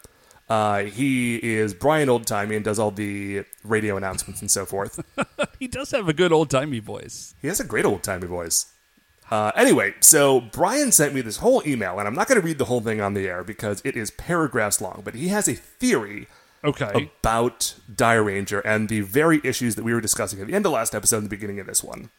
Uh, 0.48 0.84
he 0.84 1.36
is 1.36 1.74
Brian 1.74 2.08
Oldtimey 2.08 2.56
and 2.56 2.64
does 2.64 2.78
all 2.78 2.90
the 2.90 3.44
radio 3.62 3.96
announcements 3.96 4.40
and 4.40 4.50
so 4.50 4.66
forth. 4.66 5.04
he 5.60 5.68
does 5.68 5.92
have 5.92 6.08
a 6.08 6.12
good 6.12 6.32
old 6.32 6.50
timey 6.50 6.80
voice. 6.80 7.34
He 7.40 7.46
has 7.48 7.60
a 7.60 7.64
great 7.64 7.84
old 7.84 8.02
timey 8.02 8.26
voice. 8.26 8.66
Uh, 9.30 9.52
anyway, 9.54 9.94
so 10.00 10.40
Brian 10.40 10.90
sent 10.90 11.14
me 11.14 11.20
this 11.20 11.36
whole 11.36 11.62
email, 11.64 11.98
and 11.98 12.08
I'm 12.08 12.14
not 12.14 12.26
going 12.26 12.40
to 12.40 12.44
read 12.44 12.58
the 12.58 12.64
whole 12.64 12.80
thing 12.80 13.00
on 13.00 13.14
the 13.14 13.28
air 13.28 13.44
because 13.44 13.80
it 13.84 13.96
is 13.96 14.10
paragraphs 14.10 14.80
long, 14.80 15.02
but 15.04 15.14
he 15.14 15.28
has 15.28 15.46
a 15.46 15.54
theory 15.54 16.26
Okay. 16.64 17.10
about 17.22 17.74
Dairanger 17.92 18.60
and 18.64 18.88
the 18.88 19.02
very 19.02 19.40
issues 19.44 19.76
that 19.76 19.84
we 19.84 19.94
were 19.94 20.00
discussing 20.00 20.40
at 20.40 20.48
the 20.48 20.52
end 20.54 20.66
of 20.66 20.72
last 20.72 20.94
episode 20.96 21.18
and 21.18 21.26
the 21.26 21.30
beginning 21.30 21.60
of 21.60 21.66
this 21.66 21.82
one. 21.84 22.10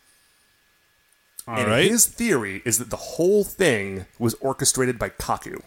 All 1.47 1.57
and 1.57 1.67
right. 1.67 1.89
his 1.91 2.05
theory 2.07 2.61
is 2.65 2.77
that 2.77 2.89
the 2.89 2.95
whole 2.97 3.43
thing 3.43 4.05
was 4.17 4.33
orchestrated 4.35 4.97
by 4.97 5.09
Kaku. 5.09 5.61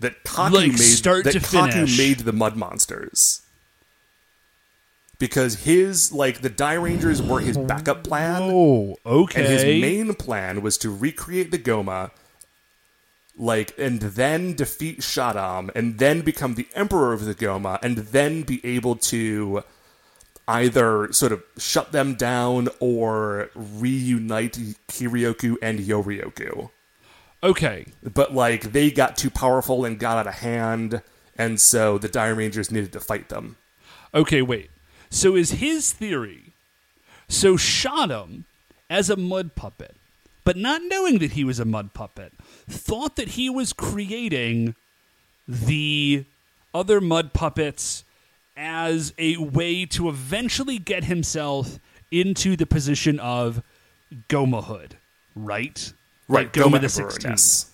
That 0.00 0.24
Kaku 0.24 0.52
Like, 0.52 0.72
made 0.72 1.24
that 1.24 1.34
Kaku 1.42 1.72
finish. 1.72 1.98
made 1.98 2.18
the 2.20 2.32
Mud 2.32 2.56
Monsters. 2.56 3.42
Because 5.18 5.64
his 5.64 6.12
like 6.12 6.42
the 6.42 6.50
Dairangers 6.50 7.26
were 7.26 7.40
his 7.40 7.56
backup 7.56 8.04
plan. 8.04 8.42
Oh, 8.42 8.96
okay. 9.06 9.40
And 9.40 9.52
his 9.52 9.64
main 9.64 10.14
plan 10.14 10.60
was 10.60 10.76
to 10.78 10.90
recreate 10.94 11.50
the 11.50 11.58
Goma, 11.58 12.10
like, 13.38 13.72
and 13.78 14.00
then 14.00 14.54
defeat 14.54 15.00
Shadam, 15.00 15.70
and 15.74 15.98
then 15.98 16.20
become 16.20 16.54
the 16.54 16.68
Emperor 16.74 17.12
of 17.12 17.24
the 17.24 17.34
Goma, 17.34 17.78
and 17.82 17.98
then 17.98 18.42
be 18.42 18.64
able 18.64 18.96
to 18.96 19.62
either 20.48 21.12
sort 21.12 21.32
of 21.32 21.42
shut 21.58 21.92
them 21.92 22.14
down 22.14 22.68
or 22.78 23.50
reunite 23.54 24.58
Kiryoku 24.88 25.56
and 25.60 25.78
Yorioku. 25.80 26.70
okay. 27.42 27.86
But, 28.02 28.34
like, 28.34 28.72
they 28.72 28.90
got 28.90 29.16
too 29.16 29.30
powerful 29.30 29.84
and 29.84 29.98
got 29.98 30.18
out 30.18 30.26
of 30.26 30.34
hand, 30.34 31.02
and 31.36 31.60
so 31.60 31.98
the 31.98 32.08
Dairangers 32.08 32.70
needed 32.70 32.92
to 32.92 33.00
fight 33.00 33.28
them. 33.28 33.56
Okay, 34.14 34.40
wait. 34.42 34.70
So 35.10 35.36
is 35.36 35.52
his 35.52 35.92
theory 35.92 36.52
so 37.28 37.56
Shadam 37.56 38.44
as 38.88 39.10
a 39.10 39.16
mud 39.16 39.54
puppet, 39.54 39.96
but 40.44 40.56
not 40.56 40.82
knowing 40.84 41.18
that 41.18 41.32
he 41.32 41.44
was 41.44 41.58
a 41.58 41.64
mud 41.64 41.92
puppet, 41.92 42.32
thought 42.68 43.16
that 43.16 43.30
he 43.30 43.50
was 43.50 43.72
creating 43.72 44.74
the 45.48 46.24
other 46.72 47.00
mud 47.00 47.32
puppets 47.32 48.04
as 48.56 49.12
a 49.18 49.36
way 49.36 49.84
to 49.86 50.08
eventually 50.08 50.78
get 50.78 51.04
himself 51.04 51.78
into 52.10 52.56
the 52.56 52.66
position 52.66 53.18
of 53.20 53.62
Gomahood, 54.28 54.92
right? 55.34 55.92
Like 56.28 56.52
Goma, 56.52 56.80
the 56.80 57.02
Emperor, 57.02 57.10
16th. 57.10 57.70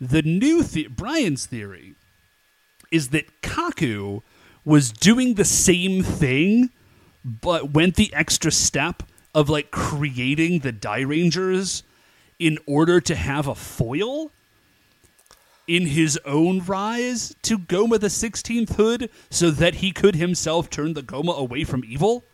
The 0.00 0.22
new 0.22 0.62
the- 0.62 0.88
Brian's 0.88 1.46
theory 1.46 1.94
is 2.90 3.08
that 3.10 3.42
Kaku 3.42 4.22
was 4.64 4.92
doing 4.92 5.34
the 5.34 5.44
same 5.44 6.02
thing, 6.02 6.70
but 7.24 7.72
went 7.72 7.96
the 7.96 8.12
extra 8.14 8.52
step 8.52 9.02
of 9.34 9.48
like 9.48 9.70
creating 9.70 10.60
the 10.60 10.72
Dairangers 10.72 11.82
in 12.38 12.58
order 12.66 13.00
to 13.00 13.14
have 13.14 13.46
a 13.46 13.54
foil 13.54 14.30
in 15.66 15.86
his 15.86 16.18
own 16.24 16.60
rise 16.64 17.34
to 17.42 17.58
Goma 17.58 17.98
the 17.98 18.08
16th 18.08 18.74
Hood 18.74 19.10
so 19.30 19.50
that 19.50 19.76
he 19.76 19.92
could 19.92 20.16
himself 20.16 20.68
turn 20.68 20.94
the 20.94 21.02
Goma 21.02 21.36
away 21.36 21.64
from 21.64 21.84
evil? 21.84 22.24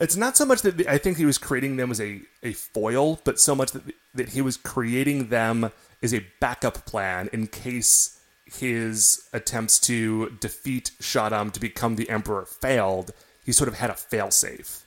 It's 0.00 0.16
not 0.16 0.36
so 0.36 0.44
much 0.44 0.62
that 0.62 0.86
I 0.86 0.98
think 0.98 1.16
he 1.16 1.26
was 1.26 1.38
creating 1.38 1.76
them 1.76 1.90
as 1.90 2.00
a, 2.00 2.20
a 2.42 2.52
foil, 2.52 3.20
but 3.24 3.40
so 3.40 3.54
much 3.54 3.72
that, 3.72 3.82
that 4.14 4.28
he 4.30 4.40
was 4.40 4.56
creating 4.56 5.28
them 5.28 5.72
as 6.02 6.14
a 6.14 6.24
backup 6.40 6.86
plan 6.86 7.28
in 7.32 7.48
case 7.48 8.17
his 8.54 9.28
attempts 9.32 9.78
to 9.80 10.30
defeat 10.40 10.92
Shadam 11.00 11.52
to 11.52 11.60
become 11.60 11.96
the 11.96 12.08
Emperor 12.10 12.44
failed. 12.44 13.12
He 13.44 13.52
sort 13.52 13.68
of 13.68 13.74
had 13.78 13.90
a 13.90 13.94
failsafe. 13.94 14.82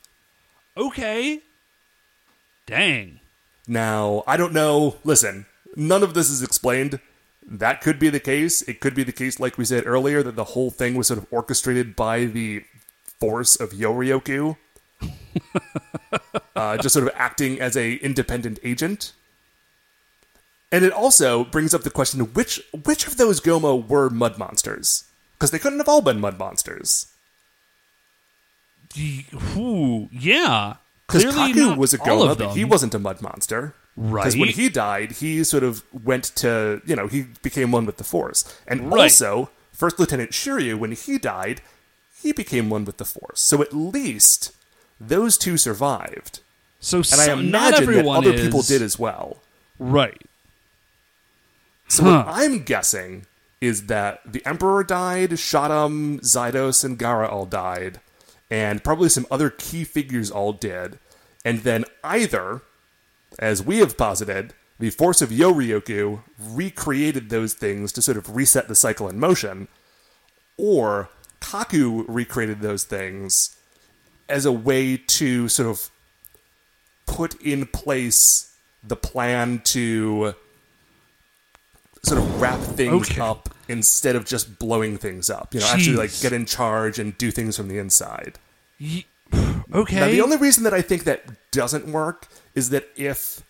Okay. 0.78 1.41
Dang. 2.66 3.20
Now, 3.68 4.24
I 4.28 4.38
don't 4.38 4.53
know. 4.53 4.97
Listen, 5.03 5.45
none 5.76 6.03
of 6.03 6.14
this 6.14 6.30
is 6.30 6.43
explained. 6.43 6.99
That 7.45 7.82
could 7.82 7.99
be 7.99 8.09
the 8.09 8.20
case. 8.20 8.62
It 8.64 8.80
could 8.80 8.95
be 8.95 9.03
the 9.03 9.12
case, 9.12 9.39
like 9.39 9.57
we 9.57 9.66
said 9.66 9.86
earlier, 9.86 10.24
that 10.24 10.36
the 10.36 10.43
whole 10.43 10.70
thing 10.72 10.95
was 10.95 11.07
sort 11.07 11.18
of 11.18 11.28
orchestrated 11.32 11.95
by 11.95 12.26
the 12.26 12.64
force 13.20 13.55
of 13.55 13.72
Yorioku. 13.72 14.57
uh, 16.55 16.78
just 16.78 16.93
sort 16.93 17.07
of 17.07 17.14
acting 17.16 17.59
as 17.59 17.76
a 17.76 17.93
independent 17.95 18.59
agent. 18.64 19.14
And 20.72 20.86
it 20.86 20.93
also 20.93 21.43
brings 21.43 21.74
up 21.74 21.84
the 21.84 21.89
question 21.89 22.22
which 22.34 22.61
which 22.86 23.07
of 23.07 23.17
those 23.17 23.41
Goma 23.41 23.86
were 23.86 24.09
mud 24.09 24.38
monsters? 24.38 25.03
Because 25.34 25.51
they 25.51 25.59
couldn't 25.59 25.80
have 25.80 25.89
all 25.89 26.01
been 26.01 26.19
mud 26.19 26.38
monsters. 26.39 27.07
Ooh, 29.57 30.09
yeah. 30.11 30.76
Because 31.07 31.24
Clearly 31.24 31.53
Kaku 31.53 31.78
was 31.78 31.93
a 31.93 31.97
Goma, 31.97 32.38
but 32.38 32.55
he 32.55 32.63
wasn't 32.63 32.93
a 32.93 32.99
mud 32.99 33.22
monster. 33.22 33.74
Right. 33.97 34.24
Because 34.24 34.38
when 34.38 34.49
he 34.49 34.69
died, 34.69 35.13
he 35.13 35.43
sort 35.43 35.63
of 35.63 35.84
went 35.91 36.24
to, 36.38 36.82
you 36.86 36.95
know, 36.95 37.07
he 37.07 37.26
became 37.41 37.72
one 37.72 37.86
with 37.86 37.97
the 37.97 38.03
Force. 38.03 38.45
And 38.67 38.91
Right. 38.91 39.03
also, 39.03 39.49
First 39.74 39.99
Lieutenant 39.99 40.32
Shiryu, 40.32 40.78
when 40.80 40.91
he 40.93 41.17
died, 41.17 41.61
he 42.22 42.32
became 42.32 42.69
one 42.69 42.86
with 42.86 42.97
the 42.97 43.05
Force. 43.05 43.41
So 43.41 43.61
at 43.61 43.74
least 43.74 44.51
those 44.99 45.38
two 45.38 45.57
survived. 45.57 46.39
So 46.80 46.97
And 47.11 47.19
I 47.22 47.34
imagine 47.34 47.86
that 47.91 48.05
other 48.05 48.34
is, 48.34 48.41
people 48.41 48.61
did 48.61 48.82
as 48.82 48.97
well. 48.97 49.38
Right. 49.78 50.22
So 51.91 52.03
Huh. 52.05 52.23
what 52.25 52.35
I'm 52.35 52.63
guessing 52.63 53.25
is 53.59 53.87
that 53.87 54.21
the 54.25 54.41
Emperor 54.45 54.81
died, 54.81 55.31
Shadam, 55.31 56.21
Zydos, 56.21 56.85
and 56.85 56.97
Gara 56.97 57.27
all 57.27 57.45
died, 57.45 57.99
and 58.49 58.81
probably 58.81 59.09
some 59.09 59.27
other 59.29 59.49
key 59.49 59.83
figures 59.83 60.31
all 60.31 60.53
did. 60.53 60.99
And 61.43 61.63
then 61.63 61.83
either, 62.01 62.61
as 63.39 63.61
we 63.61 63.79
have 63.79 63.97
posited, 63.97 64.53
the 64.79 64.89
force 64.89 65.21
of 65.21 65.31
Yorioku 65.31 66.23
recreated 66.39 67.29
those 67.29 67.53
things 67.55 67.91
to 67.91 68.01
sort 68.01 68.15
of 68.17 68.37
reset 68.37 68.69
the 68.69 68.75
cycle 68.75 69.09
in 69.09 69.19
motion, 69.19 69.67
or 70.55 71.09
Kaku 71.41 72.05
recreated 72.07 72.61
those 72.61 72.85
things 72.85 73.57
as 74.29 74.45
a 74.45 74.51
way 74.53 74.95
to 74.95 75.49
sort 75.49 75.67
of 75.67 75.89
put 77.05 77.39
in 77.41 77.65
place 77.65 78.55
the 78.81 78.95
plan 78.95 79.59
to 79.65 80.35
sort 82.03 82.19
of 82.19 82.41
wrap 82.41 82.59
things 82.59 83.09
Okay. 83.11 83.21
up 83.21 83.49
instead 83.67 84.15
of 84.15 84.25
just 84.25 84.57
blowing 84.59 84.97
things 84.97 85.29
up. 85.29 85.53
You 85.53 85.59
know, 85.59 85.67
actually 85.67 85.95
like 85.97 86.19
get 86.21 86.33
in 86.33 86.45
charge 86.45 86.99
and 86.99 87.17
do 87.17 87.31
things 87.31 87.55
from 87.57 87.67
the 87.67 87.77
inside. 87.77 88.39
Y- 88.79 89.05
okay. 89.73 89.95
Now, 89.99 90.07
the 90.07 90.21
only 90.21 90.37
reason 90.37 90.63
that 90.63 90.73
I 90.73 90.81
think 90.81 91.03
that 91.03 91.51
doesn't 91.51 91.85
work 91.87 92.27
is 92.55 92.69
that 92.71 92.87
if 92.95 93.43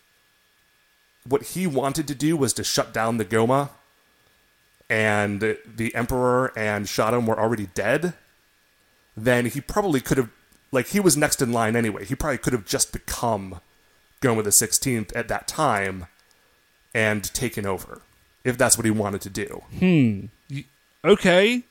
what 1.26 1.42
he 1.42 1.66
wanted 1.66 2.06
to 2.08 2.14
do 2.14 2.36
was 2.36 2.52
to 2.54 2.64
shut 2.64 2.92
down 2.92 3.16
the 3.16 3.24
Goma 3.24 3.70
and 4.90 5.40
the 5.40 5.94
Emperor 5.94 6.52
and 6.56 6.86
Shadam 6.86 7.26
were 7.26 7.38
already 7.40 7.66
dead, 7.74 8.14
then 9.16 9.46
he 9.46 9.60
probably 9.60 10.00
could 10.00 10.18
have, 10.18 10.28
like, 10.70 10.88
he 10.88 11.00
was 11.00 11.16
next 11.16 11.40
in 11.40 11.52
line 11.52 11.76
anyway. 11.76 12.04
He 12.04 12.14
probably 12.14 12.38
could 12.38 12.52
have 12.52 12.64
just 12.66 12.92
become 12.92 13.60
Goma 14.20 14.42
the 14.44 14.50
16th 14.50 15.14
at 15.16 15.28
that 15.28 15.48
time 15.48 16.06
and 16.94 17.24
taken 17.32 17.64
over, 17.66 18.02
if 18.44 18.58
that's 18.58 18.76
what 18.76 18.84
he 18.84 18.90
wanted 18.90 19.20
to 19.22 19.30
do. 19.30 19.62
Hmm. 19.78 20.26
Okay. 21.04 21.62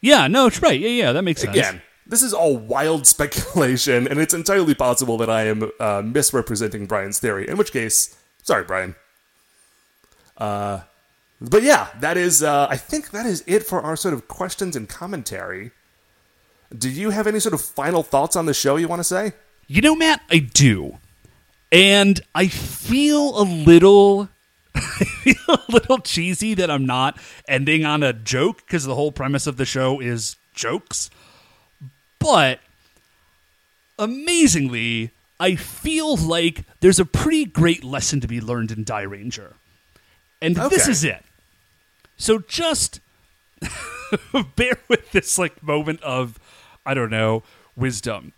Yeah, 0.00 0.26
no, 0.26 0.46
it's 0.46 0.60
right. 0.60 0.78
Yeah, 0.78 0.88
yeah, 0.88 1.12
that 1.12 1.22
makes 1.22 1.40
sense. 1.40 1.56
Again, 1.56 1.82
this 2.06 2.22
is 2.22 2.32
all 2.34 2.56
wild 2.56 3.06
speculation, 3.14 4.08
and 4.08 4.18
it's 4.18 4.34
entirely 4.34 4.74
possible 4.74 5.16
that 5.18 5.30
I 5.30 5.44
am 5.46 5.70
uh, 5.78 6.02
misrepresenting 6.04 6.86
Brian's 6.86 7.18
theory. 7.18 7.48
In 7.48 7.56
which 7.56 7.72
case, 7.72 8.16
sorry, 8.42 8.64
Brian. 8.64 8.94
Uh, 10.36 10.80
but 11.40 11.62
yeah, 11.62 11.88
that 12.00 12.16
is. 12.16 12.42
Uh, 12.42 12.66
I 12.68 12.76
think 12.76 13.10
that 13.10 13.26
is 13.26 13.42
it 13.46 13.64
for 13.64 13.80
our 13.80 13.96
sort 13.96 14.14
of 14.14 14.28
questions 14.28 14.76
and 14.76 14.88
commentary. 14.88 15.70
Do 16.76 16.88
you 16.88 17.10
have 17.10 17.26
any 17.26 17.38
sort 17.38 17.54
of 17.54 17.60
final 17.60 18.02
thoughts 18.02 18.34
on 18.34 18.46
the 18.46 18.54
show 18.54 18.76
you 18.76 18.88
want 18.88 19.00
to 19.00 19.04
say? 19.04 19.32
You 19.66 19.82
know, 19.82 19.94
Matt, 19.94 20.22
I 20.30 20.38
do. 20.38 20.98
And 21.70 22.20
I 22.34 22.48
feel 22.48 23.38
a 23.40 23.44
little 23.44 24.28
I 24.74 25.04
feel 25.04 25.34
a 25.48 25.60
little 25.68 25.98
cheesy 25.98 26.54
that 26.54 26.70
I'm 26.70 26.86
not 26.86 27.18
ending 27.46 27.84
on 27.84 28.02
a 28.02 28.12
joke 28.12 28.58
because 28.66 28.84
the 28.84 28.94
whole 28.94 29.12
premise 29.12 29.46
of 29.46 29.56
the 29.56 29.64
show 29.64 30.00
is 30.00 30.36
jokes. 30.54 31.10
But 32.18 32.60
amazingly, 33.98 35.10
I 35.38 35.56
feel 35.56 36.16
like 36.16 36.64
there's 36.80 37.00
a 37.00 37.04
pretty 37.04 37.44
great 37.44 37.84
lesson 37.84 38.20
to 38.20 38.28
be 38.28 38.40
learned 38.40 38.70
in 38.70 38.84
Dairanger. 38.84 39.54
And 40.40 40.56
this 40.56 40.88
is 40.88 41.04
it. 41.04 41.24
So 42.16 42.38
just 42.38 43.00
bear 44.56 44.78
with 44.88 45.12
this 45.12 45.38
like 45.38 45.62
moment 45.62 46.02
of 46.02 46.38
I 46.84 46.94
don't 46.94 47.10
know, 47.10 47.42
wisdom. 47.76 48.32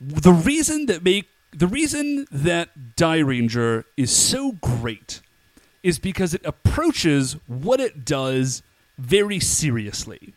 The 0.00 0.32
reason 0.32 0.86
that 0.86 1.04
make 1.04 1.28
the 1.56 1.66
reason 1.66 2.26
that 2.30 2.96
Dairanger 2.96 3.84
is 3.96 4.14
so 4.14 4.52
great 4.52 5.22
is 5.82 5.98
because 5.98 6.34
it 6.34 6.44
approaches 6.44 7.36
what 7.46 7.80
it 7.80 8.04
does 8.04 8.62
very 8.98 9.40
seriously. 9.40 10.34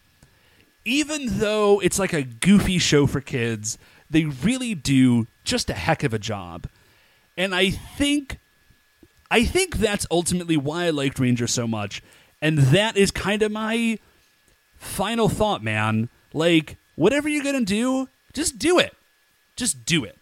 Even 0.86 1.39
though 1.39 1.82
it's 1.82 1.99
like 1.99 2.13
a 2.13 2.24
goofy 2.24 2.78
show 2.78 3.05
for 3.05 3.20
kids, 3.20 3.78
they 4.09 4.26
really 4.26 4.74
do 4.74 5.28
just 5.43 5.70
a 5.70 5.74
heck 5.74 6.03
of 6.03 6.13
a 6.13 6.20
job. 6.20 6.67
And 7.36 7.53
I 7.53 7.70
think 7.72 8.39
I 9.30 9.43
think 9.43 9.78
that's 9.78 10.07
ultimately 10.09 10.55
why 10.55 10.86
I 10.86 10.89
liked 10.89 11.20
Ranger 11.20 11.47
so 11.47 11.67
much. 11.67 12.01
And 12.41 12.57
that 12.57 12.95
is 12.95 13.11
kind 13.11 13.41
of 13.41 13.51
my 13.51 13.99
final 14.78 15.28
thought, 15.28 15.63
man. 15.63 16.09
Like, 16.34 16.78
whatever 16.95 17.28
you're 17.28 17.43
going 17.43 17.59
to 17.59 17.65
do, 17.65 18.07
just 18.34 18.57
do 18.57 18.80
it. 18.80 18.95
Just 19.55 19.86
do 19.86 20.03
it. 20.05 20.18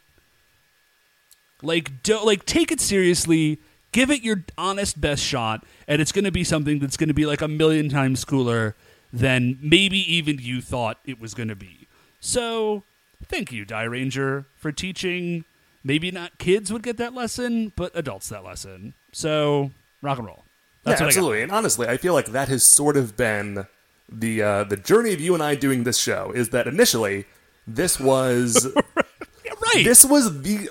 Like, 1.62 2.04
do, 2.04 2.24
like 2.24 2.46
take 2.46 2.72
it 2.72 2.80
seriously, 2.80 3.60
give 3.92 4.10
it 4.12 4.22
your 4.22 4.44
honest 4.58 5.00
best 5.02 5.24
shot, 5.24 5.66
and 5.88 6.02
it's 6.02 6.12
going 6.12 6.26
to 6.26 6.32
be 6.32 6.44
something 6.44 6.80
that's 6.80 6.98
going 6.98 7.08
to 7.08 7.14
be 7.14 7.26
like 7.26 7.42
a 7.42 7.48
million 7.48 7.90
times 7.90 8.24
cooler 8.26 8.76
than 9.12 9.58
maybe 9.62 9.98
even 10.14 10.38
you 10.40 10.62
thought 10.62 11.00
it 11.06 11.20
was 11.20 11.34
going 11.34 11.50
to 11.50 11.56
be. 11.56 11.88
So, 12.20 12.84
thank 13.26 13.52
you, 13.52 13.66
Dairanger, 13.66 14.46
for 14.56 14.72
teaching. 14.72 15.46
Maybe 15.84 16.12
not 16.12 16.38
kids 16.38 16.72
would 16.74 16.84
get 16.84 16.98
that 16.98 17.14
lesson, 17.14 17.72
but 17.76 17.92
adults 17.96 18.30
that 18.30 18.44
lesson. 18.44 18.94
So, 19.14 19.72
rock 20.02 20.18
and 20.18 20.28
roll. 20.28 20.44
That's 20.84 21.00
yeah, 21.00 21.06
what 21.06 21.12
I 21.12 21.16
got. 21.16 21.18
absolutely. 21.20 21.42
And 21.44 21.52
honestly, 21.52 21.88
I 21.88 21.98
feel 21.98 22.14
like 22.14 22.28
that 22.28 22.50
has 22.50 22.64
sort 22.64 22.98
of 22.98 23.16
been 23.18 23.66
the 24.10 24.42
uh, 24.42 24.64
the 24.66 24.78
journey 24.78 25.14
of 25.14 25.22
you 25.22 25.34
and 25.34 25.42
I 25.42 25.56
doing 25.56 25.84
this 25.86 25.98
show. 25.98 26.32
Is 26.36 26.50
that 26.50 26.68
initially 26.68 27.26
this 27.66 28.00
was 28.00 28.68
Yeah, 28.76 29.52
right. 29.76 29.84
this 29.86 30.04
was 30.06 30.42
the 30.44 30.70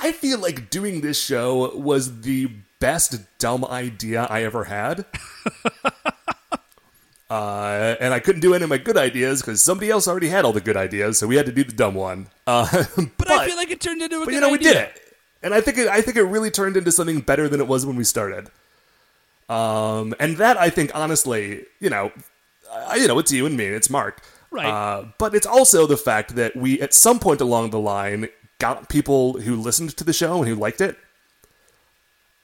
I 0.00 0.12
feel 0.12 0.38
like 0.38 0.70
doing 0.70 1.00
this 1.00 1.22
show 1.22 1.76
was 1.76 2.22
the 2.22 2.50
best 2.78 3.18
dumb 3.38 3.64
idea 3.64 4.26
I 4.28 4.42
ever 4.44 4.64
had. 4.64 5.04
Uh, 7.28 7.96
and 7.98 8.14
I 8.14 8.20
couldn't 8.20 8.40
do 8.40 8.54
any 8.54 8.62
of 8.62 8.70
my 8.70 8.78
good 8.78 8.96
ideas 8.96 9.40
because 9.40 9.60
somebody 9.60 9.90
else 9.90 10.06
already 10.06 10.28
had 10.28 10.44
all 10.44 10.52
the 10.52 10.60
good 10.60 10.76
ideas, 10.76 11.18
so 11.18 11.26
we 11.26 11.34
had 11.34 11.46
to 11.46 11.50
do 11.50 11.64
the 11.64 11.72
dumb 11.72 11.96
one. 11.96 12.28
Uh, 12.46 12.68
but, 13.18 13.28
I 13.28 13.48
feel 13.48 13.56
like 13.56 13.68
it 13.72 13.80
turned 13.80 14.00
into 14.00 14.18
a 14.18 14.20
but 14.20 14.26
good 14.26 14.34
you 14.34 14.40
know, 14.40 14.50
we 14.50 14.58
idea. 14.58 14.72
did 14.72 14.82
it, 14.82 15.02
and 15.42 15.52
I 15.52 15.60
think 15.60 15.76
it, 15.76 15.88
I 15.88 16.02
think 16.02 16.16
it 16.16 16.22
really 16.22 16.52
turned 16.52 16.76
into 16.76 16.92
something 16.92 17.18
better 17.18 17.48
than 17.48 17.60
it 17.60 17.66
was 17.66 17.84
when 17.84 17.96
we 17.96 18.04
started. 18.04 18.48
Um, 19.48 20.14
and 20.20 20.36
that 20.36 20.56
I 20.56 20.70
think, 20.70 20.92
honestly, 20.94 21.64
you 21.80 21.90
know, 21.90 22.12
I, 22.72 22.94
you 22.94 23.08
know, 23.08 23.18
it's 23.18 23.32
you 23.32 23.44
and 23.44 23.56
me, 23.56 23.64
it's 23.64 23.90
Mark, 23.90 24.22
Right. 24.50 24.66
Uh, 24.66 25.06
but 25.18 25.34
it's 25.34 25.46
also 25.46 25.86
the 25.86 25.96
fact 25.96 26.36
that 26.36 26.56
we, 26.56 26.80
at 26.80 26.94
some 26.94 27.18
point 27.18 27.40
along 27.40 27.70
the 27.70 27.78
line, 27.78 28.28
got 28.58 28.88
people 28.88 29.40
who 29.40 29.56
listened 29.56 29.96
to 29.96 30.04
the 30.04 30.12
show 30.12 30.38
and 30.38 30.48
who 30.48 30.54
liked 30.54 30.80
it. 30.80 30.96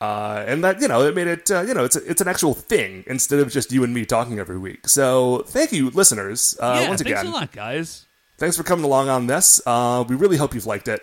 Uh, 0.00 0.44
and 0.48 0.64
that 0.64 0.80
you 0.80 0.88
know 0.88 1.02
it 1.02 1.14
made 1.14 1.28
it 1.28 1.48
uh, 1.48 1.60
you 1.60 1.72
know 1.72 1.84
it's 1.84 1.94
a, 1.94 2.04
it's 2.10 2.20
an 2.20 2.26
actual 2.26 2.54
thing 2.54 3.04
instead 3.06 3.38
of 3.38 3.52
just 3.52 3.70
you 3.70 3.84
and 3.84 3.94
me 3.94 4.04
talking 4.04 4.40
every 4.40 4.58
week. 4.58 4.88
So 4.88 5.44
thank 5.46 5.70
you, 5.72 5.90
listeners. 5.90 6.56
Uh, 6.60 6.80
yeah, 6.80 6.88
once 6.88 7.00
thanks 7.00 7.00
again, 7.02 7.16
thanks 7.18 7.28
a 7.28 7.40
lot, 7.40 7.52
guys. 7.52 8.04
thanks 8.36 8.56
for 8.56 8.64
coming 8.64 8.84
along 8.84 9.08
on 9.08 9.28
this. 9.28 9.60
Uh, 9.64 10.04
we 10.08 10.16
really 10.16 10.36
hope 10.36 10.54
you've 10.54 10.66
liked 10.66 10.88
it. 10.88 11.02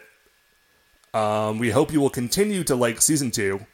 Um, 1.13 1.59
we 1.59 1.69
hope 1.71 1.93
you 1.93 2.01
will 2.01 2.09
continue 2.09 2.63
to 2.65 2.75
like 2.75 3.01
season 3.01 3.31
two. 3.31 3.65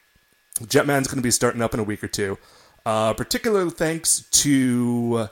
Jetman's 0.60 1.08
going 1.08 1.18
to 1.18 1.24
be 1.24 1.32
starting 1.32 1.62
up 1.62 1.74
in 1.74 1.80
a 1.80 1.84
week 1.84 2.04
or 2.04 2.08
two. 2.08 2.38
Uh, 2.86 3.14
particular 3.14 3.70
thanks 3.72 4.22
to, 4.30 5.28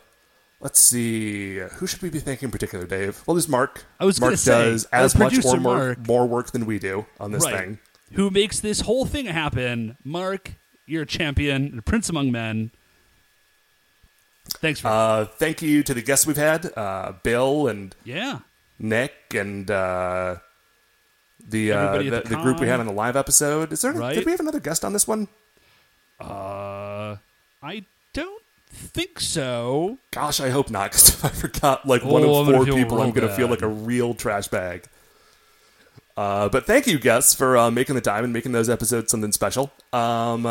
let's 0.63 0.79
see, 0.79 1.57
who 1.59 1.85
should 1.85 2.01
we 2.01 2.09
be 2.09 2.19
thanking 2.19 2.47
in 2.47 2.51
particular, 2.51 2.85
Dave? 2.87 3.21
Well, 3.27 3.35
there's 3.35 3.49
Mark. 3.49 3.85
I 3.99 4.05
was 4.05 4.19
Mark 4.19 4.37
say, 4.37 4.71
does 4.71 4.85
as 4.85 5.15
much 5.15 5.45
or 5.45 5.57
more, 5.57 5.77
Mark- 5.77 6.07
more 6.07 6.25
work 6.25 6.51
than 6.51 6.65
we 6.65 6.79
do 6.79 7.05
on 7.19 7.31
this 7.31 7.43
right. 7.43 7.57
thing. 7.57 7.79
Who 8.13 8.29
makes 8.29 8.59
this 8.59 8.81
whole 8.81 9.05
thing 9.05 9.25
happen? 9.25 9.97
Mark, 10.03 10.53
you're 10.85 11.03
a 11.03 11.05
champion, 11.05 11.77
a 11.77 11.81
prince 11.81 12.09
among 12.09 12.31
men. 12.31 12.71
Thanks 14.59 14.79
for 14.79 14.87
Uh, 14.87 15.25
thank 15.25 15.61
you 15.61 15.83
to 15.83 15.93
the 15.93 16.01
guests 16.01 16.25
we've 16.25 16.37
had, 16.37 16.71
uh, 16.77 17.13
Bill 17.23 17.67
and 17.67 17.95
yeah. 18.03 18.39
Nick 18.79 19.13
and 19.33 19.69
uh, 19.69 20.37
the, 21.47 21.71
uh, 21.71 21.97
the 21.97 22.09
the 22.09 22.21
the 22.21 22.35
group 22.37 22.59
we 22.59 22.67
had 22.67 22.79
on 22.79 22.85
the 22.85 22.93
live 22.93 23.15
episode. 23.15 23.71
Is 23.73 23.81
there? 23.81 23.93
Right. 23.93 24.15
Did 24.15 24.25
we 24.25 24.31
have 24.31 24.39
another 24.39 24.59
guest 24.59 24.83
on 24.85 24.93
this 24.93 25.07
one? 25.07 25.27
Uh, 26.19 27.17
I 27.61 27.85
think 28.73 29.19
so. 29.19 29.97
Gosh, 30.11 30.39
I 30.39 30.49
hope 30.49 30.69
not, 30.69 30.91
because 30.91 31.09
if 31.15 31.25
I 31.25 31.29
forgot 31.29 31.87
like 31.87 32.03
one 32.03 32.23
Oh, 32.23 32.35
I'm 32.35 32.49
of 32.49 32.55
four 32.55 32.65
people, 32.65 33.01
I'm 33.01 33.11
going 33.11 33.27
to 33.27 33.33
feel 33.33 33.47
like 33.47 33.61
a 33.61 33.67
real 33.67 34.13
trash 34.13 34.47
bag. 34.47 34.85
Uh, 36.15 36.49
but 36.49 36.65
thank 36.65 36.85
you, 36.85 36.99
guests, 36.99 37.33
for 37.33 37.57
uh, 37.57 37.71
making 37.71 37.95
the 37.95 38.01
time 38.01 38.23
and 38.23 38.33
making 38.33 38.51
those 38.51 38.69
episodes 38.69 39.09
something 39.09 39.31
special. 39.31 39.71
Um, 39.91 40.43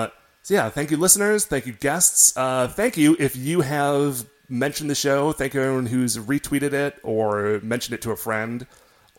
so 0.42 0.54
yeah, 0.54 0.70
thank 0.70 0.90
you, 0.90 0.96
listeners. 0.96 1.44
Thank 1.44 1.66
you, 1.66 1.72
guests. 1.72 2.36
Uh, 2.36 2.66
thank 2.66 2.96
you 2.96 3.16
if 3.20 3.36
you 3.36 3.60
have 3.60 4.26
mentioned 4.48 4.90
the 4.90 4.94
show. 4.94 5.32
Thank 5.32 5.54
you, 5.54 5.60
everyone 5.60 5.86
who's 5.86 6.18
retweeted 6.18 6.72
it 6.72 6.96
or 7.04 7.60
mentioned 7.62 7.94
it 7.94 8.02
to 8.02 8.10
a 8.10 8.16
friend, 8.16 8.66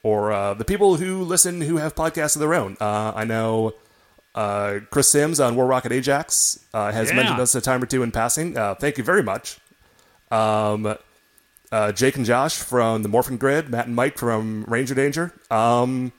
or 0.03 0.33
uh, 0.33 0.53
the 0.53 0.65
people 0.65 0.97
who 0.97 1.23
listen 1.23 1.61
who 1.61 1.77
have 1.77 1.95
podcasts 1.95 2.35
of 2.35 2.41
their 2.41 2.53
own. 2.53 2.75
Uh, 2.81 3.13
I 3.15 3.23
know 3.23 3.73
uh, 4.35 4.79
Chris 4.89 5.09
Sims 5.11 5.39
on 5.39 5.55
War 5.55 5.65
Rocket 5.65 5.91
Ajax 5.91 6.59
uh, 6.73 6.91
has 6.91 7.09
Yeah. 7.09 7.15
mentioned 7.15 7.39
us 7.39 7.53
a 7.55 7.61
time 7.61 7.81
or 7.83 7.85
two 7.85 8.03
in 8.03 8.11
passing. 8.11 8.57
Uh, 8.57 8.75
thank 8.75 8.97
you 8.97 9.03
very 9.03 9.23
much. 9.23 9.57
Um, 10.31 10.95
uh, 11.71 11.91
Jake 11.91 12.15
and 12.17 12.25
Josh 12.25 12.55
from 12.57 13.03
the 13.03 13.09
Morphin 13.09 13.37
Grid, 13.37 13.69
Matt 13.69 13.87
and 13.87 13.95
Mike 13.95 14.17
from 14.17 14.63
Ranger 14.67 14.95
Danger. 14.95 15.33
Um, 15.51 16.11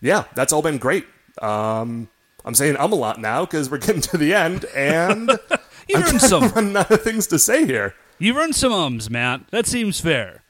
yeah, 0.00 0.24
that's 0.34 0.52
all 0.52 0.62
been 0.62 0.78
great. 0.78 1.06
Um, 1.42 2.08
I'm 2.44 2.54
saying 2.54 2.76
um 2.78 2.92
a 2.92 2.96
lot 2.96 3.20
now 3.20 3.44
because 3.44 3.70
we're 3.70 3.78
getting 3.78 4.00
to 4.02 4.16
the 4.18 4.34
end, 4.34 4.64
and 4.74 5.30
You've 5.88 6.06
earned 6.06 6.20
some. 6.20 6.76
out 6.76 6.90
of 6.90 7.02
things 7.02 7.26
to 7.28 7.38
say 7.38 7.66
here. 7.66 7.94
You've 8.18 8.36
earned 8.36 8.54
some 8.54 8.72
ums, 8.72 9.10
Matt. 9.10 9.42
That 9.50 9.66
seems 9.66 10.00
fair. 10.00 10.42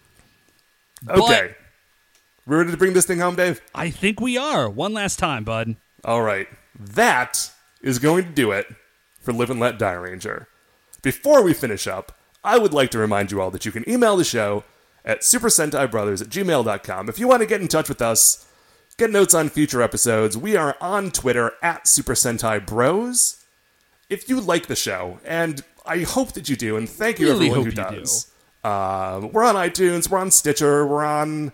Okay, 1.08 1.54
we 2.46 2.56
ready 2.56 2.70
to 2.70 2.76
bring 2.76 2.92
this 2.92 3.06
thing 3.06 3.18
home, 3.20 3.34
Dave? 3.36 3.60
I 3.74 3.90
think 3.90 4.20
we 4.20 4.36
are. 4.36 4.68
One 4.68 4.92
last 4.92 5.18
time, 5.18 5.44
bud. 5.44 5.76
All 6.04 6.20
right, 6.22 6.46
that 6.80 7.52
is 7.82 7.98
going 7.98 8.24
to 8.24 8.30
do 8.30 8.50
it 8.50 8.66
for 9.20 9.32
Live 9.32 9.50
and 9.50 9.60
Let 9.60 9.78
Die 9.78 9.92
Ranger. 9.92 10.48
Before 11.02 11.42
we 11.42 11.52
finish 11.52 11.86
up, 11.86 12.16
I 12.42 12.58
would 12.58 12.72
like 12.72 12.90
to 12.90 12.98
remind 12.98 13.30
you 13.30 13.40
all 13.40 13.50
that 13.50 13.66
you 13.66 13.72
can 13.72 13.88
email 13.88 14.16
the 14.16 14.24
show 14.24 14.64
at 15.04 15.20
supersentaibrothers 15.20 16.22
at 16.22 16.28
gmail.com. 16.28 17.08
If 17.08 17.18
you 17.18 17.28
want 17.28 17.40
to 17.40 17.46
get 17.46 17.60
in 17.60 17.68
touch 17.68 17.88
with 17.88 18.02
us, 18.02 18.46
get 18.96 19.10
notes 19.10 19.34
on 19.34 19.48
future 19.48 19.82
episodes, 19.82 20.36
we 20.36 20.56
are 20.56 20.76
on 20.80 21.10
Twitter 21.10 21.52
at 21.62 21.86
Super 21.86 22.14
Sentai 22.14 22.64
Bros. 22.64 23.44
If 24.08 24.28
you 24.28 24.40
like 24.40 24.66
the 24.66 24.76
show, 24.76 25.20
and 25.24 25.62
I 25.86 26.00
hope 26.00 26.32
that 26.32 26.48
you 26.48 26.56
do, 26.56 26.76
and 26.76 26.88
thank 26.88 27.18
you 27.18 27.28
Really 27.28 27.48
everyone 27.48 27.64
who 27.66 27.72
does. 27.72 28.30
Uh, 28.64 29.28
we're 29.32 29.44
on 29.44 29.54
iTunes, 29.54 30.10
we're 30.10 30.18
on 30.18 30.30
Stitcher, 30.30 30.86
we're 30.86 31.04
on 31.04 31.52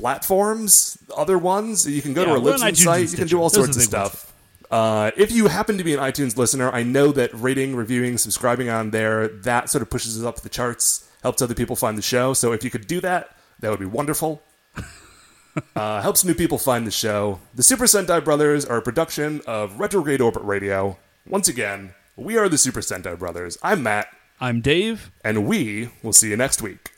platforms, 0.00 0.98
other 1.16 1.38
ones. 1.38 1.86
You 1.88 2.02
can 2.02 2.14
go 2.14 2.22
Yeah, 2.22 2.26
to 2.28 2.32
our 2.32 2.38
Libsyn 2.38 2.76
site. 2.76 3.10
You 3.12 3.16
can 3.18 3.28
do 3.28 3.38
all 3.38 3.48
Those 3.50 3.54
sorts 3.66 3.76
of 3.76 3.82
the 3.82 3.88
big 3.90 4.00
ones. 4.00 4.12
stuff. 4.12 4.26
Uh, 4.70 5.10
if 5.16 5.32
you 5.32 5.48
happen 5.48 5.76
to 5.78 5.84
be 5.84 5.92
an 5.94 6.00
iTunes 6.00 6.36
listener, 6.36 6.70
I 6.70 6.82
know 6.84 7.12
that 7.12 7.30
rating, 7.34 7.74
reviewing, 7.76 8.16
subscribing 8.18 8.68
on 8.68 8.90
there, 8.90 9.28
that 9.28 9.68
sort 9.68 9.82
of 9.82 9.90
pushes 9.90 10.18
us 10.18 10.24
up 10.24 10.40
the 10.40 10.48
charts, 10.48 11.08
helps 11.22 11.42
other 11.42 11.54
people 11.54 11.76
find 11.76 11.98
the 11.98 12.02
show. 12.02 12.34
So 12.34 12.52
if 12.52 12.62
you 12.64 12.70
could 12.70 12.86
do 12.86 13.00
that, 13.00 13.36
that 13.60 13.70
would 13.70 13.80
be 13.80 13.86
wonderful. 13.86 14.42
uh, 15.76 16.00
helps 16.02 16.24
new 16.24 16.34
people 16.34 16.56
find 16.58 16.86
the 16.86 16.90
show. 16.92 17.40
The 17.54 17.62
Super 17.62 17.84
Sentai 17.84 18.24
Brothers 18.24 18.64
are 18.64 18.78
a 18.78 18.82
production 18.82 19.40
of 19.46 19.78
Retrograde 19.80 20.20
Orbit 20.20 20.42
Radio. 20.44 20.98
Once 21.26 21.48
again, 21.48 21.94
we 22.16 22.36
are 22.38 22.48
the 22.48 22.58
Super 22.58 22.80
Sentai 22.80 23.18
Brothers. 23.18 23.58
I'm 23.62 23.82
Matt, 23.82 24.06
I'm 24.40 24.60
Dave. 24.60 25.10
and 25.24 25.46
we 25.46 25.90
will 26.02 26.12
see 26.12 26.30
you 26.30 26.36
next 26.36 26.62
week. 26.62 26.90